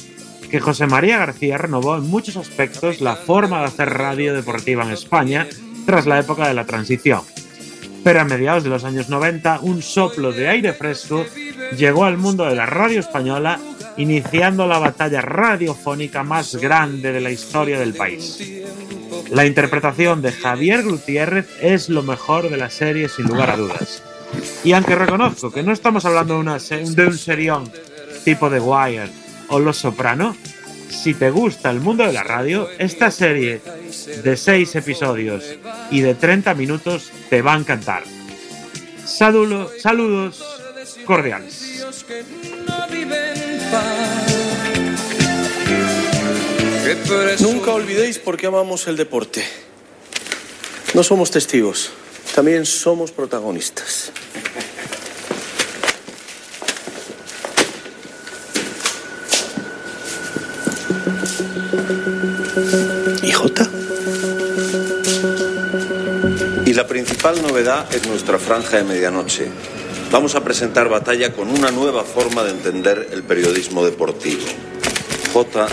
que 0.50 0.60
José 0.60 0.88
María 0.88 1.18
García 1.18 1.58
renovó 1.58 1.98
en 1.98 2.04
muchos 2.04 2.38
aspectos 2.38 3.02
la 3.02 3.16
forma 3.16 3.60
de 3.60 3.66
hacer 3.66 3.89
radio 3.89 4.34
deportiva 4.34 4.84
en 4.84 4.91
España 4.91 5.48
tras 5.86 6.06
la 6.06 6.20
época 6.20 6.48
de 6.48 6.54
la 6.54 6.66
transición. 6.66 7.22
Pero 8.04 8.22
a 8.22 8.26
mediados 8.26 8.64
de 8.64 8.70
los 8.70 8.84
años 8.84 9.10
90, 9.10 9.62
un 9.62 9.82
soplo 9.82 10.32
de 10.32 10.48
aire 10.48 10.74
fresco 10.74 11.26
llegó 11.76 12.06
al 12.06 12.18
mundo 12.18 12.46
de 12.46 12.56
la 12.56 12.66
radio 12.66 13.00
española, 13.00 13.60
iniciando 13.98 14.68
la 14.68 14.78
batalla 14.78 15.22
radiofónica 15.22 16.24
más 16.24 16.56
grande 16.56 17.12
de 17.12 17.22
la 17.22 17.32
historia 17.32 17.80
del 17.80 17.93
país. 17.93 18.43
La 19.32 19.46
interpretación 19.46 20.22
de 20.22 20.32
Javier 20.32 20.84
Gutiérrez 20.84 21.48
es 21.62 21.89
lo 21.89 22.04
mejor 22.04 22.50
de 22.50 22.58
la 22.58 22.70
serie 22.70 23.10
sin 23.10 23.26
lugar 23.26 23.50
a 23.50 23.58
dudas. 23.58 24.04
Y 24.64 24.74
aunque 24.74 24.96
reconozco 24.96 25.52
que 25.52 25.64
no 25.64 25.72
estamos 25.72 26.06
hablando 26.06 26.43
de, 26.43 26.86
de 26.91 27.08
un 27.08 27.18
serión 27.18 27.72
tipo 28.24 28.50
The 28.50 28.60
Wire 28.60 29.24
o 29.50 29.60
Los 29.60 29.78
Soprano, 29.78 30.36
si 30.89 31.14
te 31.14 31.30
gusta 31.30 31.70
el 31.72 31.80
mundo 31.82 32.06
de 32.06 32.14
la 32.14 32.24
radio, 32.24 32.70
esta 32.80 33.12
serie 33.12 33.62
de 34.24 34.38
6 34.38 34.76
episodios 34.76 35.43
y 35.91 36.02
de 36.02 36.16
30 36.16 36.54
minutos 36.54 37.12
te 37.30 37.41
va 37.41 37.54
a 37.54 37.58
encantar. 37.58 38.04
Saludo- 39.06 39.70
saludos 39.80 40.43
cordiales. 41.06 41.84
Nunca 47.39 47.72
olvidéis 47.72 48.20
por 48.20 48.38
qué 48.38 48.48
amamos 48.48 48.88
el 48.88 48.96
deporte. 48.98 49.43
No 50.93 51.04
somos 51.04 51.32
testigos, 51.32 51.91
también 52.34 52.66
somos 52.66 53.12
protagonistas. 53.12 54.12
La 66.76 66.86
principal 66.88 67.41
novedad 67.41 67.88
es 67.95 68.05
nuestra 68.05 68.38
franja 68.38 68.78
de 68.78 68.84
medianoche. 68.84 69.47
Vamos 70.11 70.36
a 70.36 70.43
presentar 70.43 70.89
batalla 70.89 71.32
con 71.32 71.49
una 71.49 71.71
nueva 71.71 72.03
forma 72.03 72.43
de 72.43 72.51
entender 72.51 73.07
el 73.11 73.23
periodismo 73.23 73.86
deportivo. 73.86 74.43
J. 75.34 75.67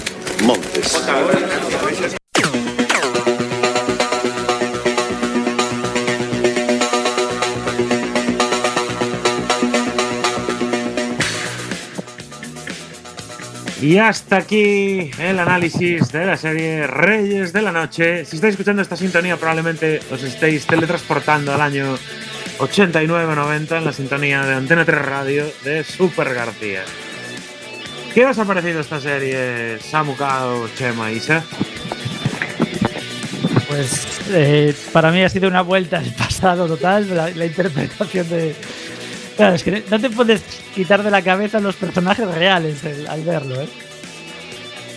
Montes. 0.44 1.02
Y 13.82 13.98
hasta 13.98 14.36
aquí 14.36 15.10
el 15.18 15.40
análisis 15.40 16.12
de 16.12 16.24
la 16.24 16.36
serie 16.36 16.86
Reyes 16.86 17.52
de 17.52 17.62
la 17.62 17.72
Noche. 17.72 18.24
Si 18.24 18.36
estáis 18.36 18.52
escuchando 18.52 18.80
esta 18.80 18.96
sintonía, 18.96 19.36
probablemente 19.36 19.98
os 20.12 20.22
estéis 20.22 20.64
teletransportando 20.68 21.52
al 21.52 21.60
año 21.60 21.98
89-90 22.60 23.78
en 23.78 23.84
la 23.84 23.92
sintonía 23.92 24.44
de 24.44 24.54
Antena 24.54 24.84
3 24.84 25.02
Radio 25.02 25.52
de 25.64 25.82
Super 25.82 26.32
García. 26.32 26.84
¿Qué 28.14 28.24
os 28.24 28.38
ha 28.38 28.44
parecido 28.44 28.78
esta 28.78 29.00
serie, 29.00 29.80
Samu 29.80 30.14
Kao, 30.14 30.68
Chema, 30.76 31.10
Isa? 31.10 31.42
Pues 33.68 34.06
eh, 34.30 34.76
para 34.92 35.10
mí 35.10 35.24
ha 35.24 35.28
sido 35.28 35.48
una 35.48 35.62
vuelta 35.62 35.98
al 35.98 36.14
pasado 36.14 36.68
total, 36.68 37.34
la 37.34 37.46
interpretación 37.46 38.28
de... 38.28 38.54
Claro, 39.36 39.54
es 39.54 39.62
que 39.64 39.82
no 39.90 39.98
te 40.00 40.10
puedes 40.10 40.42
quitar 40.74 41.02
de 41.02 41.10
la 41.10 41.22
cabeza 41.22 41.58
los 41.60 41.74
personajes 41.76 42.26
reales 42.28 42.84
el- 42.84 43.06
al 43.06 43.22
verlo, 43.22 43.60
¿eh? 43.60 43.68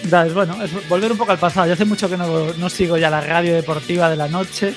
¿Sabes? 0.10 0.34
Bueno, 0.34 0.62
es 0.64 0.72
volver 0.88 1.12
un 1.12 1.18
poco 1.18 1.32
al 1.32 1.40
pasado. 1.40 1.66
Yo 1.68 1.74
hace 1.74 1.86
mucho 1.86 2.10
que 2.10 2.18
no, 2.18 2.54
no 2.54 2.70
sigo 2.70 2.98
ya 2.98 3.10
la 3.10 3.22
radio 3.22 3.56
deportiva 3.56 4.10
de 4.10 4.16
la 4.16 4.28
noche 4.28 4.74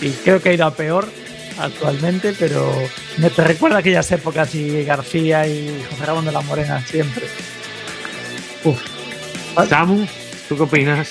y 0.00 0.10
creo 0.10 0.40
que 0.40 0.50
ha 0.50 0.52
ido 0.54 0.64
a 0.66 0.74
peor 0.74 1.06
actualmente, 1.58 2.34
pero 2.38 2.72
me 3.18 3.30
te 3.30 3.44
recuerda 3.44 3.78
aquellas 3.78 4.10
épocas 4.12 4.54
y 4.54 4.84
García 4.84 5.46
y 5.46 5.84
José 5.90 6.06
Ramón 6.06 6.24
de 6.24 6.32
la 6.32 6.40
Morena 6.40 6.84
siempre. 6.86 7.26
Uf. 8.64 8.80
Samu, 9.68 10.06
¿tú 10.48 10.56
qué 10.56 10.62
opinas? 10.62 11.10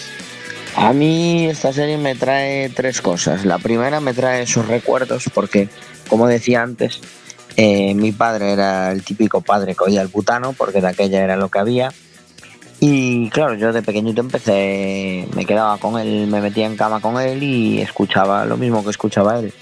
A 0.76 0.92
mí 0.92 1.46
esta 1.48 1.72
serie 1.72 1.98
me 1.98 2.16
trae 2.16 2.70
tres 2.70 3.02
cosas. 3.02 3.46
La 3.46 3.60
primera 3.60 4.00
me 4.00 4.14
trae 4.14 4.42
esos 4.44 4.68
recuerdos 4.68 5.26
porque, 5.34 5.70
como 6.10 6.28
decía 6.28 6.64
antes, 6.64 7.00
eh, 7.56 7.94
mi 7.94 8.12
padre 8.12 8.52
era 8.52 8.92
el 8.92 9.04
típico 9.04 9.42
padre 9.42 9.76
que 9.76 9.84
oía 9.84 10.02
el 10.02 10.08
butano 10.08 10.54
porque 10.54 10.82
de 10.82 10.88
aquella 10.88 11.24
era 11.24 11.36
lo 11.36 11.50
que 11.50 11.60
había. 11.60 11.92
Y 12.80 13.30
claro, 13.30 13.54
yo 13.54 13.72
de 13.72 13.82
pequeñito 13.82 14.22
empecé, 14.22 15.28
me 15.36 15.46
quedaba 15.46 15.78
con 15.78 16.00
él, 16.00 16.28
me 16.28 16.42
metía 16.42 16.66
en 16.66 16.76
cama 16.76 17.00
con 17.00 17.20
él 17.22 17.42
y 17.42 17.82
escuchaba 17.82 18.46
lo 18.46 18.58
mismo 18.58 18.84
que 18.84 18.90
escuchaba 18.90 19.40
él. 19.40 19.54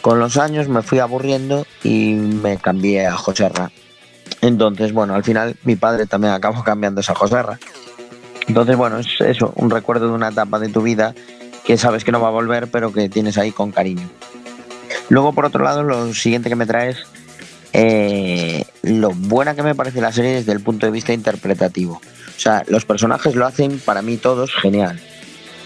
Con 0.00 0.20
los 0.20 0.36
años 0.36 0.68
me 0.68 0.82
fui 0.82 1.00
aburriendo 1.00 1.66
y 1.82 2.12
me 2.14 2.58
cambié 2.58 3.06
a 3.06 3.16
Joserra. 3.16 3.72
Entonces, 4.42 4.92
bueno, 4.92 5.14
al 5.14 5.24
final 5.24 5.56
mi 5.64 5.74
padre 5.74 6.06
también 6.06 6.34
acabó 6.34 6.62
cambiándose 6.62 7.10
a 7.10 7.16
Joserra. 7.16 7.58
Entonces, 8.46 8.76
bueno, 8.76 8.98
es 8.98 9.08
eso, 9.20 9.52
un 9.56 9.70
recuerdo 9.70 10.06
de 10.06 10.12
una 10.12 10.28
etapa 10.28 10.60
de 10.60 10.68
tu 10.68 10.82
vida 10.82 11.14
que 11.64 11.76
sabes 11.76 12.04
que 12.04 12.12
no 12.12 12.20
va 12.20 12.28
a 12.28 12.32
volver, 12.32 12.70
pero 12.70 12.92
que 12.92 13.08
tienes 13.08 13.38
ahí 13.38 13.50
con 13.50 13.72
cariño. 13.72 14.08
Luego, 15.08 15.32
por 15.32 15.44
otro 15.44 15.64
lado, 15.64 15.82
lo 15.82 16.12
siguiente 16.14 16.48
que 16.48 16.56
me 16.56 16.66
trae 16.66 16.90
es 16.90 16.98
eh, 17.72 18.64
lo 18.82 19.10
buena 19.10 19.54
que 19.54 19.62
me 19.62 19.74
parece 19.74 20.00
la 20.00 20.12
serie 20.12 20.32
desde 20.32 20.52
el 20.52 20.60
punto 20.60 20.86
de 20.86 20.92
vista 20.92 21.12
interpretativo. 21.12 21.94
O 21.94 22.40
sea, 22.40 22.64
los 22.68 22.84
personajes 22.84 23.34
lo 23.34 23.46
hacen 23.46 23.78
para 23.78 24.02
mí 24.02 24.16
todos 24.16 24.54
genial. 24.54 25.00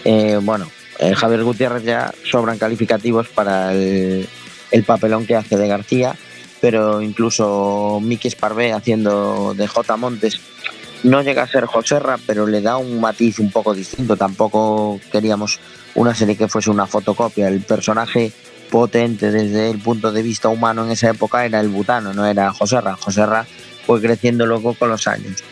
Eh, 0.03 0.39
bueno, 0.41 0.67
eh, 0.99 1.15
Javier 1.15 1.43
Gutiérrez 1.43 1.83
ya 1.83 2.13
sobran 2.29 2.57
calificativos 2.57 3.27
para 3.29 3.73
el, 3.73 4.27
el 4.71 4.83
papelón 4.83 5.25
que 5.25 5.35
hace 5.35 5.57
de 5.57 5.67
García, 5.67 6.15
pero 6.59 7.01
incluso 7.01 7.99
Miki 8.01 8.27
Esparvé 8.27 8.73
haciendo 8.73 9.53
de 9.53 9.67
J. 9.67 9.97
Montes 9.97 10.39
no 11.03 11.21
llega 11.21 11.43
a 11.43 11.47
ser 11.47 11.65
Joserra, 11.65 12.17
pero 12.25 12.45
le 12.45 12.61
da 12.61 12.77
un 12.77 12.99
matiz 12.99 13.39
un 13.39 13.51
poco 13.51 13.73
distinto. 13.73 14.15
Tampoco 14.15 14.99
queríamos 15.11 15.59
una 15.95 16.13
serie 16.13 16.37
que 16.37 16.47
fuese 16.47 16.69
una 16.69 16.87
fotocopia. 16.87 17.47
El 17.47 17.61
personaje 17.61 18.31
potente 18.71 19.29
desde 19.29 19.69
el 19.69 19.77
punto 19.77 20.11
de 20.11 20.23
vista 20.23 20.49
humano 20.49 20.83
en 20.83 20.91
esa 20.91 21.09
época 21.09 21.45
era 21.45 21.59
el 21.59 21.69
butano, 21.69 22.13
no 22.13 22.25
era 22.25 22.51
Joserra. 22.51 22.95
Joserra 22.95 23.45
fue 23.85 24.01
creciendo 24.01 24.47
luego 24.47 24.73
con 24.73 24.89
los 24.89 25.07
años. 25.07 25.43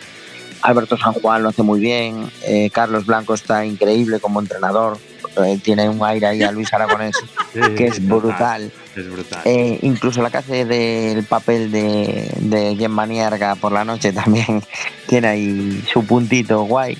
Alberto 0.61 0.97
San 0.97 1.13
Juan 1.13 1.43
lo 1.43 1.49
hace 1.49 1.61
muy 1.61 1.79
bien, 1.79 2.31
eh, 2.43 2.69
Carlos 2.71 3.05
Blanco 3.05 3.33
está 3.33 3.65
increíble 3.65 4.19
como 4.19 4.39
entrenador, 4.39 4.97
eh, 5.45 5.59
tiene 5.63 5.87
un 5.87 6.03
aire 6.03 6.27
ahí 6.27 6.43
a 6.43 6.51
Luis 6.51 6.73
Aragonés 6.73 7.15
que 7.77 7.85
es 7.85 8.05
brutal. 8.05 8.71
Es 8.95 9.09
brutal. 9.09 9.41
Eh, 9.45 9.79
incluso 9.83 10.21
la 10.21 10.29
que 10.29 10.37
hace 10.37 10.65
del 10.65 11.23
papel 11.23 11.71
de, 11.71 12.29
de 12.39 12.75
Gemma 12.75 13.05
Nierga 13.05 13.55
por 13.55 13.71
la 13.71 13.85
noche 13.85 14.11
también 14.11 14.63
tiene 15.07 15.27
ahí 15.27 15.83
su 15.91 16.03
puntito 16.05 16.63
guay. 16.63 16.97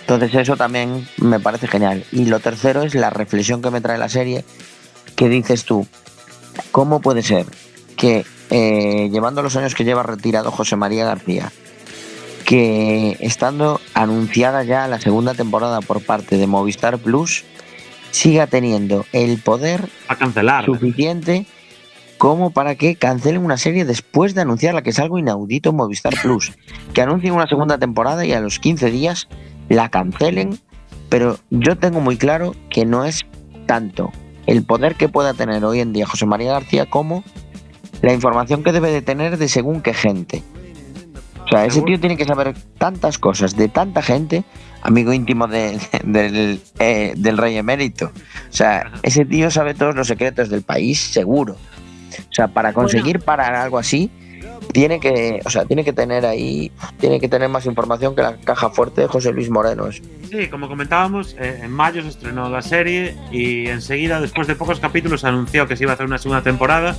Entonces 0.00 0.34
eso 0.34 0.56
también 0.56 1.06
me 1.18 1.40
parece 1.40 1.66
genial. 1.66 2.04
Y 2.12 2.26
lo 2.26 2.40
tercero 2.40 2.82
es 2.82 2.94
la 2.94 3.10
reflexión 3.10 3.62
que 3.62 3.70
me 3.70 3.80
trae 3.80 3.98
la 3.98 4.08
serie, 4.08 4.44
que 5.22 5.28
dices 5.28 5.64
tú, 5.64 5.86
¿cómo 6.72 7.00
puede 7.00 7.22
ser 7.22 7.46
que 7.96 8.26
eh, 8.50 9.08
llevando 9.12 9.40
los 9.40 9.54
años 9.54 9.76
que 9.76 9.84
lleva 9.84 10.02
retirado 10.02 10.50
José 10.50 10.74
María 10.74 11.04
García, 11.04 11.52
que 12.44 13.16
estando 13.20 13.80
anunciada 13.94 14.64
ya 14.64 14.88
la 14.88 14.98
segunda 14.98 15.34
temporada 15.34 15.80
por 15.80 16.04
parte 16.04 16.38
de 16.38 16.48
Movistar 16.48 16.98
Plus, 16.98 17.44
siga 18.10 18.48
teniendo 18.48 19.06
el 19.12 19.38
poder 19.38 19.88
a 20.08 20.16
cancelar 20.16 20.64
suficiente 20.64 21.46
como 22.18 22.50
para 22.50 22.74
que 22.74 22.96
cancelen 22.96 23.44
una 23.44 23.58
serie 23.58 23.84
después 23.84 24.34
de 24.34 24.40
anunciarla, 24.40 24.82
que 24.82 24.90
es 24.90 24.98
algo 24.98 25.20
inaudito 25.20 25.70
en 25.70 25.76
Movistar 25.76 26.14
Plus. 26.20 26.50
Que 26.94 27.02
anuncien 27.02 27.32
una 27.32 27.46
segunda 27.46 27.78
temporada 27.78 28.26
y 28.26 28.32
a 28.32 28.40
los 28.40 28.58
15 28.58 28.90
días 28.90 29.28
la 29.68 29.88
cancelen, 29.88 30.58
pero 31.08 31.38
yo 31.50 31.78
tengo 31.78 32.00
muy 32.00 32.16
claro 32.16 32.56
que 32.70 32.84
no 32.84 33.04
es 33.04 33.24
tanto 33.68 34.10
el 34.46 34.64
poder 34.64 34.96
que 34.96 35.08
pueda 35.08 35.34
tener 35.34 35.64
hoy 35.64 35.80
en 35.80 35.92
día 35.92 36.06
José 36.06 36.26
María 36.26 36.52
García 36.52 36.86
como 36.86 37.22
la 38.00 38.12
información 38.12 38.62
que 38.64 38.72
debe 38.72 38.90
de 38.90 39.02
tener 39.02 39.38
de 39.38 39.48
según 39.48 39.80
qué 39.80 39.94
gente. 39.94 40.42
O 41.44 41.48
sea, 41.48 41.66
ese 41.66 41.82
tío 41.82 42.00
tiene 42.00 42.16
que 42.16 42.24
saber 42.24 42.54
tantas 42.78 43.18
cosas 43.18 43.56
de 43.56 43.68
tanta 43.68 44.00
gente, 44.02 44.44
amigo 44.82 45.12
íntimo 45.12 45.46
de- 45.48 45.78
del, 46.04 46.60
eh, 46.78 47.12
del 47.16 47.36
rey 47.38 47.56
emérito. 47.56 48.06
O 48.06 48.52
sea, 48.52 48.90
ese 49.02 49.24
tío 49.24 49.50
sabe 49.50 49.74
todos 49.74 49.94
los 49.94 50.06
secretos 50.08 50.48
del 50.48 50.62
país, 50.62 50.98
seguro. 51.00 51.54
O 51.54 52.34
sea, 52.34 52.48
para 52.48 52.72
conseguir 52.72 53.20
parar 53.20 53.54
algo 53.54 53.78
así, 53.78 54.10
tiene 54.72 55.00
que, 55.00 55.40
o 55.44 55.50
sea, 55.50 55.64
tiene 55.64 55.84
que 55.84 55.92
tener 55.92 56.24
ahí, 56.26 56.70
tiene 56.98 57.20
que 57.20 57.28
tener 57.28 57.48
más 57.48 57.66
información 57.66 58.14
que 58.14 58.22
la 58.22 58.36
caja 58.36 58.70
fuerte 58.70 59.02
de 59.02 59.06
José 59.06 59.32
Luis 59.32 59.50
Moreno. 59.50 59.86
eso. 59.86 60.02
Sí, 60.30 60.48
como 60.48 60.68
comentábamos, 60.68 61.36
eh, 61.38 61.60
en 61.62 61.70
mayo 61.70 62.02
se 62.02 62.08
estrenó 62.08 62.48
la 62.48 62.62
serie 62.62 63.16
y 63.30 63.66
enseguida, 63.68 64.20
después 64.20 64.46
de 64.46 64.54
pocos 64.54 64.80
capítulos, 64.80 65.22
se 65.22 65.28
anunció 65.28 65.66
que 65.66 65.76
se 65.76 65.84
iba 65.84 65.92
a 65.92 65.94
hacer 65.94 66.06
una 66.06 66.18
segunda 66.18 66.42
temporada. 66.42 66.96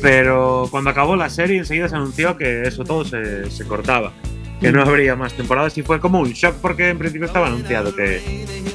Pero 0.00 0.68
cuando 0.70 0.90
acabó 0.90 1.16
la 1.16 1.30
serie, 1.30 1.58
enseguida 1.58 1.88
se 1.88 1.96
anunció 1.96 2.36
que 2.36 2.62
eso 2.62 2.84
todo 2.84 3.04
se, 3.04 3.50
se 3.50 3.64
cortaba, 3.64 4.12
que 4.60 4.70
no 4.70 4.82
habría 4.82 5.16
más 5.16 5.32
temporadas 5.32 5.78
y 5.78 5.82
fue 5.82 5.98
como 5.98 6.20
un 6.20 6.32
shock 6.32 6.56
porque 6.60 6.90
en 6.90 6.98
principio 6.98 7.26
estaba 7.26 7.46
anunciado 7.46 7.94
que, 7.96 8.20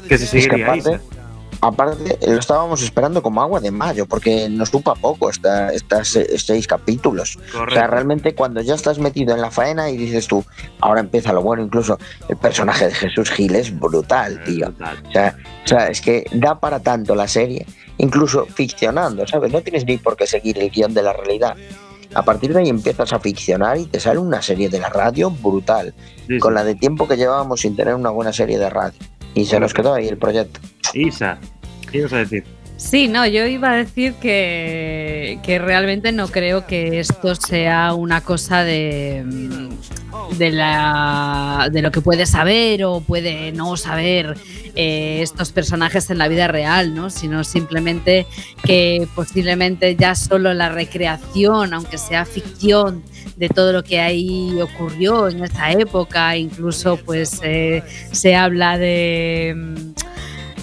que 0.08 0.18
se 0.18 0.24
Es 0.24 0.32
que 0.32 0.42
seguiría 0.42 0.66
aparte, 0.66 0.90
Isa. 0.90 1.19
Aparte, 1.62 2.18
lo 2.28 2.40
estábamos 2.40 2.82
esperando 2.82 3.22
como 3.22 3.42
agua 3.42 3.60
de 3.60 3.72
mayo, 3.72 4.06
porque 4.06 4.50
nos 4.50 4.70
supa 4.70 4.96
poco 4.96 5.30
esta, 5.30 5.74
estas 5.74 6.18
seis 6.38 6.68
capítulos. 6.68 7.38
O 7.56 7.72
sea, 7.72 7.88
realmente 7.88 8.36
cuando 8.36 8.62
ya 8.62 8.76
estás 8.76 9.00
metido 9.00 9.34
en 9.34 9.42
la 9.42 9.52
faena 9.52 9.90
y 9.90 9.98
dices 9.98 10.28
tú, 10.28 10.44
ahora 10.80 11.02
empieza 11.02 11.34
lo 11.34 11.42
bueno, 11.42 11.64
incluso 11.64 11.98
el 12.28 12.38
personaje 12.38 12.86
de 12.88 12.94
Jesús 12.94 13.30
Gil 13.32 13.56
es 13.56 13.78
brutal, 13.78 14.44
tío. 14.44 14.70
O 14.70 15.12
sea, 15.12 15.36
o 15.66 15.68
sea, 15.68 15.88
es 15.88 16.02
que 16.02 16.26
da 16.32 16.60
para 16.60 16.80
tanto 16.80 17.16
la 17.16 17.28
serie, 17.28 17.66
incluso 17.98 18.46
ficcionando, 18.46 19.28
¿sabes? 19.28 19.52
No 19.52 19.62
tienes 19.62 19.86
ni 19.86 19.98
por 19.98 20.16
qué 20.16 20.28
seguir 20.28 20.58
el 20.60 20.70
guion 20.70 20.94
de 20.94 21.04
la 21.04 21.14
realidad. 21.14 21.56
A 22.14 22.24
partir 22.24 22.54
de 22.54 22.62
ahí 22.62 22.70
empiezas 22.70 23.14
a 23.14 23.20
ficcionar 23.20 23.78
y 23.78 23.86
te 23.86 24.00
sale 24.00 24.18
una 24.18 24.42
serie 24.42 24.70
de 24.70 24.80
la 24.80 24.90
radio 24.90 25.30
brutal, 25.30 25.94
con 26.40 26.56
la 26.56 26.64
de 26.64 26.76
tiempo 26.76 27.08
que 27.08 27.18
llevábamos 27.18 27.62
sin 27.62 27.76
tener 27.76 27.94
una 27.94 28.10
buena 28.10 28.34
serie 28.34 28.58
de 28.58 28.70
radio. 28.70 29.00
Y 29.36 29.46
se 29.46 29.60
nos 29.60 29.74
quedó 29.74 29.94
ahí 29.94 30.08
el 30.08 30.18
proyecto. 30.18 30.60
Isa, 30.94 31.40
¿qué 31.92 32.00
ibas 32.00 32.14
a 32.14 32.18
decir? 32.18 32.44
Sí, 32.80 33.10
no, 33.10 33.28
yo 33.28 33.46
iba 33.46 33.72
a 33.72 33.76
decir 33.76 34.14
que, 34.22 35.40
que 35.44 35.60
realmente 35.60 36.14
no 36.14 36.30
creo 36.30 36.66
que 36.66 37.02
esto 37.02 37.36
sea 37.36 37.94
una 37.94 38.22
cosa 38.22 38.64
de, 38.64 39.26
de, 40.38 40.52
la, 40.52 41.70
de 41.72 41.82
lo 41.82 41.92
que 41.92 42.00
puede 42.00 42.26
saber 42.26 42.86
o 42.86 43.02
puede 43.02 43.52
no 43.52 43.76
saber 43.76 44.38
eh, 44.76 45.20
estos 45.22 45.52
personajes 45.52 46.10
en 46.10 46.20
la 46.20 46.30
vida 46.30 46.48
real, 46.48 46.96
¿no? 46.96 47.10
sino 47.10 47.44
simplemente 47.44 48.26
que 48.64 49.10
posiblemente 49.14 49.98
ya 49.98 50.16
solo 50.16 50.54
la 50.54 50.70
recreación, 50.70 51.74
aunque 51.74 51.98
sea 51.98 52.24
ficción, 52.24 53.04
de 53.40 53.48
todo 53.48 53.72
lo 53.72 53.84
que 53.84 54.02
ahí 54.02 54.62
ocurrió 54.62 55.30
en 55.30 55.46
esa 55.46 55.72
época, 55.72 56.36
incluso 56.36 56.98
pues 56.98 57.40
eh, 57.42 57.82
se 58.12 58.36
habla 58.36 58.78
de... 58.78 59.56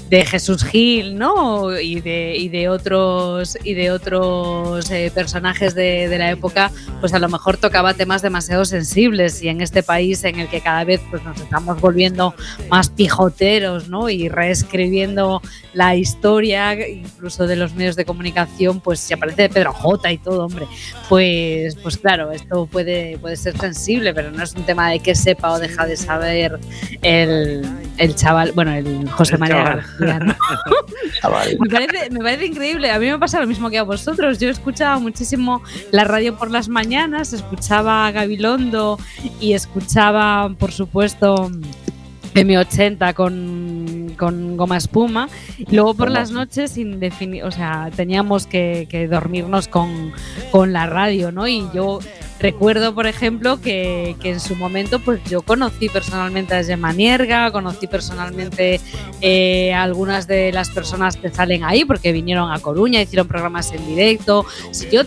de 0.09 0.24
Jesús 0.24 0.64
Gil, 0.64 1.18
¿no? 1.18 1.78
Y 1.78 2.00
de, 2.00 2.36
y 2.36 2.48
de 2.48 2.68
otros 2.68 3.59
y 3.64 3.74
de 3.74 3.90
otros 3.90 4.90
eh, 4.90 5.11
personajes 5.12 5.74
de, 5.74 6.09
de 6.09 6.18
la 6.18 6.30
época, 6.30 6.70
pues 7.00 7.12
a 7.12 7.18
lo 7.18 7.28
mejor 7.28 7.57
tocaba 7.57 7.94
temas 7.94 8.22
demasiado 8.22 8.64
sensibles 8.64 9.42
y 9.42 9.48
en 9.48 9.61
este 9.61 9.82
país 9.82 10.22
en 10.24 10.38
el 10.38 10.48
que 10.48 10.61
cada 10.61 10.84
vez 10.84 11.00
pues 11.11 11.24
nos 11.24 11.40
estamos 11.40 11.80
volviendo 11.80 12.34
más 12.70 12.88
pijoteros, 12.88 13.88
¿no? 13.88 14.09
Y 14.09 14.28
reescribiendo 14.28 15.42
la 15.72 15.96
historia, 15.96 16.88
incluso 16.88 17.46
de 17.46 17.57
los 17.57 17.74
medios 17.74 17.96
de 17.96 18.04
comunicación, 18.04 18.80
pues 18.80 19.00
si 19.00 19.14
aparece 19.14 19.48
Pedro 19.48 19.72
J 19.72 20.12
y 20.12 20.18
todo, 20.18 20.44
hombre, 20.44 20.66
pues 21.09 21.74
pues 21.76 21.96
claro, 21.96 22.30
esto 22.30 22.66
puede 22.66 23.18
puede 23.18 23.36
ser 23.36 23.59
sensible, 23.59 24.14
pero 24.14 24.30
no 24.30 24.44
es 24.44 24.54
un 24.54 24.62
tema 24.62 24.90
de 24.90 25.00
que 25.00 25.14
sepa 25.14 25.52
o 25.52 25.59
deja 25.59 25.84
de 25.84 25.96
saber 25.96 26.61
el, 27.02 27.66
el 27.98 28.14
chaval, 28.14 28.52
bueno, 28.52 28.72
el 28.72 29.09
José 29.11 29.34
El 29.34 29.40
María 29.40 29.64
chaval. 29.64 29.95
Parece, 31.70 32.11
me 32.11 32.20
parece 32.20 32.47
increíble. 32.47 32.90
A 32.90 32.99
mí 32.99 33.07
me 33.07 33.18
pasa 33.18 33.40
lo 33.40 33.47
mismo 33.47 33.70
que 33.70 33.78
a 33.78 33.82
vosotros. 33.82 34.38
Yo 34.38 34.49
escuchaba 34.49 34.99
muchísimo 34.99 35.62
la 35.90 36.05
radio 36.05 36.36
por 36.36 36.51
las 36.51 36.68
mañanas, 36.68 37.32
escuchaba 37.32 38.07
a 38.07 38.12
Gabilondo 38.12 38.99
y 39.40 39.53
escuchaba, 39.53 40.55
por 40.59 40.72
supuesto, 40.72 41.51
M80 42.34 43.14
con, 43.14 44.05
con 44.17 44.57
goma 44.57 44.77
espuma. 44.77 45.29
Y 45.59 45.75
luego 45.75 45.95
por 45.95 46.11
las 46.11 46.31
noches, 46.31 46.77
o 47.45 47.51
sea, 47.51 47.91
teníamos 47.95 48.47
que, 48.47 48.87
que 48.91 49.07
dormirnos 49.09 49.69
con, 49.69 50.12
con 50.51 50.73
la 50.73 50.87
radio, 50.87 51.33
¿no? 51.33 51.47
Y 51.47 51.64
yo 51.75 52.01
recuerdo, 52.39 52.95
por 52.95 53.07
ejemplo, 53.07 53.61
que, 53.61 54.17
que 54.21 54.31
en 54.31 54.41
su 54.41 54.57
momento, 54.57 55.01
pues 55.01 55.23
yo 55.25 55.43
conocí 55.43 55.89
personalmente 55.89 56.55
a 56.55 56.62
Gemma 56.62 56.93
Nierga, 56.93 57.51
conocí 57.51 57.87
personalmente 57.87 58.81
eh, 59.21 59.73
a 59.73 59.83
algunas 59.83 60.27
de 60.27 60.53
las 60.53 60.71
personas 60.71 61.17
que 61.17 61.31
salen 61.31 61.64
ahí, 61.64 61.85
porque 61.85 62.12
vinieron 62.12 62.51
a 62.53 62.59
Coruña, 62.59 63.01
hicieron 63.01 63.27
programas 63.27 63.73
en 63.73 63.87
directo. 63.87 64.45
Si 64.71 64.91
yo 64.91 65.03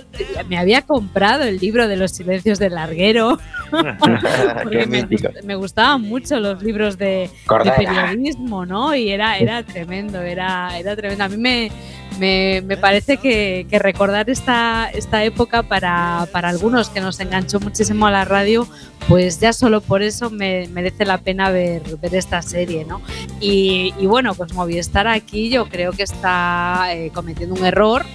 me 0.47 0.57
había 0.57 0.81
comprado 0.81 1.43
el 1.43 1.57
libro 1.57 1.87
de 1.87 1.97
los 1.97 2.11
silencios 2.11 2.59
del 2.59 2.75
larguero. 2.75 3.39
porque 3.69 4.79
Qué 4.79 4.87
me, 4.87 5.03
mítico. 5.03 5.29
me 5.43 5.55
gustaban 5.55 6.01
mucho 6.01 6.39
los 6.39 6.63
libros 6.63 6.97
de, 6.97 7.29
de 7.63 7.71
periodismo, 7.71 8.65
¿no? 8.65 8.95
Y 8.99 9.09
era, 9.09 9.37
era 9.37 9.63
tremendo, 9.63 10.21
era, 10.21 10.77
era 10.77 10.95
tremendo. 10.95 11.23
A 11.23 11.29
mí 11.29 11.37
me, 11.37 11.71
me, 12.19 12.61
me 12.65 12.77
parece 12.77 13.17
que, 13.17 13.65
que 13.69 13.79
recordar 13.79 14.29
esta, 14.29 14.89
esta 14.93 15.23
época 15.23 15.63
para, 15.63 16.27
para 16.31 16.49
algunos 16.49 16.89
que 16.89 17.01
nos 17.01 17.19
enganchó 17.19 17.59
muchísimo 17.59 18.07
a 18.07 18.11
la 18.11 18.25
radio, 18.25 18.67
pues 19.07 19.39
ya 19.39 19.53
solo 19.53 19.81
por 19.81 20.01
eso 20.01 20.29
me 20.29 20.67
merece 20.67 21.05
la 21.05 21.17
pena 21.17 21.49
ver, 21.49 21.81
ver 21.97 22.15
esta 22.15 22.41
serie, 22.41 22.85
¿no? 22.85 23.01
Y, 23.39 23.93
y 23.97 24.05
bueno, 24.05 24.35
pues 24.35 24.53
Movistar 24.53 25.07
aquí 25.07 25.49
yo 25.49 25.67
creo 25.69 25.91
que 25.93 26.03
está 26.03 26.89
eh, 26.93 27.11
cometiendo 27.13 27.55
un 27.55 27.65
error 27.65 28.05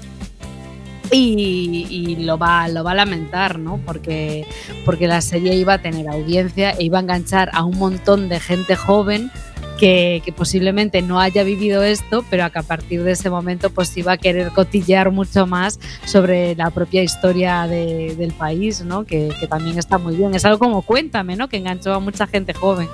y, 1.10 1.86
y 1.90 2.16
lo, 2.16 2.38
va, 2.38 2.68
lo 2.68 2.84
va 2.84 2.92
a 2.92 2.94
lamentar, 2.94 3.58
¿no? 3.58 3.80
Porque, 3.84 4.46
porque 4.84 5.06
la 5.06 5.20
serie 5.20 5.54
iba 5.54 5.74
a 5.74 5.78
tener 5.78 6.08
audiencia 6.08 6.70
e 6.72 6.84
iba 6.84 6.98
a 6.98 7.02
enganchar 7.02 7.50
a 7.52 7.64
un 7.64 7.78
montón 7.78 8.28
de 8.28 8.40
gente 8.40 8.76
joven 8.76 9.30
que, 9.78 10.22
posiblemente 10.36 11.02
no 11.02 11.20
haya 11.20 11.42
vivido 11.42 11.82
esto, 11.82 12.24
pero 12.30 12.50
que 12.50 12.58
a 12.58 12.62
partir 12.62 13.02
de 13.02 13.12
ese 13.12 13.30
momento 13.30 13.70
pues 13.70 13.96
iba 13.96 14.12
a 14.12 14.16
querer 14.16 14.50
cotillear 14.52 15.10
mucho 15.10 15.46
más 15.46 15.78
sobre 16.04 16.54
la 16.54 16.70
propia 16.70 17.02
historia 17.02 17.66
de- 17.66 18.14
del 18.16 18.32
país, 18.32 18.82
¿no? 18.84 19.04
Que, 19.04 19.32
que 19.40 19.46
también 19.46 19.78
está 19.78 19.98
muy 19.98 20.16
bien. 20.16 20.34
Es 20.34 20.44
algo 20.44 20.58
como 20.58 20.82
Cuéntame, 20.82 21.36
¿no? 21.36 21.48
Que 21.48 21.56
enganchó 21.58 21.94
a 21.94 22.00
mucha 22.00 22.26
gente 22.26 22.52
joven. 22.54 22.88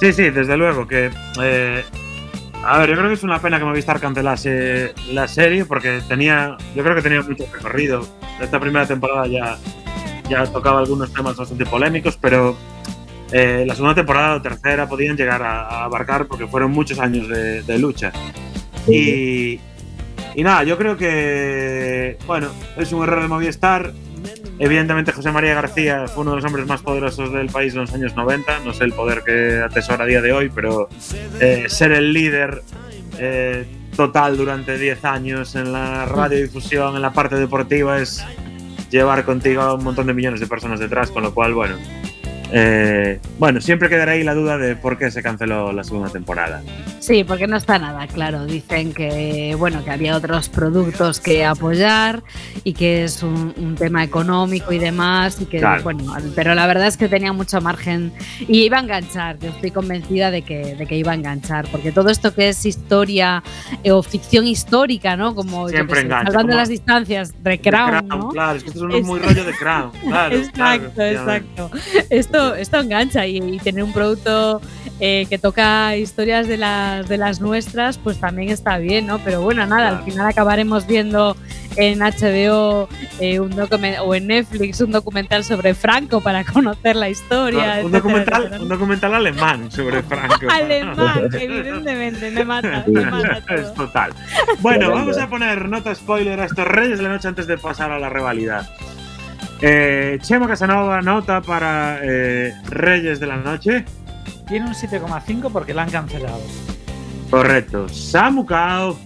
Sí, 0.00 0.12
sí, 0.12 0.30
desde 0.30 0.56
luego 0.56 0.86
que. 0.86 1.10
eh, 1.42 1.84
a 2.64 2.78
ver, 2.78 2.90
yo 2.90 2.96
creo 2.96 3.08
que 3.08 3.14
es 3.14 3.22
una 3.22 3.40
pena 3.40 3.58
que 3.58 3.64
Movistar 3.64 4.00
cancelase 4.00 4.92
la 5.12 5.28
serie 5.28 5.64
porque 5.64 6.00
tenía. 6.08 6.56
Yo 6.74 6.82
creo 6.82 6.94
que 6.96 7.02
tenía 7.02 7.22
mucho 7.22 7.44
recorrido. 7.52 8.06
Esta 8.40 8.58
primera 8.60 8.86
temporada 8.86 9.26
ya, 9.26 9.56
ya 10.28 10.44
tocaba 10.46 10.80
algunos 10.80 11.12
temas 11.12 11.36
bastante 11.36 11.64
polémicos, 11.64 12.18
pero 12.20 12.56
eh, 13.32 13.64
la 13.66 13.74
segunda 13.74 13.94
temporada 13.94 14.36
o 14.36 14.42
tercera 14.42 14.88
podían 14.88 15.16
llegar 15.16 15.42
a, 15.42 15.62
a 15.62 15.84
abarcar 15.84 16.26
porque 16.26 16.46
fueron 16.46 16.70
muchos 16.70 16.98
años 16.98 17.28
de, 17.28 17.62
de 17.62 17.78
lucha. 17.78 18.12
Y, 18.88 19.60
y 20.34 20.42
nada, 20.42 20.62
yo 20.64 20.76
creo 20.78 20.96
que. 20.96 22.18
Bueno, 22.26 22.48
es 22.76 22.92
un 22.92 23.02
error 23.02 23.22
de 23.22 23.28
Movistar. 23.28 23.92
Evidentemente 24.58 25.12
José 25.12 25.32
María 25.32 25.54
García 25.54 26.08
fue 26.08 26.22
uno 26.22 26.30
de 26.30 26.36
los 26.36 26.44
hombres 26.46 26.66
más 26.66 26.80
poderosos 26.80 27.32
del 27.32 27.48
país 27.48 27.74
en 27.74 27.80
los 27.80 27.92
años 27.92 28.16
90, 28.16 28.60
no 28.60 28.72
sé 28.72 28.84
el 28.84 28.92
poder 28.92 29.22
que 29.22 29.60
atesora 29.62 30.04
a 30.04 30.06
día 30.06 30.22
de 30.22 30.32
hoy, 30.32 30.50
pero 30.54 30.88
eh, 31.40 31.66
ser 31.68 31.92
el 31.92 32.12
líder 32.12 32.62
eh, 33.18 33.66
total 33.94 34.38
durante 34.38 34.78
10 34.78 35.04
años 35.04 35.54
en 35.56 35.72
la 35.72 36.06
radiodifusión, 36.06 36.96
en 36.96 37.02
la 37.02 37.12
parte 37.12 37.36
deportiva, 37.36 38.00
es 38.00 38.24
llevar 38.90 39.24
contigo 39.24 39.60
a 39.60 39.74
un 39.74 39.84
montón 39.84 40.06
de 40.06 40.14
millones 40.14 40.40
de 40.40 40.46
personas 40.46 40.80
detrás, 40.80 41.10
con 41.10 41.22
lo 41.22 41.34
cual, 41.34 41.52
bueno, 41.52 41.76
eh, 42.52 43.20
bueno, 43.38 43.60
siempre 43.60 43.88
quedará 43.88 44.12
ahí 44.12 44.22
la 44.22 44.34
duda 44.34 44.56
de 44.58 44.76
por 44.76 44.98
qué 44.98 45.10
se 45.10 45.22
canceló 45.22 45.72
la 45.72 45.84
segunda 45.84 46.10
temporada. 46.10 46.62
Sí, 47.00 47.24
porque 47.24 47.46
no 47.46 47.56
está 47.56 47.78
nada 47.78 48.06
claro. 48.06 48.44
Dicen 48.46 48.92
que 48.92 49.54
bueno 49.58 49.84
que 49.84 49.90
había 49.90 50.16
otros 50.16 50.48
productos 50.48 51.20
que 51.20 51.44
apoyar 51.44 52.22
y 52.64 52.72
que 52.74 53.04
es 53.04 53.22
un, 53.22 53.54
un 53.56 53.74
tema 53.76 54.02
económico 54.04 54.72
y 54.72 54.78
demás 54.78 55.40
y 55.40 55.46
que 55.46 55.58
Claro. 55.58 55.82
bueno, 55.82 56.14
pero 56.34 56.54
la 56.54 56.66
verdad 56.66 56.86
es 56.86 56.96
que 56.96 57.08
tenía 57.08 57.32
mucho 57.32 57.60
margen 57.60 58.12
y 58.40 58.62
iba 58.64 58.78
a 58.78 58.80
enganchar. 58.80 59.38
Yo 59.38 59.48
estoy 59.50 59.70
convencida 59.70 60.30
de 60.30 60.42
que, 60.42 60.74
de 60.76 60.86
que 60.86 60.96
iba 60.96 61.12
a 61.12 61.14
enganchar 61.14 61.66
porque 61.70 61.92
todo 61.92 62.10
esto 62.10 62.34
que 62.34 62.48
es 62.48 62.64
historia 62.66 63.42
eh, 63.84 63.92
o 63.92 64.02
ficción 64.02 64.46
histórica, 64.46 65.16
¿no? 65.16 65.34
Como 65.34 65.68
Siempre 65.68 66.00
sé, 66.00 66.06
engancha, 66.06 66.26
salvando 66.32 66.50
como- 66.52 66.60
las 66.60 66.68
distancias, 66.68 67.32
de 67.42 67.60
Crown, 67.60 67.88
Crown, 67.90 68.08
¿no? 68.08 68.28
Claro, 68.28 68.56
es 68.58 68.64
que 68.64 68.70
esto 68.70 68.88
es 68.88 69.04
muy 69.04 69.18
rollo 69.20 69.44
de 69.44 69.52
Crown. 69.52 69.90
Claro, 70.02 70.36
exacto, 70.36 70.90
claro, 70.94 71.10
exacto. 71.10 71.70
Esto 72.10 72.35
esto, 72.36 72.54
esto 72.54 72.80
engancha 72.80 73.26
y, 73.26 73.38
y 73.38 73.58
tener 73.58 73.82
un 73.82 73.92
producto 73.92 74.60
eh, 75.00 75.26
que 75.28 75.38
toca 75.38 75.96
historias 75.96 76.48
de 76.48 76.56
las, 76.56 77.08
de 77.08 77.16
las 77.18 77.40
nuestras, 77.40 77.98
pues 77.98 78.18
también 78.18 78.50
está 78.50 78.78
bien, 78.78 79.06
¿no? 79.06 79.18
Pero 79.18 79.40
bueno, 79.40 79.66
nada, 79.66 79.88
al 79.88 80.04
final 80.04 80.26
acabaremos 80.26 80.86
viendo 80.86 81.36
en 81.76 82.00
HBO 82.00 82.88
eh, 83.20 83.40
un 83.40 83.54
o 83.58 84.14
en 84.14 84.26
Netflix 84.26 84.80
un 84.80 84.92
documental 84.92 85.44
sobre 85.44 85.74
Franco 85.74 86.20
para 86.20 86.44
conocer 86.52 86.96
la 86.96 87.08
historia. 87.08 87.62
un, 87.62 87.68
etcétera, 87.68 87.98
documental, 87.98 88.40
etcétera. 88.40 88.62
un 88.62 88.68
documental 88.68 89.14
alemán 89.14 89.70
sobre 89.70 90.02
Franco. 90.02 90.46
Alemán, 90.50 91.28
evidentemente, 91.32 92.30
me 92.30 92.44
mata, 92.44 92.84
me 92.86 93.04
mata 93.04 93.40
todo. 93.46 93.56
es 93.56 93.74
total. 93.74 94.12
Bueno, 94.60 94.90
vamos 94.90 95.18
a 95.18 95.28
poner 95.28 95.68
nota 95.68 95.94
spoiler 95.94 96.40
a 96.40 96.44
estos 96.44 96.66
Reyes 96.66 96.98
de 96.98 97.04
la 97.04 97.10
Noche 97.10 97.28
antes 97.28 97.46
de 97.46 97.56
pasar 97.58 97.90
a 97.92 97.98
la 97.98 98.08
rivalidad. 98.08 98.66
Eh, 99.62 100.18
Chema 100.20 100.46
Casanova, 100.46 101.00
nota 101.00 101.40
para 101.40 102.00
eh, 102.02 102.52
Reyes 102.66 103.20
de 103.20 103.26
la 103.26 103.36
Noche. 103.36 103.84
Tiene 104.46 104.66
un 104.66 104.74
7,5 104.74 105.50
porque 105.50 105.72
la 105.72 105.82
han 105.82 105.90
cancelado. 105.90 106.42
Correcto. 107.30 107.88
Samu 107.88 108.44
Kao. 108.44 108.98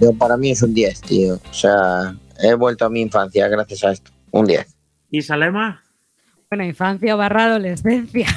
Yo, 0.00 0.12
para 0.12 0.36
mí 0.36 0.50
es 0.50 0.62
un 0.62 0.74
10, 0.74 1.00
tío. 1.00 1.34
O 1.34 1.54
sea, 1.54 2.14
he 2.40 2.54
vuelto 2.54 2.84
a 2.84 2.90
mi 2.90 3.00
infancia 3.00 3.48
gracias 3.48 3.84
a 3.84 3.92
esto. 3.92 4.10
Un 4.30 4.46
10. 4.46 4.66
¿Y 5.10 5.22
Salema? 5.22 5.82
Bueno, 6.50 6.64
infancia 6.64 7.14
barra 7.16 7.46
adolescencia. 7.46 8.26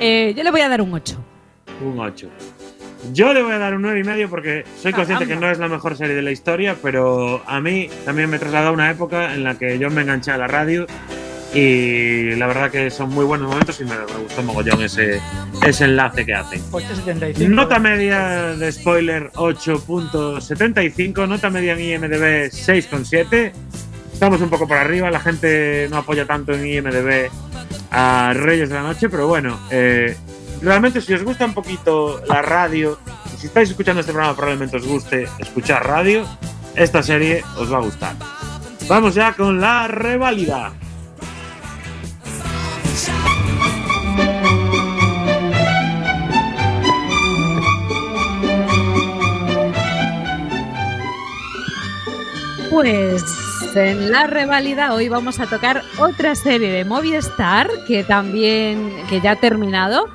Eh, 0.00 0.32
yo 0.36 0.44
le 0.44 0.50
voy 0.52 0.60
a 0.60 0.68
dar 0.68 0.80
un 0.80 0.94
8. 0.94 1.16
Un 1.84 1.98
8. 1.98 2.28
Yo 3.12 3.32
le 3.32 3.42
voy 3.42 3.52
a 3.52 3.58
dar 3.58 3.74
un 3.74 3.82
9 3.82 4.00
y 4.00 4.04
medio 4.04 4.28
porque 4.28 4.64
soy 4.80 4.92
consciente 4.92 5.26
que 5.26 5.36
no 5.36 5.50
es 5.50 5.58
la 5.58 5.68
mejor 5.68 5.96
serie 5.96 6.14
de 6.14 6.22
la 6.22 6.30
historia, 6.30 6.76
pero 6.82 7.42
a 7.46 7.60
mí 7.60 7.88
también 8.04 8.28
me 8.28 8.38
trasladó 8.38 8.68
a 8.68 8.72
una 8.72 8.90
época 8.90 9.34
en 9.34 9.44
la 9.44 9.56
que 9.56 9.78
yo 9.78 9.90
me 9.90 10.02
enganché 10.02 10.32
a 10.32 10.36
la 10.36 10.48
radio 10.48 10.86
y 11.54 12.34
la 12.34 12.46
verdad 12.46 12.70
que 12.70 12.90
son 12.90 13.10
muy 13.10 13.24
buenos 13.24 13.48
momentos 13.48 13.80
y 13.80 13.84
me, 13.84 13.94
gustó 14.22 14.42
mogollón 14.42 14.82
ese, 14.82 15.20
ese 15.66 15.84
enlace 15.84 16.26
que 16.26 16.34
hacen. 16.34 16.60
8,75. 16.70 17.48
Nota 17.48 17.78
media 17.78 18.54
de 18.56 18.70
spoiler 18.70 19.30
8.75, 19.32 21.26
nota 21.26 21.48
media 21.50 21.72
en 21.72 22.04
IMDB 22.04 22.50
6.7. 22.50 23.52
Estamos 24.12 24.40
un 24.40 24.50
poco 24.50 24.66
por 24.66 24.76
arriba, 24.76 25.10
la 25.10 25.20
gente 25.20 25.86
no 25.90 25.98
apoya 25.98 26.26
tanto 26.26 26.52
en 26.52 26.66
IMDB 26.66 27.30
a 27.90 28.32
Reyes 28.34 28.68
de 28.68 28.74
la 28.74 28.82
Noche, 28.82 29.08
pero 29.08 29.28
bueno, 29.28 29.58
eh, 29.70 30.16
realmente 30.60 31.00
si 31.00 31.14
os 31.14 31.22
gusta 31.22 31.44
un 31.44 31.54
poquito 31.54 32.22
la 32.26 32.42
radio, 32.42 32.98
si 33.36 33.46
estáis 33.46 33.70
escuchando 33.70 34.00
este 34.00 34.12
programa 34.12 34.36
probablemente 34.36 34.76
os 34.76 34.86
guste 34.86 35.28
escuchar 35.38 35.86
radio, 35.86 36.26
esta 36.74 37.02
serie 37.02 37.44
os 37.56 37.72
va 37.72 37.78
a 37.78 37.82
gustar. 37.82 38.14
Vamos 38.88 39.14
ya 39.14 39.32
con 39.34 39.60
la 39.60 39.88
revalida. 39.88 40.72
Pues 52.70 53.24
en 53.74 54.10
la 54.10 54.26
revalida 54.26 54.94
hoy 54.94 55.08
vamos 55.08 55.40
a 55.40 55.46
tocar 55.46 55.82
otra 55.98 56.34
serie 56.34 56.70
de 56.70 56.84
Movistar 56.84 57.68
que 57.86 58.04
también 58.04 58.92
que 59.08 59.20
ya 59.20 59.32
ha 59.32 59.36
terminado 59.36 60.08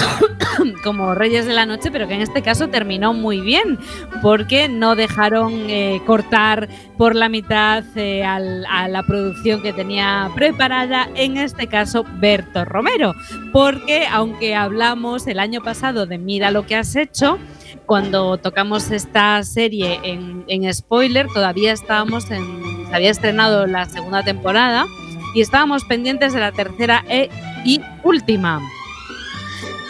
como 0.84 1.14
Reyes 1.14 1.46
de 1.46 1.52
la 1.54 1.66
Noche, 1.66 1.90
pero 1.90 2.08
que 2.08 2.14
en 2.14 2.22
este 2.22 2.42
caso 2.42 2.68
terminó 2.68 3.12
muy 3.12 3.40
bien, 3.40 3.78
porque 4.22 4.68
no 4.68 4.96
dejaron 4.96 5.52
eh, 5.68 6.00
cortar 6.06 6.68
por 6.96 7.14
la 7.14 7.28
mitad 7.28 7.84
eh, 7.96 8.24
al- 8.24 8.64
a 8.66 8.88
la 8.88 9.02
producción 9.02 9.62
que 9.62 9.72
tenía 9.72 10.30
preparada, 10.34 11.08
en 11.14 11.36
este 11.36 11.66
caso 11.66 12.04
Berto 12.18 12.64
Romero, 12.64 13.14
porque 13.52 14.06
aunque 14.10 14.54
hablamos 14.54 15.26
el 15.26 15.38
año 15.38 15.62
pasado 15.62 16.06
de 16.06 16.18
Mira 16.18 16.50
lo 16.50 16.66
que 16.66 16.76
has 16.76 16.96
hecho, 16.96 17.38
cuando 17.84 18.36
tocamos 18.38 18.90
esta 18.90 19.42
serie 19.44 20.00
en, 20.02 20.74
spoiler, 20.74 21.28
todavía 21.28 21.72
estábamos 21.72 22.30
en. 22.30 22.44
Se 22.88 22.94
había 22.96 23.10
estrenado 23.10 23.66
la 23.66 23.86
segunda 23.86 24.22
temporada 24.22 24.86
y 25.34 25.40
estábamos 25.40 25.84
pendientes 25.84 26.32
de 26.32 26.40
la 26.40 26.52
tercera 26.52 27.04
e- 27.08 27.28
y 27.64 27.80
última. 28.04 28.60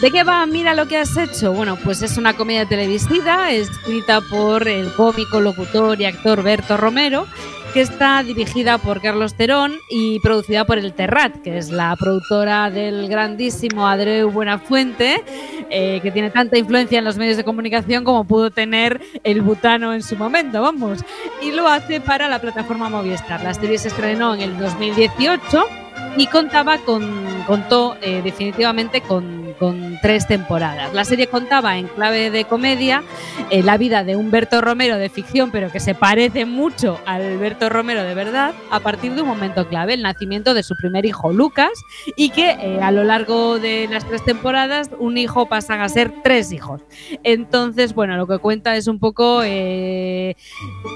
¿De 0.01 0.11
qué 0.11 0.23
va 0.23 0.45
Mira 0.45 0.75
lo 0.75 0.87
que 0.87 0.97
has 0.97 1.17
hecho? 1.17 1.53
Bueno, 1.53 1.75
pues 1.83 2.03
es 2.03 2.17
una 2.17 2.33
comedia 2.35 2.67
televisiva 2.67 3.51
escrita 3.51 4.21
por 4.21 4.67
el 4.67 4.93
cómico, 4.93 5.41
locutor 5.41 5.99
y 5.99 6.05
actor 6.05 6.43
Berto 6.43 6.77
Romero, 6.77 7.25
que 7.73 7.81
está 7.81 8.21
dirigida 8.21 8.77
por 8.77 9.01
Carlos 9.01 9.33
Terón 9.33 9.73
y 9.89 10.19
producida 10.19 10.67
por 10.67 10.77
El 10.77 10.93
Terrat, 10.93 11.41
que 11.41 11.57
es 11.57 11.71
la 11.71 11.95
productora 11.95 12.69
del 12.69 13.07
grandísimo 13.09 13.87
Adreu 13.87 14.29
Buenafuente, 14.29 15.23
eh, 15.71 15.99
que 16.03 16.11
tiene 16.11 16.29
tanta 16.29 16.59
influencia 16.59 16.99
en 16.99 17.05
los 17.05 17.17
medios 17.17 17.35
de 17.35 17.43
comunicación 17.43 18.03
como 18.03 18.23
pudo 18.23 18.51
tener 18.51 19.01
el 19.23 19.41
Butano 19.41 19.95
en 19.95 20.03
su 20.03 20.15
momento, 20.15 20.61
vamos. 20.61 20.99
Y 21.41 21.51
lo 21.51 21.67
hace 21.67 22.01
para 22.01 22.27
la 22.27 22.39
plataforma 22.39 22.87
Movistar. 22.87 23.41
La 23.41 23.55
serie 23.55 23.79
se 23.79 23.87
estrenó 23.87 24.35
en 24.35 24.41
el 24.41 24.57
2018 24.59 25.86
y 26.17 26.25
contaba 26.27 26.79
con, 26.79 27.43
contó 27.45 27.95
eh, 28.01 28.21
definitivamente 28.23 29.01
con, 29.01 29.53
con 29.59 29.99
tres 30.01 30.27
temporadas. 30.27 30.93
La 30.93 31.05
serie 31.05 31.27
contaba 31.27 31.77
en 31.77 31.87
clave 31.87 32.31
de 32.31 32.45
comedia 32.45 33.03
eh, 33.51 33.61
la 33.61 33.77
vida 33.77 34.03
de 34.03 34.15
Humberto 34.15 34.59
Romero 34.61 34.97
de 34.97 35.09
ficción, 35.09 35.51
pero 35.51 35.71
que 35.71 35.79
se 35.79 35.93
parece 35.93 36.45
mucho 36.45 36.99
al 37.05 37.21
Alberto 37.21 37.69
Romero 37.69 38.03
de 38.03 38.15
verdad, 38.15 38.55
a 38.71 38.79
partir 38.79 39.13
de 39.13 39.21
un 39.21 39.27
momento 39.27 39.67
clave, 39.67 39.93
el 39.93 40.01
nacimiento 40.01 40.55
de 40.55 40.63
su 40.63 40.75
primer 40.75 41.05
hijo 41.05 41.31
Lucas, 41.31 41.71
y 42.15 42.29
que 42.29 42.49
eh, 42.49 42.79
a 42.81 42.91
lo 42.91 43.03
largo 43.03 43.59
de 43.59 43.87
las 43.87 44.05
tres 44.05 44.25
temporadas 44.25 44.89
un 44.97 45.17
hijo 45.19 45.47
pasan 45.47 45.81
a 45.81 45.89
ser 45.89 46.11
tres 46.23 46.51
hijos. 46.51 46.81
Entonces, 47.23 47.93
bueno, 47.93 48.17
lo 48.17 48.25
que 48.25 48.39
cuenta 48.39 48.75
es 48.75 48.87
un 48.87 48.99
poco 48.99 49.43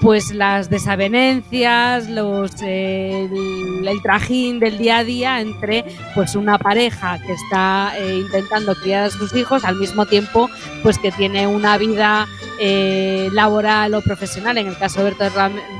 pues 0.01 0.33
las 0.33 0.69
desavenencias, 0.69 2.09
los, 2.09 2.59
el, 2.63 3.87
el 3.87 4.01
trajín 4.01 4.59
del 4.59 4.77
día 4.77 4.99
a 4.99 5.03
día 5.03 5.10
entre 5.19 5.85
pues 6.15 6.35
una 6.35 6.57
pareja 6.57 7.19
que 7.19 7.33
está 7.33 7.93
eh, 7.97 8.19
intentando 8.19 8.75
criar 8.75 9.05
a 9.05 9.09
sus 9.09 9.35
hijos 9.35 9.63
al 9.63 9.75
mismo 9.75 10.05
tiempo 10.05 10.49
pues 10.83 10.97
que 10.97 11.11
tiene 11.11 11.47
una 11.47 11.77
vida 11.77 12.27
eh, 12.59 13.29
laboral 13.33 13.93
o 13.95 14.01
profesional, 14.01 14.57
en 14.57 14.67
el 14.67 14.77
caso 14.77 15.03
de 15.03 15.11
Berto 15.11 15.25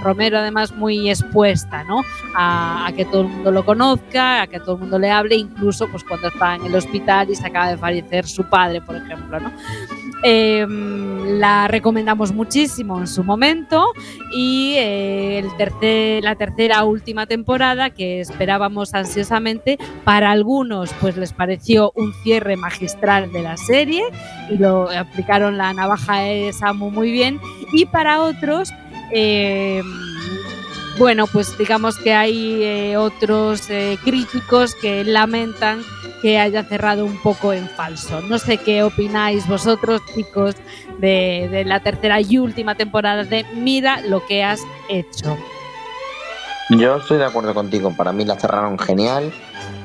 Romero 0.02 0.40
además 0.40 0.72
muy 0.72 1.10
expuesta 1.10 1.84
¿no? 1.84 2.02
a, 2.36 2.88
a 2.88 2.92
que 2.94 3.06
todo 3.06 3.22
el 3.22 3.28
mundo 3.28 3.52
lo 3.52 3.64
conozca, 3.64 4.42
a 4.42 4.48
que 4.48 4.60
todo 4.60 4.76
el 4.76 4.82
mundo 4.82 5.00
le 5.00 5.12
hable, 5.12 5.36
incluso 5.36 5.88
pues 5.90 6.04
cuando 6.04 6.28
está 6.28 6.56
en 6.56 6.66
el 6.66 6.76
hospital 6.76 7.30
y 7.30 7.36
se 7.36 7.46
acaba 7.48 7.70
de 7.70 7.78
fallecer 7.78 8.28
su 8.28 8.44
padre, 8.44 8.82
por 8.82 8.96
ejemplo. 8.96 9.40
¿no? 9.40 9.52
Eh, 10.24 10.66
la 11.40 11.68
recomendamos 11.68 12.32
muchísimo 12.34 13.00
en 13.00 13.08
su 13.08 13.24
momento 13.24 13.86
y 14.32 14.76
eh, 14.78 15.40
el 15.40 15.56
tercer, 15.58 16.24
la 16.24 16.36
tercera 16.36 16.84
última 16.84 17.26
temporada 17.26 17.90
que 17.90 18.22
esperábamos 18.22 18.94
ansiosamente 18.94 19.78
para 20.04 20.32
algunos 20.32 20.92
pues 21.00 21.18
les 21.18 21.34
pareció 21.34 21.92
un 21.96 22.14
cierre 22.24 22.56
magistral 22.58 23.32
de 23.32 23.42
la 23.42 23.58
serie 23.58 24.04
y 24.50 24.58
lo 24.58 24.90
aplicaron 24.90 25.58
la 25.58 25.74
navaja 25.74 26.20
de 26.20 26.54
Samu 26.54 26.92
muy 26.92 27.12
bien. 27.12 27.40
Y 27.74 27.86
para 27.86 28.22
otros 28.22 28.72
eh, 29.12 29.82
bueno 30.98 31.28
pues 31.28 31.58
digamos 31.58 31.98
que 31.98 32.14
hay 32.14 32.64
eh, 32.64 32.98
otros 32.98 33.70
eh, 33.70 33.98
críticos 34.04 34.76
que 34.76 35.04
lamentan 35.04 35.82
que 36.22 36.40
haya 36.40 36.64
cerrado 36.64 37.06
un 37.06 37.18
poco 37.18 37.54
en 37.54 37.68
falso. 37.68 38.22
No 38.22 38.38
sé 38.38 38.58
qué 38.58 38.84
opináis 38.84 39.48
vosotros, 39.48 40.02
chicos, 40.14 40.56
de, 41.00 41.64
la 41.66 41.82
tercera 41.82 42.22
y 42.22 42.38
última 42.38 42.76
temporada 42.76 43.24
de 43.24 43.46
Mira 43.56 44.02
lo 44.02 44.26
que 44.26 44.44
has 44.44 44.62
hecho. 44.90 45.38
Yo 46.70 46.98
estoy 46.98 47.18
de 47.18 47.26
acuerdo 47.26 47.54
contigo. 47.54 47.94
Para 47.96 48.12
mí 48.12 48.24
la 48.24 48.40
cerraron 48.40 48.78
genial. 48.78 49.32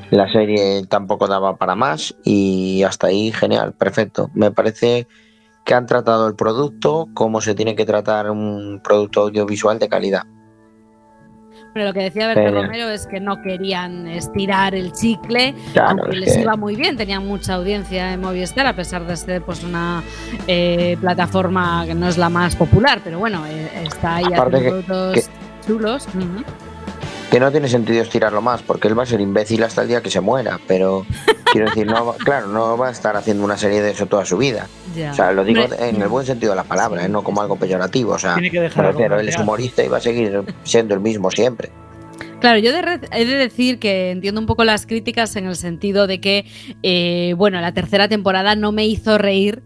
La 0.09 0.31
serie 0.31 0.85
tampoco 0.87 1.27
daba 1.27 1.57
para 1.57 1.75
más 1.75 2.15
y 2.23 2.83
hasta 2.83 3.07
ahí 3.07 3.31
genial, 3.33 3.73
perfecto. 3.73 4.29
Me 4.33 4.51
parece 4.51 5.05
que 5.65 5.73
han 5.73 5.85
tratado 5.85 6.27
el 6.27 6.35
producto 6.35 7.09
como 7.13 7.41
se 7.41 7.55
tiene 7.55 7.75
que 7.75 7.85
tratar 7.85 8.31
un 8.31 8.79
producto 8.81 9.23
audiovisual 9.23 9.79
de 9.79 9.89
calidad. 9.89 10.23
Pero 11.77 11.89
lo 11.89 11.93
que 11.93 11.99
decía 12.05 12.31
Pero- 12.33 12.63
Romero 12.63 12.89
es 12.89 13.05
que 13.05 13.19
no 13.19 13.39
querían 13.39 14.07
estirar 14.07 14.73
el 14.73 14.93
chicle, 14.93 15.53
Claro, 15.73 15.89
aunque 16.01 16.09
es 16.09 16.15
les 16.25 16.33
que- 16.33 16.41
iba 16.41 16.55
muy 16.55 16.75
bien, 16.75 16.97
tenían 16.97 17.27
mucha 17.27 17.53
audiencia 17.53 18.13
en 18.13 18.21
Movistar, 18.21 18.65
a 18.65 18.73
pesar 18.73 19.05
de 19.05 19.15
ser 19.15 19.43
pues 19.43 19.63
una 19.63 20.01
eh, 20.47 20.97
plataforma 20.99 21.83
que 21.85 21.93
no 21.93 22.07
es 22.07 22.17
la 22.17 22.29
más 22.29 22.55
popular, 22.55 22.99
pero 23.03 23.19
bueno, 23.19 23.45
eh, 23.45 23.69
está 23.83 24.15
ahí 24.15 24.23
Aparte 24.25 24.57
haciendo 24.57 24.77
que- 24.79 24.83
productos 24.87 25.29
chulos. 25.67 26.07
Que 27.31 27.39
no 27.41 27.51
tiene 27.51 27.67
sentido 27.67 28.01
estirarlo 28.01 28.41
más, 28.41 28.61
porque 28.63 28.87
él 28.87 28.97
va 28.97 29.03
a 29.03 29.05
ser 29.05 29.19
imbécil 29.19 29.61
hasta 29.63 29.81
el 29.81 29.89
día 29.89 30.01
que 30.01 30.09
se 30.09 30.21
muera, 30.21 30.59
pero 30.65 31.05
quiero 31.51 31.67
decir, 31.67 31.85
no, 31.85 32.05
va- 32.05 32.15
claro, 32.15 32.47
no 32.47 32.77
va 32.77 32.87
a 32.87 32.91
estar 32.91 33.17
haciendo 33.17 33.43
una 33.43 33.57
serie 33.57 33.81
de 33.81 33.91
eso 33.91 34.05
toda 34.05 34.23
su 34.25 34.37
vida. 34.37 34.67
Ya. 34.95 35.11
O 35.11 35.13
sea, 35.13 35.33
lo 35.33 35.43
digo 35.43 35.63
Hombre, 35.63 35.89
en 35.89 36.01
el 36.01 36.07
buen 36.07 36.25
sentido 36.25 36.53
de 36.53 36.55
la 36.55 36.63
palabra, 36.63 37.03
¿eh? 37.05 37.09
no 37.09 37.23
como 37.23 37.41
algo 37.41 37.57
peyorativo. 37.57 38.13
O 38.13 38.19
sea, 38.19 38.35
Tiene 38.35 38.49
que 38.49 38.61
dejar 38.61 38.77
me 38.83 38.87
algo 38.89 38.99
refiero, 38.99 39.19
él 39.19 39.27
es 39.27 39.37
humorista 39.37 39.83
y 39.83 39.89
va 39.89 39.97
a 39.97 40.01
seguir 40.01 40.41
siendo 40.63 40.93
el 40.93 41.01
mismo 41.01 41.29
siempre. 41.29 41.69
Claro, 42.39 42.59
yo 42.59 42.71
de 42.71 42.81
re- 42.81 42.99
he 43.11 43.25
de 43.25 43.35
decir 43.35 43.77
que 43.79 44.11
entiendo 44.11 44.39
un 44.39 44.47
poco 44.47 44.63
las 44.63 44.85
críticas 44.85 45.35
en 45.35 45.47
el 45.47 45.55
sentido 45.55 46.07
de 46.07 46.21
que, 46.21 46.45
eh, 46.81 47.33
bueno, 47.35 47.59
la 47.59 47.73
tercera 47.73 48.07
temporada 48.07 48.55
no 48.55 48.71
me 48.71 48.85
hizo 48.85 49.17
reír 49.17 49.63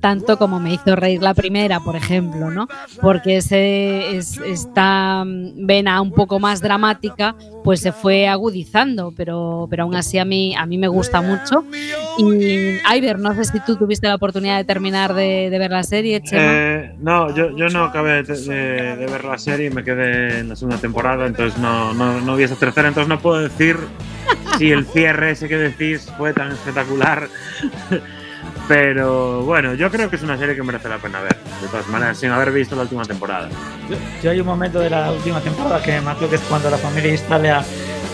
tanto 0.00 0.38
como 0.38 0.58
me 0.60 0.72
hizo 0.72 0.96
reír 0.96 1.22
la 1.22 1.34
primera, 1.34 1.78
por 1.80 1.94
ejemplo, 1.94 2.50
¿no? 2.50 2.68
Porque 3.00 3.36
ese, 3.36 4.16
es- 4.16 4.38
esta 4.38 5.24
mm, 5.24 5.66
vena 5.66 6.00
un 6.00 6.12
poco 6.12 6.38
más 6.40 6.60
dramática, 6.60 7.34
pues 7.62 7.80
se 7.80 7.92
fue 7.92 8.26
agudizando, 8.26 9.12
pero, 9.16 9.66
pero 9.68 9.82
aún 9.84 9.94
así 9.94 10.18
a 10.18 10.24
mí, 10.24 10.54
a 10.56 10.64
mí 10.66 10.78
me 10.78 10.88
gusta 10.88 11.20
mucho. 11.20 11.64
Y, 12.18 12.78
Iber, 12.96 13.18
no 13.18 13.34
sé 13.34 13.44
si 13.44 13.60
tú 13.60 13.76
tuviste 13.76 14.08
la 14.08 14.14
oportunidad 14.14 14.56
de 14.56 14.64
terminar 14.64 15.12
de, 15.14 15.48
de 15.50 15.58
ver 15.58 15.70
la 15.70 15.82
serie, 15.82 16.22
Chema. 16.22 16.42
Eh, 16.46 16.94
no, 17.00 17.34
yo, 17.34 17.54
yo 17.56 17.68
no 17.68 17.84
acabé 17.84 18.22
de, 18.22 18.34
de- 18.34 18.96
de 18.96 19.06
ver 19.06 19.24
la 19.24 19.38
serie 19.38 19.70
me 19.70 19.84
quedé 19.84 20.40
en 20.40 20.48
la 20.48 20.56
segunda 20.56 20.78
temporada, 20.80 21.26
entonces 21.26 21.58
no, 21.60 21.92
no, 21.94 22.20
no 22.20 22.36
vi 22.36 22.44
esa 22.44 22.56
tercera, 22.56 22.88
entonces 22.88 23.08
no 23.08 23.20
puedo 23.20 23.40
decir 23.40 23.76
si 24.58 24.70
el 24.72 24.86
cierre 24.86 25.32
ese 25.32 25.48
que 25.48 25.56
decís 25.58 26.10
fue 26.16 26.32
tan 26.32 26.52
espectacular. 26.52 27.28
Pero 28.70 29.42
bueno, 29.42 29.74
yo 29.74 29.90
creo 29.90 30.08
que 30.08 30.14
es 30.14 30.22
una 30.22 30.38
serie 30.38 30.54
que 30.54 30.62
merece 30.62 30.88
la 30.88 30.98
pena 30.98 31.20
ver, 31.20 31.36
de 31.60 31.66
todas 31.66 31.88
maneras, 31.88 32.16
sin 32.18 32.30
haber 32.30 32.52
visto 32.52 32.76
la 32.76 32.82
última 32.82 33.04
temporada. 33.04 33.48
Yo, 33.90 33.96
yo 34.22 34.30
hay 34.30 34.38
un 34.38 34.46
momento 34.46 34.78
de 34.78 34.88
la 34.88 35.10
última 35.10 35.40
temporada 35.40 35.82
que 35.82 35.90
me 35.90 36.02
mató, 36.02 36.30
que 36.30 36.36
es 36.36 36.40
cuando 36.42 36.70
la 36.70 36.78
familia 36.78 37.10
instala 37.10 37.64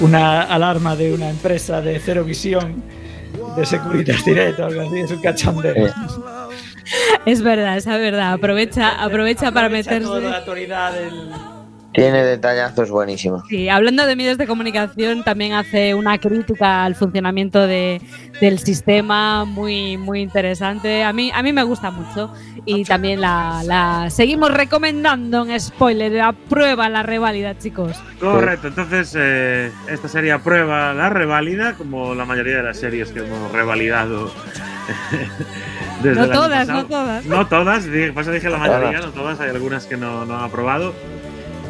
una 0.00 0.44
alarma 0.44 0.96
de 0.96 1.12
una 1.12 1.28
empresa 1.28 1.82
de 1.82 2.00
cero 2.00 2.24
visión 2.24 2.82
de 3.54 3.66
Securitas 3.66 4.24
Direct 4.24 4.58
o 4.60 4.64
algo 4.64 4.80
así, 4.88 5.00
es 5.00 5.10
un 5.10 5.20
cachondeo. 5.20 5.92
Es 7.26 7.42
verdad, 7.42 7.76
esa 7.76 7.96
es 7.96 8.00
verdad. 8.00 8.32
Aprovecha, 8.32 9.02
aprovecha 9.02 9.52
para 9.52 9.66
Aprovecha 9.66 10.00
toda 10.00 10.20
la 10.20 10.28
meterse. 10.28 10.36
autoridad 10.38 10.92
del... 10.94 11.55
Tiene 11.96 12.22
detallazos 12.24 12.90
buenísimos. 12.90 13.42
Sí, 13.48 13.68
hablando 13.68 14.06
de 14.06 14.14
medios 14.16 14.38
de 14.38 14.46
comunicación, 14.46 15.24
también 15.24 15.54
hace 15.54 15.94
una 15.94 16.18
crítica 16.18 16.84
al 16.84 16.94
funcionamiento 16.94 17.66
de- 17.66 18.00
del 18.40 18.58
sistema 18.58 19.44
muy, 19.46 19.96
muy 19.96 20.20
interesante. 20.20 21.02
A 21.04 21.12
mí, 21.12 21.32
a 21.34 21.42
mí 21.42 21.52
me 21.54 21.62
gusta 21.62 21.90
mucho 21.90 22.32
y 22.66 22.84
también 22.84 23.20
la, 23.22 23.62
la 23.64 24.10
seguimos 24.10 24.52
recomendando 24.52 25.46
en 25.46 25.58
spoiler. 25.58 26.20
Aprueba 26.20 26.88
la 26.90 27.02
reválida, 27.02 27.56
chicos. 27.58 27.96
Correcto, 28.20 28.68
entonces 28.68 29.14
eh, 29.18 29.72
esta 29.88 30.08
serie 30.08 30.32
aprueba 30.32 30.92
la 30.92 31.08
reválida, 31.08 31.74
como 31.74 32.14
la 32.14 32.24
mayoría 32.26 32.58
de 32.58 32.62
las 32.62 32.76
series 32.78 33.10
que 33.10 33.20
hemos 33.20 33.50
revalidado. 33.52 34.30
desde 36.02 36.20
No 36.20 36.28
todas, 36.28 36.68
no 36.68 36.86
todas. 36.86 37.24
No 37.24 37.46
todas, 37.46 37.84
por 38.12 38.22
eso 38.22 38.32
dije 38.32 38.50
la 38.50 38.58
mayoría, 38.58 39.00
no 39.00 39.08
todas, 39.12 39.40
hay 39.40 39.50
algunas 39.50 39.86
que 39.86 39.96
no, 39.96 40.24
no 40.26 40.36
han 40.36 40.44
aprobado. 40.44 40.94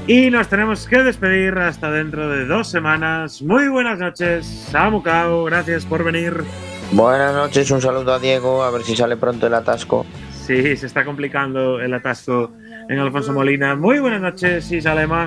Y 0.06 0.30
nos 0.30 0.48
tenemos 0.48 0.86
que 0.86 1.02
despedir 1.02 1.58
hasta 1.58 1.90
dentro 1.90 2.28
de 2.28 2.46
dos 2.46 2.68
semanas. 2.70 3.42
Muy 3.42 3.68
buenas 3.68 3.98
noches, 3.98 4.46
Samu 4.70 5.02
Kao, 5.02 5.44
gracias 5.44 5.84
por 5.84 6.04
venir. 6.04 6.44
Buenas 6.92 7.34
noches, 7.34 7.68
un 7.72 7.82
saludo 7.82 8.14
a 8.14 8.18
Diego, 8.20 8.62
a 8.62 8.70
ver 8.70 8.84
si 8.84 8.94
sale 8.94 9.16
pronto 9.16 9.48
el 9.48 9.54
atasco. 9.54 10.06
Sí, 10.46 10.76
se 10.76 10.86
está 10.86 11.04
complicando 11.04 11.80
el 11.80 11.92
atasco 11.92 12.52
en 12.88 13.00
Alfonso 13.00 13.32
Molina. 13.32 13.74
Muy 13.74 13.98
buenas 13.98 14.20
noches, 14.20 14.70
Isalema. 14.70 15.26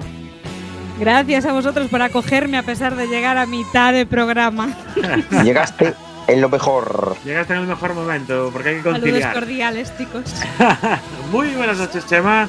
Gracias 0.97 1.45
a 1.45 1.51
vosotros 1.51 1.89
por 1.89 2.01
acogerme 2.01 2.57
a 2.57 2.63
pesar 2.63 2.95
de 2.95 3.07
llegar 3.07 3.37
a 3.37 3.45
mitad 3.45 3.91
de 3.91 4.05
programa. 4.05 4.69
Llegaste 5.43 5.93
en 6.27 6.39
lo 6.39 6.47
mejor. 6.47 7.17
Llegaste 7.25 7.53
en 7.53 7.59
el 7.59 7.67
mejor 7.67 7.93
momento, 7.95 8.49
porque 8.53 8.69
hay 8.69 8.75
que 8.77 8.83
Saludos 8.83 9.01
conciliar. 9.01 9.33
cordiales, 9.33 9.97
chicos. 9.97 10.23
Muy 11.33 11.49
buenas 11.55 11.77
noches, 11.77 12.05
Chema. 12.07 12.47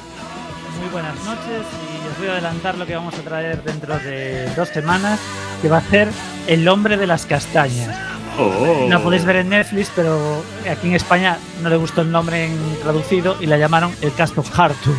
Muy 0.81 0.89
buenas 0.91 1.17
noches 1.25 1.67
y 1.93 2.00
os 2.11 2.19
voy 2.19 2.29
a 2.29 2.33
adelantar 2.33 2.77
lo 2.77 2.87
que 2.87 2.95
vamos 2.95 3.15
a 3.15 3.23
traer 3.23 3.63
dentro 3.63 3.99
de 3.99 4.49
dos 4.55 4.69
semanas, 4.69 5.21
que 5.63 5.69
va 5.69 5.79
a 5.79 5.83
ser 5.83 6.09
El 6.47 6.67
hombre 6.69 6.97
de 6.97 7.07
las 7.07 7.27
castañas. 7.27 7.97
Oh. 8.39 8.87
La 8.89 9.01
podéis 9.01 9.25
ver 9.25 9.37
en 9.37 9.51
Netflix, 9.51 9.91
pero 9.95 10.43
aquí 10.71 10.89
en 10.89 10.95
España 10.95 11.39
no 11.63 11.69
le 11.69 11.77
gustó 11.77 12.01
el 12.03 12.11
nombre 12.11 12.47
en 12.47 12.57
traducido 12.83 13.37
y 13.41 13.47
la 13.47 13.59
llamaron 13.59 13.93
El 14.01 14.13
Cast 14.15 14.37
of 14.39 14.59
Hartum. 14.59 14.97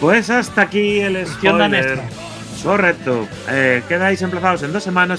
Pues 0.00 0.30
hasta 0.30 0.62
aquí 0.62 1.00
el 1.00 1.26
¿Qué 1.40 1.48
onda, 1.48 1.66
spoiler. 1.66 2.00
Correcto. 2.62 3.28
Eh, 3.48 3.82
quedáis 3.88 4.20
emplazados 4.22 4.62
en 4.62 4.72
dos 4.72 4.82
semanas 4.82 5.16